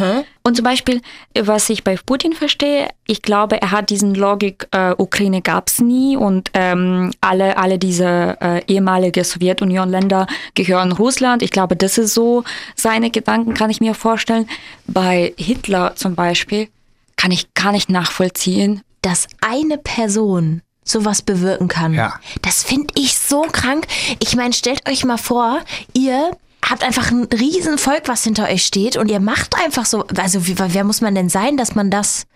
Und 0.42 0.57
zum 0.57 0.64
Beispiel, 0.64 1.03
was 1.40 1.68
ich 1.70 1.85
bei 1.85 1.96
Putin 2.05 2.33
verstehe, 2.33 2.88
ich 3.07 3.22
glaube, 3.22 3.61
er 3.62 3.70
hat 3.72 3.90
diesen 3.90 4.14
Logik, 4.14 4.66
äh, 4.72 4.92
Ukraine 4.96 5.40
gab's 5.42 5.81
nie 5.81 6.16
und 6.16 6.51
ähm, 6.55 7.12
alle, 7.20 7.57
alle 7.57 7.79
diese 7.79 8.37
äh, 8.40 8.62
ehemalige 8.66 9.22
Sowjetunion-Länder 9.25 10.27
gehören 10.55 10.92
Russland. 10.92 11.42
Ich 11.42 11.51
glaube, 11.51 11.77
das 11.77 11.99
ist 11.99 12.14
so 12.14 12.44
seine 12.75 13.11
Gedanken, 13.11 13.55
kann 13.55 13.70
ich 13.70 13.81
mir 13.81 13.94
vorstellen. 13.94 14.49
Bei 14.87 15.33
Hitler 15.37 15.94
zum 15.96 16.14
Beispiel 16.16 16.68
kann 17.16 17.31
ich 17.31 17.53
gar 17.55 17.72
nicht 17.72 17.88
nachvollziehen. 17.90 18.83
Dass 19.06 19.28
eine 19.40 19.78
Person 19.78 20.62
sowas 20.82 21.22
bewirken 21.22 21.68
kann. 21.68 21.94
Ja. 21.94 22.18
Das 22.42 22.64
finde 22.64 22.92
ich 22.96 23.16
so 23.16 23.42
krank. 23.42 23.86
Ich 24.18 24.34
meine, 24.34 24.52
stellt 24.52 24.88
euch 24.88 25.04
mal 25.04 25.16
vor, 25.16 25.60
ihr 25.92 26.32
habt 26.68 26.82
einfach 26.82 27.12
ein 27.12 27.24
riesen 27.26 27.78
Volk, 27.78 28.08
was 28.08 28.24
hinter 28.24 28.48
euch 28.48 28.66
steht 28.66 28.96
und 28.96 29.08
ihr 29.08 29.20
macht 29.20 29.54
einfach 29.64 29.86
so, 29.86 30.04
also 30.16 30.48
wie, 30.48 30.58
wer 30.58 30.82
muss 30.82 31.02
man 31.02 31.14
denn 31.14 31.28
sein, 31.28 31.56
dass 31.56 31.76
man 31.76 31.88
das 31.88 32.26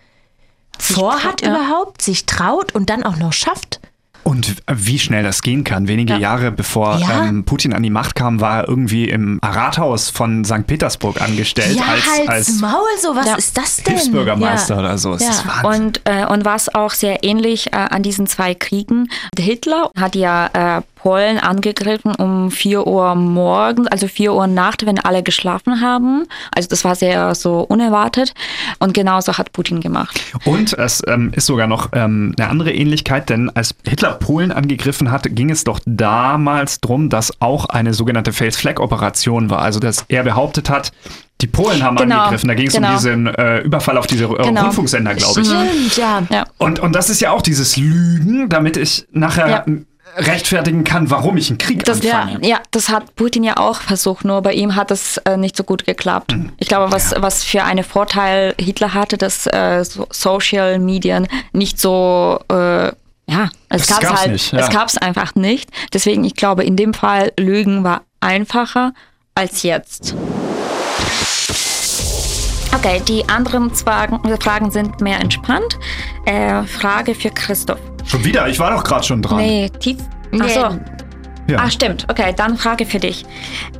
vorhat 0.79 1.21
traut, 1.21 1.41
ja. 1.41 1.49
überhaupt, 1.49 2.01
sich 2.01 2.25
traut 2.25 2.73
und 2.73 2.89
dann 2.89 3.03
auch 3.03 3.17
noch 3.17 3.33
schafft? 3.33 3.81
Und 4.23 4.55
wie 4.71 4.99
schnell 4.99 5.23
das 5.23 5.41
gehen 5.41 5.63
kann. 5.63 5.87
Wenige 5.87 6.15
Jahre 6.17 6.51
bevor 6.51 6.97
Ja. 6.99 7.25
ähm, 7.25 7.43
Putin 7.43 7.73
an 7.73 7.81
die 7.83 7.89
Macht 7.89 8.15
kam, 8.15 8.39
war 8.39 8.61
er 8.61 8.69
irgendwie 8.69 9.09
im 9.09 9.39
Rathaus 9.43 10.09
von 10.09 10.45
St. 10.45 10.67
Petersburg 10.67 11.21
angestellt 11.21 11.75
ja, 11.77 11.83
als, 11.85 12.07
halt's 12.07 12.29
als 12.29 12.59
Maul, 12.61 12.71
so 13.01 13.15
was 13.15 13.25
Ja. 13.25 13.35
ist 13.35 13.57
das 13.57 13.77
denn? 13.77 13.95
Hilfsbürgermeister 13.95 14.75
Ja. 14.75 14.79
oder 14.79 14.97
so. 14.97 15.13
Es 15.13 15.23
Ja. 15.23 15.29
ist 15.31 15.47
Wahnsinn. 15.47 15.85
Und, 15.85 16.01
äh, 16.05 16.25
und 16.25 16.45
was 16.45 16.73
auch 16.73 16.91
sehr 16.91 17.23
ähnlich 17.23 17.73
äh, 17.73 17.75
an 17.77 18.03
diesen 18.03 18.27
zwei 18.27 18.53
Kriegen, 18.53 19.09
der 19.37 19.45
Hitler 19.45 19.89
hat 19.99 20.15
ja 20.15 20.77
äh, 20.77 20.81
Polen 21.01 21.39
angegriffen 21.39 22.13
um 22.15 22.51
4 22.51 22.85
Uhr 22.85 23.15
morgens, 23.15 23.87
also 23.87 24.07
4 24.07 24.33
Uhr 24.33 24.45
Nacht, 24.45 24.85
wenn 24.85 24.99
alle 24.99 25.23
geschlafen 25.23 25.81
haben. 25.81 26.27
Also 26.55 26.69
das 26.69 26.83
war 26.83 26.93
sehr 26.93 27.33
so 27.33 27.61
unerwartet. 27.61 28.33
Und 28.77 28.93
genauso 28.93 29.37
hat 29.37 29.51
Putin 29.51 29.81
gemacht. 29.81 30.21
Und 30.45 30.73
es 30.73 31.01
ähm, 31.07 31.31
ist 31.35 31.47
sogar 31.47 31.65
noch 31.65 31.89
ähm, 31.93 32.35
eine 32.37 32.49
andere 32.49 32.71
Ähnlichkeit, 32.71 33.29
denn 33.31 33.49
als 33.49 33.73
Hitler 33.87 34.13
Polen 34.13 34.51
angegriffen 34.51 35.09
hat, 35.09 35.23
ging 35.35 35.49
es 35.49 35.63
doch 35.63 35.79
damals 35.87 36.79
drum, 36.81 37.09
dass 37.09 37.41
auch 37.41 37.65
eine 37.65 37.95
sogenannte 37.95 38.31
Face-Flag-Operation 38.31 39.49
war. 39.49 39.63
Also 39.63 39.79
dass 39.79 40.05
er 40.07 40.21
behauptet 40.23 40.69
hat, 40.69 40.91
die 41.41 41.47
Polen 41.47 41.81
haben 41.81 41.95
Genau, 41.97 42.19
angegriffen. 42.19 42.47
Da 42.47 42.53
ging 42.53 42.67
es 42.67 42.73
genau. 42.73 42.89
um 42.89 42.93
diesen 42.93 43.27
äh, 43.27 43.61
Überfall 43.61 43.97
auf 43.97 44.05
diese 44.05 44.25
äh, 44.25 44.43
Genau. 44.43 44.61
Rundfunksender, 44.65 45.15
glaube 45.15 45.41
ich. 45.41 45.47
Stimmt, 45.47 45.97
ja. 45.97 46.21
Ja. 46.29 46.45
Und, 46.59 46.79
und 46.79 46.93
das 46.93 47.09
ist 47.09 47.19
ja 47.21 47.31
auch 47.31 47.41
dieses 47.41 47.75
Lügen, 47.77 48.49
damit 48.49 48.77
ich 48.77 49.07
nachher 49.11 49.49
Ja. 49.49 49.65
Rechtfertigen 50.17 50.83
kann, 50.83 51.09
warum 51.09 51.37
ich 51.37 51.49
einen 51.49 51.57
Krieg 51.57 51.83
Das, 51.85 52.03
ja, 52.03 52.21
anfange. 52.21 52.47
ja, 52.47 52.59
das 52.71 52.89
hat 52.89 53.15
Putin 53.15 53.43
ja 53.43 53.57
auch 53.57 53.81
versucht, 53.81 54.25
nur 54.25 54.41
bei 54.41 54.53
ihm 54.53 54.75
hat 54.75 54.91
es 54.91 55.17
äh, 55.17 55.37
nicht 55.37 55.55
so 55.55 55.63
gut 55.63 55.85
geklappt. 55.85 56.33
Hm. 56.33 56.51
Ich 56.57 56.67
glaube, 56.67 56.91
was, 56.91 57.13
was 57.17 57.43
für 57.43 57.63
einen 57.63 57.83
Vorteil 57.83 58.53
Hitler 58.59 58.93
hatte, 58.93 59.17
dass 59.17 59.47
äh, 59.47 59.83
so 59.83 60.07
Social 60.11 60.79
Medien 60.79 61.27
nicht 61.53 61.79
so, 61.79 62.39
äh, 62.49 62.53
ja, 63.27 63.49
es 63.69 63.87
Das 63.87 63.87
gab's 63.87 64.01
gab's 64.01 64.21
halt, 64.21 64.31
nicht, 64.33 64.51
ja. 64.51 64.59
es 64.59 64.69
gab's 64.69 64.97
einfach 64.97 65.35
nicht. 65.35 65.69
Deswegen, 65.93 66.23
ich 66.23 66.35
glaube, 66.35 66.63
in 66.63 66.75
dem 66.75 66.93
Fall 66.93 67.31
Lügen 67.37 67.83
war 67.83 68.01
einfacher 68.19 68.93
als 69.35 69.63
jetzt. 69.63 70.15
Okay, 72.73 73.01
die 73.07 73.27
anderen 73.29 73.69
Fragen, 73.73 74.71
sind 74.71 75.01
mehr 75.01 75.19
entspannt. 75.19 75.77
Äh, 76.25 76.63
Frage 76.63 77.13
für 77.13 77.29
Christoph. 77.29 77.79
Schon 78.05 78.23
wieder? 78.23 78.47
Ich 78.47 78.59
war 78.59 78.71
doch 78.71 78.83
gerade 78.83 79.03
schon 79.03 79.21
dran. 79.21 79.37
Nee, 79.37 79.69
tief. 79.79 79.97
Ach 80.39 80.49
so. 80.49 80.59
Ja. 81.47 81.59
Ah, 81.59 81.69
stimmt. 81.69 82.07
Okay, 82.09 82.33
dann 82.35 82.57
Frage 82.57 82.85
für 82.85 82.99
dich. 82.99 83.25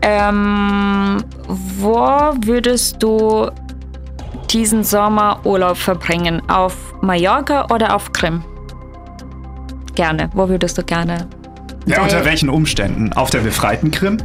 Ähm, 0.01 1.23
wo 1.47 2.33
würdest 2.41 3.01
du 3.01 3.49
diesen 4.51 4.83
Sommer 4.83 5.39
Urlaub 5.45 5.77
verbringen? 5.77 6.41
Auf 6.49 6.75
Mallorca 7.01 7.67
oder 7.73 7.95
auf 7.95 8.11
Krim? 8.11 8.43
Gerne. 9.95 10.29
Wo 10.33 10.49
würdest 10.49 10.77
du 10.77 10.83
gerne 10.83 11.27
Ja, 11.85 12.01
unter 12.01 12.25
welchen 12.25 12.49
Umständen? 12.49 13.13
Auf 13.13 13.29
der 13.29 13.39
befreiten 13.39 13.91
Krim? 13.91 14.17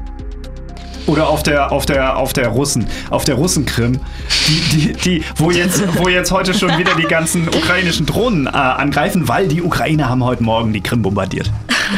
Oder 1.07 1.29
auf 1.29 1.43
der, 1.43 1.71
auf 1.73 1.87
der, 1.87 2.17
auf 2.17 2.33
der 2.33 2.49
Russen, 2.49 2.87
auf 3.11 3.25
der 3.25 3.37
Russenkrim, 3.37 4.01
die, 4.49 4.61
die, 4.73 4.93
die, 4.93 5.25
wo 5.37 5.51
jetzt, 5.51 5.83
wo 5.99 6.09
jetzt 6.09 6.33
heute 6.33 6.53
schon 6.53 6.77
wieder 6.79 6.95
die 6.97 7.05
ganzen 7.05 7.47
ukrainischen 7.49 8.07
Drohnen 8.07 8.47
äh, 8.47 8.51
angreifen, 8.51 9.29
weil 9.29 9.47
die 9.49 9.63
Ukrainer 9.63 10.09
haben 10.09 10.25
heute 10.25 10.43
Morgen 10.43 10.73
die 10.73 10.81
Krim 10.81 11.03
bombardiert. 11.03 11.51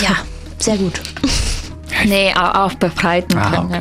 Ja, 0.02 0.16
sehr 0.58 0.76
gut. 0.76 1.00
Nee, 2.04 2.32
au- 2.34 2.64
auf 2.66 2.76
befreiten 2.76 3.38
Ah, 3.38 3.50
Krim. 3.50 3.64
okay. 3.66 3.80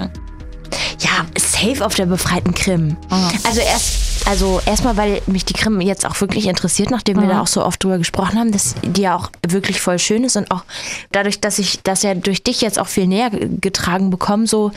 ja. 1.02 1.10
Safe 1.38 1.86
auf 1.86 1.96
der 1.96 2.06
befreiten 2.06 2.54
Krim. 2.54 2.96
Also 3.44 3.62
erst, 3.62 4.28
also 4.28 4.62
erstmal, 4.66 4.96
weil 4.96 5.22
mich 5.26 5.44
die 5.44 5.54
Krim 5.54 5.82
jetzt 5.82 6.06
auch 6.06 6.20
wirklich 6.22 6.46
interessiert, 6.48 6.92
nachdem 6.92 7.20
wir 7.20 7.28
da 7.28 7.42
auch 7.42 7.48
so 7.48 7.66
oft 7.66 7.84
drüber 7.84 7.98
gesprochen 7.98 8.38
haben, 8.38 8.52
dass 8.52 8.76
die 8.84 9.02
ja 9.02 9.16
auch 9.16 9.32
wirklich 9.48 9.82
voll 9.82 9.98
schön 10.00 10.24
ist 10.24 10.36
und 10.38 10.52
auch 10.52 10.64
dadurch, 11.12 11.42
dass 11.42 11.58
ich 11.60 11.82
das 11.84 12.04
ja 12.04 12.14
durch 12.14 12.44
dich 12.44 12.62
jetzt 12.62 12.78
auch 12.80 12.88
viel 12.88 13.08
näher 13.08 13.30
ge- 13.32 13.50
getragen 13.60 14.10
bekomme, 14.12 14.46
so 14.46 14.72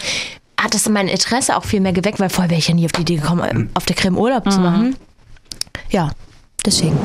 hat 0.61 0.74
das 0.74 0.88
mein 0.88 1.08
Interesse 1.08 1.56
auch 1.56 1.64
viel 1.64 1.80
mehr 1.80 1.92
geweckt, 1.92 2.20
weil 2.20 2.28
vorher 2.28 2.50
wäre 2.50 2.58
ich 2.58 2.68
ja 2.68 2.74
nie 2.74 2.84
auf 2.84 2.92
die 2.92 3.02
Idee 3.02 3.16
gekommen, 3.16 3.48
ähm, 3.50 3.70
auf 3.74 3.86
der 3.86 3.96
Krim 3.96 4.16
Urlaub 4.16 4.50
zu 4.50 4.61
machen. 4.61 4.96
Ja, 5.90 6.11
deswegen. 6.64 6.98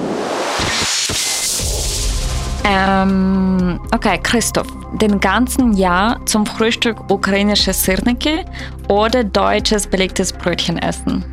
Ähm, 2.68 3.80
okay, 3.94 4.20
Christoph, 4.22 4.68
den 5.00 5.20
ganzen 5.20 5.74
Jahr 5.74 6.26
zum 6.26 6.46
Frühstück 6.46 7.12
ukrainische 7.12 7.74
Sirniki 7.74 8.44
oder 8.90 9.24
deutsches 9.24 9.88
belegtes 9.88 10.34
Brötchen 10.34 10.78
essen? 10.80 11.24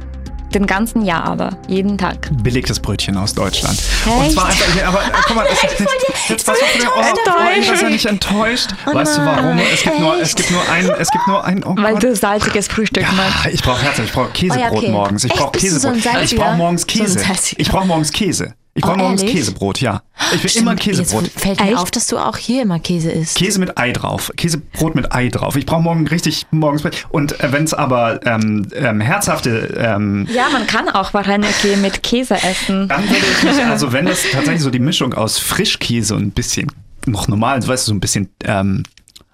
Den 0.54 0.66
ganzen 0.66 1.02
Jahr 1.02 1.24
aber, 1.24 1.50
jeden 1.68 1.96
Tag. 1.96 2.30
Belegtes 2.42 2.78
Brötchen 2.78 3.16
aus 3.16 3.34
Deutschland. 3.34 3.78
Echt? 3.78 4.06
Und 4.06 4.30
zwar 4.32 4.46
einfach, 4.46 4.76
ja, 4.76 4.88
aber 4.88 4.98
äh, 5.02 5.10
guck 5.26 5.36
mal, 5.36 5.46
das, 5.50 5.62
jetzt, 5.62 6.28
jetzt 6.28 6.46
pass 6.46 6.56
auf, 6.60 6.68
oh, 6.96 7.00
oh, 7.00 7.60
ich 7.60 7.80
bin 7.80 7.88
nicht 7.90 8.06
enttäuscht. 8.06 8.68
weißt 8.84 9.16
du 9.18 9.24
warum? 9.24 9.58
Es 9.72 9.82
gibt 9.82 9.98
nur, 9.98 10.20
es 10.20 10.34
gibt 10.34 10.50
nur 10.50 10.68
ein, 10.70 10.90
es 10.98 11.10
gibt 11.10 11.26
nur 11.26 11.44
ein, 11.44 11.64
oh 11.64 11.74
Weil 11.76 11.94
Gott. 11.94 12.02
du 12.02 12.16
salziges 12.16 12.68
Frühstück 12.68 13.04
magst. 13.16 13.36
Ah, 13.44 13.48
Ich 13.50 13.62
brauche 13.62 13.82
Herzlich, 13.82 14.06
ich 14.08 14.12
brauche 14.12 14.30
Käsebrot 14.30 14.58
Oh 14.58 14.72
ja, 14.72 14.78
okay. 14.78 14.90
morgens. 14.90 15.24
Ich 15.24 15.32
brauche 15.32 15.52
du 15.52 15.58
so 15.68 15.90
Käsebrot. 15.90 16.22
ich 16.24 16.36
brauche 16.36 16.56
morgens 16.56 16.80
So 16.82 16.86
Käse. 16.86 17.18
Salziger? 17.18 17.60
ich 17.60 17.68
brauche 17.70 17.86
morgens 17.86 18.12
Käse. 18.12 18.54
Ich 18.74 18.82
brauche 18.82 18.94
Oh, 18.94 18.98
morgens 18.98 19.20
ehrlich? 19.22 19.36
Käsebrot, 19.36 19.80
ja. 19.82 20.02
Ich 20.34 20.42
will 20.42 20.48
Stimmt, 20.48 20.62
immer 20.66 20.76
Käsebrot. 20.76 21.24
Jetzt 21.24 21.40
fällt 21.40 21.60
mir 21.60 21.66
Echt? 21.72 21.76
auf, 21.78 21.90
dass 21.90 22.06
du 22.06 22.16
auch 22.16 22.38
hier 22.38 22.62
immer 22.62 22.78
Käse 22.78 23.10
isst. 23.10 23.36
Käse 23.36 23.60
mit 23.60 23.76
Ei 23.78 23.92
drauf. 23.92 24.30
Käsebrot 24.36 24.94
mit 24.94 25.12
Ei 25.14 25.28
drauf. 25.28 25.56
Ich 25.56 25.66
brauche 25.66 25.82
morgen 25.82 26.06
richtig 26.06 26.46
morgens. 26.52 26.82
Und 27.10 27.38
äh, 27.40 27.52
wenn 27.52 27.64
es 27.64 27.74
aber 27.74 28.24
ähm, 28.26 28.66
ähm, 28.74 29.00
herzhafte 29.02 29.74
ähm, 29.76 30.26
Ja, 30.32 30.48
man 30.50 30.66
kann 30.66 30.88
auch 30.88 31.12
Wareniki 31.12 31.76
mit 31.76 32.02
Käse 32.02 32.34
essen. 32.42 32.88
Dann 32.88 33.02
würde 33.04 33.16
ich 33.30 33.42
mich, 33.42 33.64
also 33.64 33.92
wenn 33.92 34.06
das 34.06 34.22
tatsächlich 34.32 34.62
so 34.62 34.70
die 34.70 34.78
Mischung 34.78 35.12
aus 35.12 35.36
Frischkäse 35.38 36.14
und 36.14 36.22
ein 36.22 36.30
bisschen 36.30 36.68
noch 37.04 37.28
normal, 37.28 37.58
weißt 37.66 37.86
du, 37.86 37.90
so 37.90 37.94
ein 37.94 38.00
bisschen 38.00 38.30
ähm, 38.44 38.84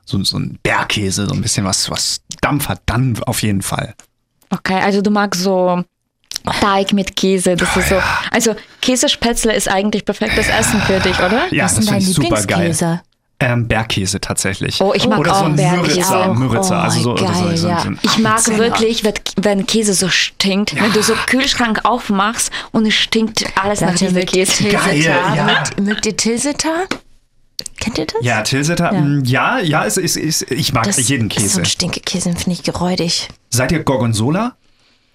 so, 0.04 0.22
so 0.24 0.36
ein 0.38 0.58
Bergkäse, 0.64 1.26
so 1.28 1.34
ein 1.34 1.42
bisschen 1.42 1.64
was, 1.64 1.88
was 1.90 2.22
Dampf 2.40 2.66
hat, 2.68 2.80
dann 2.86 3.16
auf 3.26 3.42
jeden 3.42 3.62
Fall. 3.62 3.94
Okay, 4.50 4.80
also 4.80 5.00
du 5.00 5.10
magst 5.10 5.42
so 5.42 5.84
Teig 6.60 6.92
mit 6.92 7.16
Käse. 7.16 7.56
Das 7.56 7.76
ist 7.76 7.88
so. 7.88 7.96
Also 8.30 8.54
Käsespätzle 8.80 9.54
ist 9.54 9.68
eigentlich 9.68 10.04
perfektes 10.04 10.48
Essen 10.48 10.80
für 10.82 11.00
dich, 11.00 11.18
oder? 11.18 11.46
Ja, 11.52 11.64
Was 11.64 11.74
das 11.76 11.84
ist 11.84 11.90
finde 11.90 12.04
ich 12.04 12.14
super 12.14 12.42
geil. 12.44 13.00
Ähm, 13.40 13.68
Bergkäse 13.68 14.20
tatsächlich. 14.20 14.80
Oh, 14.80 14.92
ich 14.96 15.06
mag 15.06 15.20
Oder 15.20 15.32
so 15.32 15.40
auch 15.42 15.44
ein 15.44 15.54
Bergkäse. 15.54 15.94
Müritzer, 15.94 16.30
Auch. 16.30 16.34
Müritzer. 16.34 16.82
Also 16.82 17.00
so, 17.00 17.10
Oh, 17.10 17.12
oder 17.12 17.34
so, 17.34 17.44
geil, 17.44 17.56
so, 17.56 17.68
ja. 17.68 17.80
so 17.82 17.88
ein 17.90 17.98
Ich 18.02 18.18
mag 18.18 18.38
Apfel- 18.40 18.58
wirklich, 18.58 19.04
wenn, 19.04 19.14
wenn 19.36 19.64
Käse 19.66 19.94
so 19.94 20.08
stinkt, 20.08 20.74
wenn 20.74 20.92
du 20.92 21.00
so 21.04 21.12
Kühlschrank 21.26 21.84
aufmachst 21.84 22.50
und 22.72 22.84
es 22.86 22.94
stinkt 22.94 23.44
alles 23.54 23.80
nach 23.80 23.90
Leute, 23.92 24.06
diesem 24.06 24.26
Käse. 24.26 24.64
Geil, 24.64 25.00
ja. 25.00 25.44
Mögt, 25.44 25.80
mögt 25.80 26.06
ihr 26.06 26.16
Tilsiter? 26.16 26.86
Kennt 27.78 27.98
ihr 27.98 28.06
das? 28.06 28.16
Ja, 28.22 28.42
Tilsiter, 28.42 28.92
Ja. 28.92 29.00
mm, 29.00 29.24
ja, 29.24 29.58
ja, 29.60 29.82
ist, 29.84 29.98
ist, 29.98 30.16
ist, 30.16 30.50
ich 30.50 30.72
mag 30.72 30.84
das 30.86 30.96
jeden 31.08 31.28
ist 31.30 31.36
so 31.36 31.40
Käse. 31.42 31.60
ein 31.60 31.64
Stinkekäse, 31.64 32.32
finde 32.34 32.50
ich 32.52 32.64
geräudig. 32.64 33.28
Seid 33.50 33.70
ihr 33.70 33.84
Gorgonzola-Fan? 33.84 34.52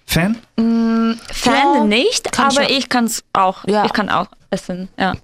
Fan 0.06 0.36
Ja, 0.58 1.84
nicht, 1.84 2.30
kann 2.32 2.50
ich 2.50 2.58
aber 2.58 2.66
auch. 2.66 2.70
ich 2.70 2.88
kann 2.88 3.04
es 3.04 3.24
auch. 3.32 3.64
Ja. 3.66 3.84
Ich 3.84 3.92
kann 3.92 4.08
auch 4.10 4.26
essen. 4.50 4.88
Ja. 4.98 5.14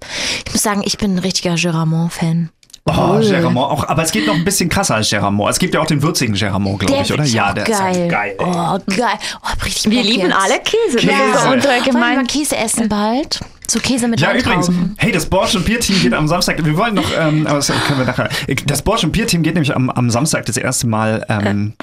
Ich 0.45 0.51
muss 0.53 0.61
sagen, 0.63 0.81
ich 0.85 0.97
bin 0.97 1.15
ein 1.15 1.19
richtiger 1.19 1.55
Geramont-Fan. 1.55 2.49
Oh, 2.85 3.19
Geramont. 3.19 3.71
Auch, 3.71 3.87
aber 3.87 4.01
es 4.03 4.11
geht 4.11 4.25
noch 4.25 4.33
ein 4.33 4.43
bisschen 4.43 4.67
krasser 4.67 4.95
als 4.95 5.09
Geramont. 5.11 5.51
Es 5.51 5.59
gibt 5.59 5.75
ja 5.75 5.79
auch 5.81 5.85
den 5.85 6.01
würzigen 6.01 6.33
Geramont, 6.33 6.79
glaube 6.79 7.03
ich, 7.03 7.13
oder? 7.13 7.23
ist 7.23 7.31
Ja, 7.33 7.53
der 7.53 7.63
geil. 7.65 7.73
ist 7.73 7.81
halt 7.81 8.09
geil. 8.09 8.35
ey. 8.39 8.45
Oh, 8.45 8.79
geil. 8.97 9.13
Oh, 9.43 9.63
richtig 9.63 9.91
Wir 9.91 10.01
lieben 10.03 10.29
jetzt. 10.29 10.35
alle 10.35 10.59
Käse. 10.59 10.95
Das 10.95 11.03
ist 11.03 11.09
Käse. 11.09 11.53
unsere 11.53 11.73
Wollen 11.75 11.85
wir 11.85 11.93
mal. 11.93 12.23
Käse 12.25 12.57
essen 12.57 12.89
bald? 12.89 13.39
So 13.67 13.79
Käse 13.79 14.07
mit 14.07 14.19
Ja, 14.19 14.33
übrigens, 14.33 14.69
hey, 14.97 15.11
das 15.13 15.27
Borsch 15.27 15.55
und 15.55 15.63
Bier-Team 15.63 16.01
geht 16.01 16.13
am 16.13 16.27
Samstag, 16.27 16.65
wir 16.65 16.75
wollen 16.75 16.95
noch, 16.95 17.05
ähm, 17.17 17.47
aber 17.47 17.57
das 17.57 17.67
können 17.67 17.99
wir 17.99 18.05
nachher, 18.05 18.29
das 18.65 18.81
Borsch 18.81 19.05
und 19.05 19.13
Bier-Team 19.13 19.43
geht 19.43 19.53
nämlich 19.53 19.73
am, 19.73 19.89
am 19.89 20.09
Samstag 20.09 20.45
das 20.47 20.57
erste 20.57 20.87
Mal 20.87 21.25
ähm, 21.29 21.73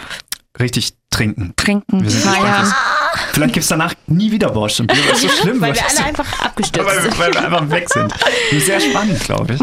richtig 0.60 0.94
trinken. 1.10 1.52
Trinken, 1.56 2.08
feiern. 2.08 2.72
Gespannt. 3.18 3.34
Vielleicht 3.34 3.54
gibt 3.54 3.62
es 3.64 3.68
danach 3.68 3.94
nie 4.06 4.30
wieder 4.30 4.50
Borsch 4.50 4.80
und 4.80 4.86
Bier, 4.92 5.02
weil 5.06 5.12
es 5.14 5.22
so 5.22 5.28
schlimm 5.28 5.60
Weil 5.60 5.74
wir 5.74 5.82
alle 5.88 6.04
einfach 6.06 6.40
abgestürzt 6.44 6.88
weil, 6.88 7.02
sind. 7.02 7.18
weil 7.18 7.32
wir 7.34 7.44
einfach 7.44 7.70
weg 7.70 7.88
sind. 7.88 8.12
Das 8.12 8.22
ist 8.52 8.66
sehr 8.66 8.80
spannend, 8.80 9.20
glaube 9.20 9.54
ich. 9.54 9.60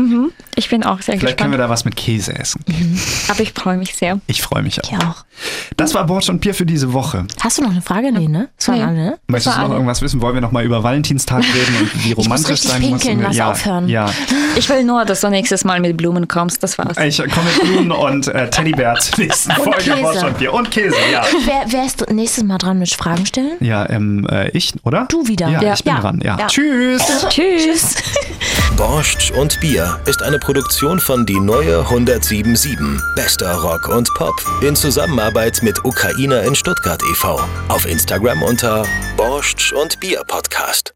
Ich 0.57 0.69
bin 0.69 0.83
auch 0.83 1.01
sehr 1.01 1.17
Vielleicht 1.19 1.37
können 1.37 1.51
wir 1.51 1.57
gespannt. 1.57 1.69
da 1.69 1.73
was 1.73 1.85
mit 1.85 1.95
Käse 1.95 2.33
essen. 2.37 2.63
Aber 3.29 3.39
ich 3.41 3.51
freue 3.53 3.77
mich 3.77 3.95
sehr. 3.95 4.19
Ich 4.27 4.41
freue 4.41 4.63
mich 4.63 4.83
auch. 4.83 4.91
Ich 4.91 4.97
auch. 4.97 5.25
Das 5.75 5.93
war 5.93 6.05
Borsch 6.05 6.29
und 6.29 6.39
Bier 6.39 6.53
für 6.55 6.65
diese 6.65 6.93
Woche. 6.93 7.25
Hast 7.41 7.57
du 7.57 7.63
noch 7.63 7.71
eine 7.71 7.81
Frage? 7.81 8.11
Nee, 8.11 8.27
ne? 8.27 8.49
Das 8.57 8.67
Nee. 8.69 8.81
alle, 8.81 8.93
ne? 8.93 9.19
Möchtest 9.27 9.55
du 9.57 9.59
war 9.61 9.67
noch 9.67 9.75
irgendwas 9.75 10.01
wissen? 10.01 10.21
Wollen 10.21 10.35
wir 10.35 10.41
noch 10.41 10.51
mal 10.51 10.63
über 10.63 10.81
Valentinstag 10.83 11.43
reden 11.43 11.75
und 11.81 12.05
wie 12.05 12.11
romantisch 12.13 12.61
sein 12.61 12.81
muss? 12.81 13.01
pinkeln, 13.01 13.21
lass 13.21 13.35
ja, 13.35 13.51
aufhören. 13.51 13.89
Ja, 13.89 14.09
Ich 14.55 14.69
will 14.69 14.83
nur, 14.83 15.03
dass 15.03 15.21
du 15.21 15.29
nächstes 15.29 15.65
Mal 15.65 15.81
mit 15.81 15.97
Blumen 15.97 16.27
kommst. 16.27 16.63
Das 16.63 16.77
war's. 16.77 16.97
ich 16.97 17.17
komme 17.17 17.47
mit 17.51 17.61
Blumen 17.63 17.91
und 17.91 18.27
äh, 18.29 18.49
Teddybär 18.49 18.95
zur 18.99 19.19
nächsten 19.25 19.51
Folge 19.51 19.77
Käse. 19.77 20.01
Borsch 20.01 20.23
und 20.23 20.37
Bier. 20.37 20.53
Und 20.53 20.71
Käse, 20.71 20.95
ja. 21.11 21.21
Wer, 21.45 21.65
wer 21.67 21.85
ist 21.85 22.09
nächstes 22.11 22.43
Mal 22.45 22.57
dran 22.57 22.79
mit 22.79 22.93
Fragen 22.93 23.25
stellen? 23.25 23.44
Ja, 23.59 23.89
ähm, 23.89 24.27
äh, 24.29 24.49
ich, 24.51 24.73
oder? 24.83 25.05
Du 25.09 25.27
wieder. 25.27 25.47
Ja, 25.49 25.61
Ja. 25.61 25.73
ich 25.73 25.83
bin 25.83 25.93
Ja. 25.93 26.01
dran, 26.01 26.19
ja. 26.23 26.37
Ja. 26.39 26.47
Tschüss. 26.47 27.01
Tschüss. 27.29 27.95
Borscht 28.77 29.31
und 29.31 29.59
Bier 29.61 29.99
ist 30.05 30.21
eine 30.21 30.37
Produktion 30.39 30.99
von 30.99 31.25
Die 31.25 31.39
Neue 31.39 31.79
1077. 31.79 32.77
Bester 33.15 33.53
Rock 33.55 33.87
und 33.87 34.09
Pop. 34.15 34.33
In 34.61 34.75
Zusammenarbeit 34.75 35.59
mit 35.63 35.83
Ukrainer 35.85 36.43
in 36.43 36.55
Stuttgart 36.55 37.01
e.V. 37.11 37.39
Auf 37.69 37.85
Instagram 37.85 38.43
unter 38.43 38.85
Borscht 39.15 39.71
und 39.73 39.99
Bier 39.99 40.21
Podcast. 40.27 40.93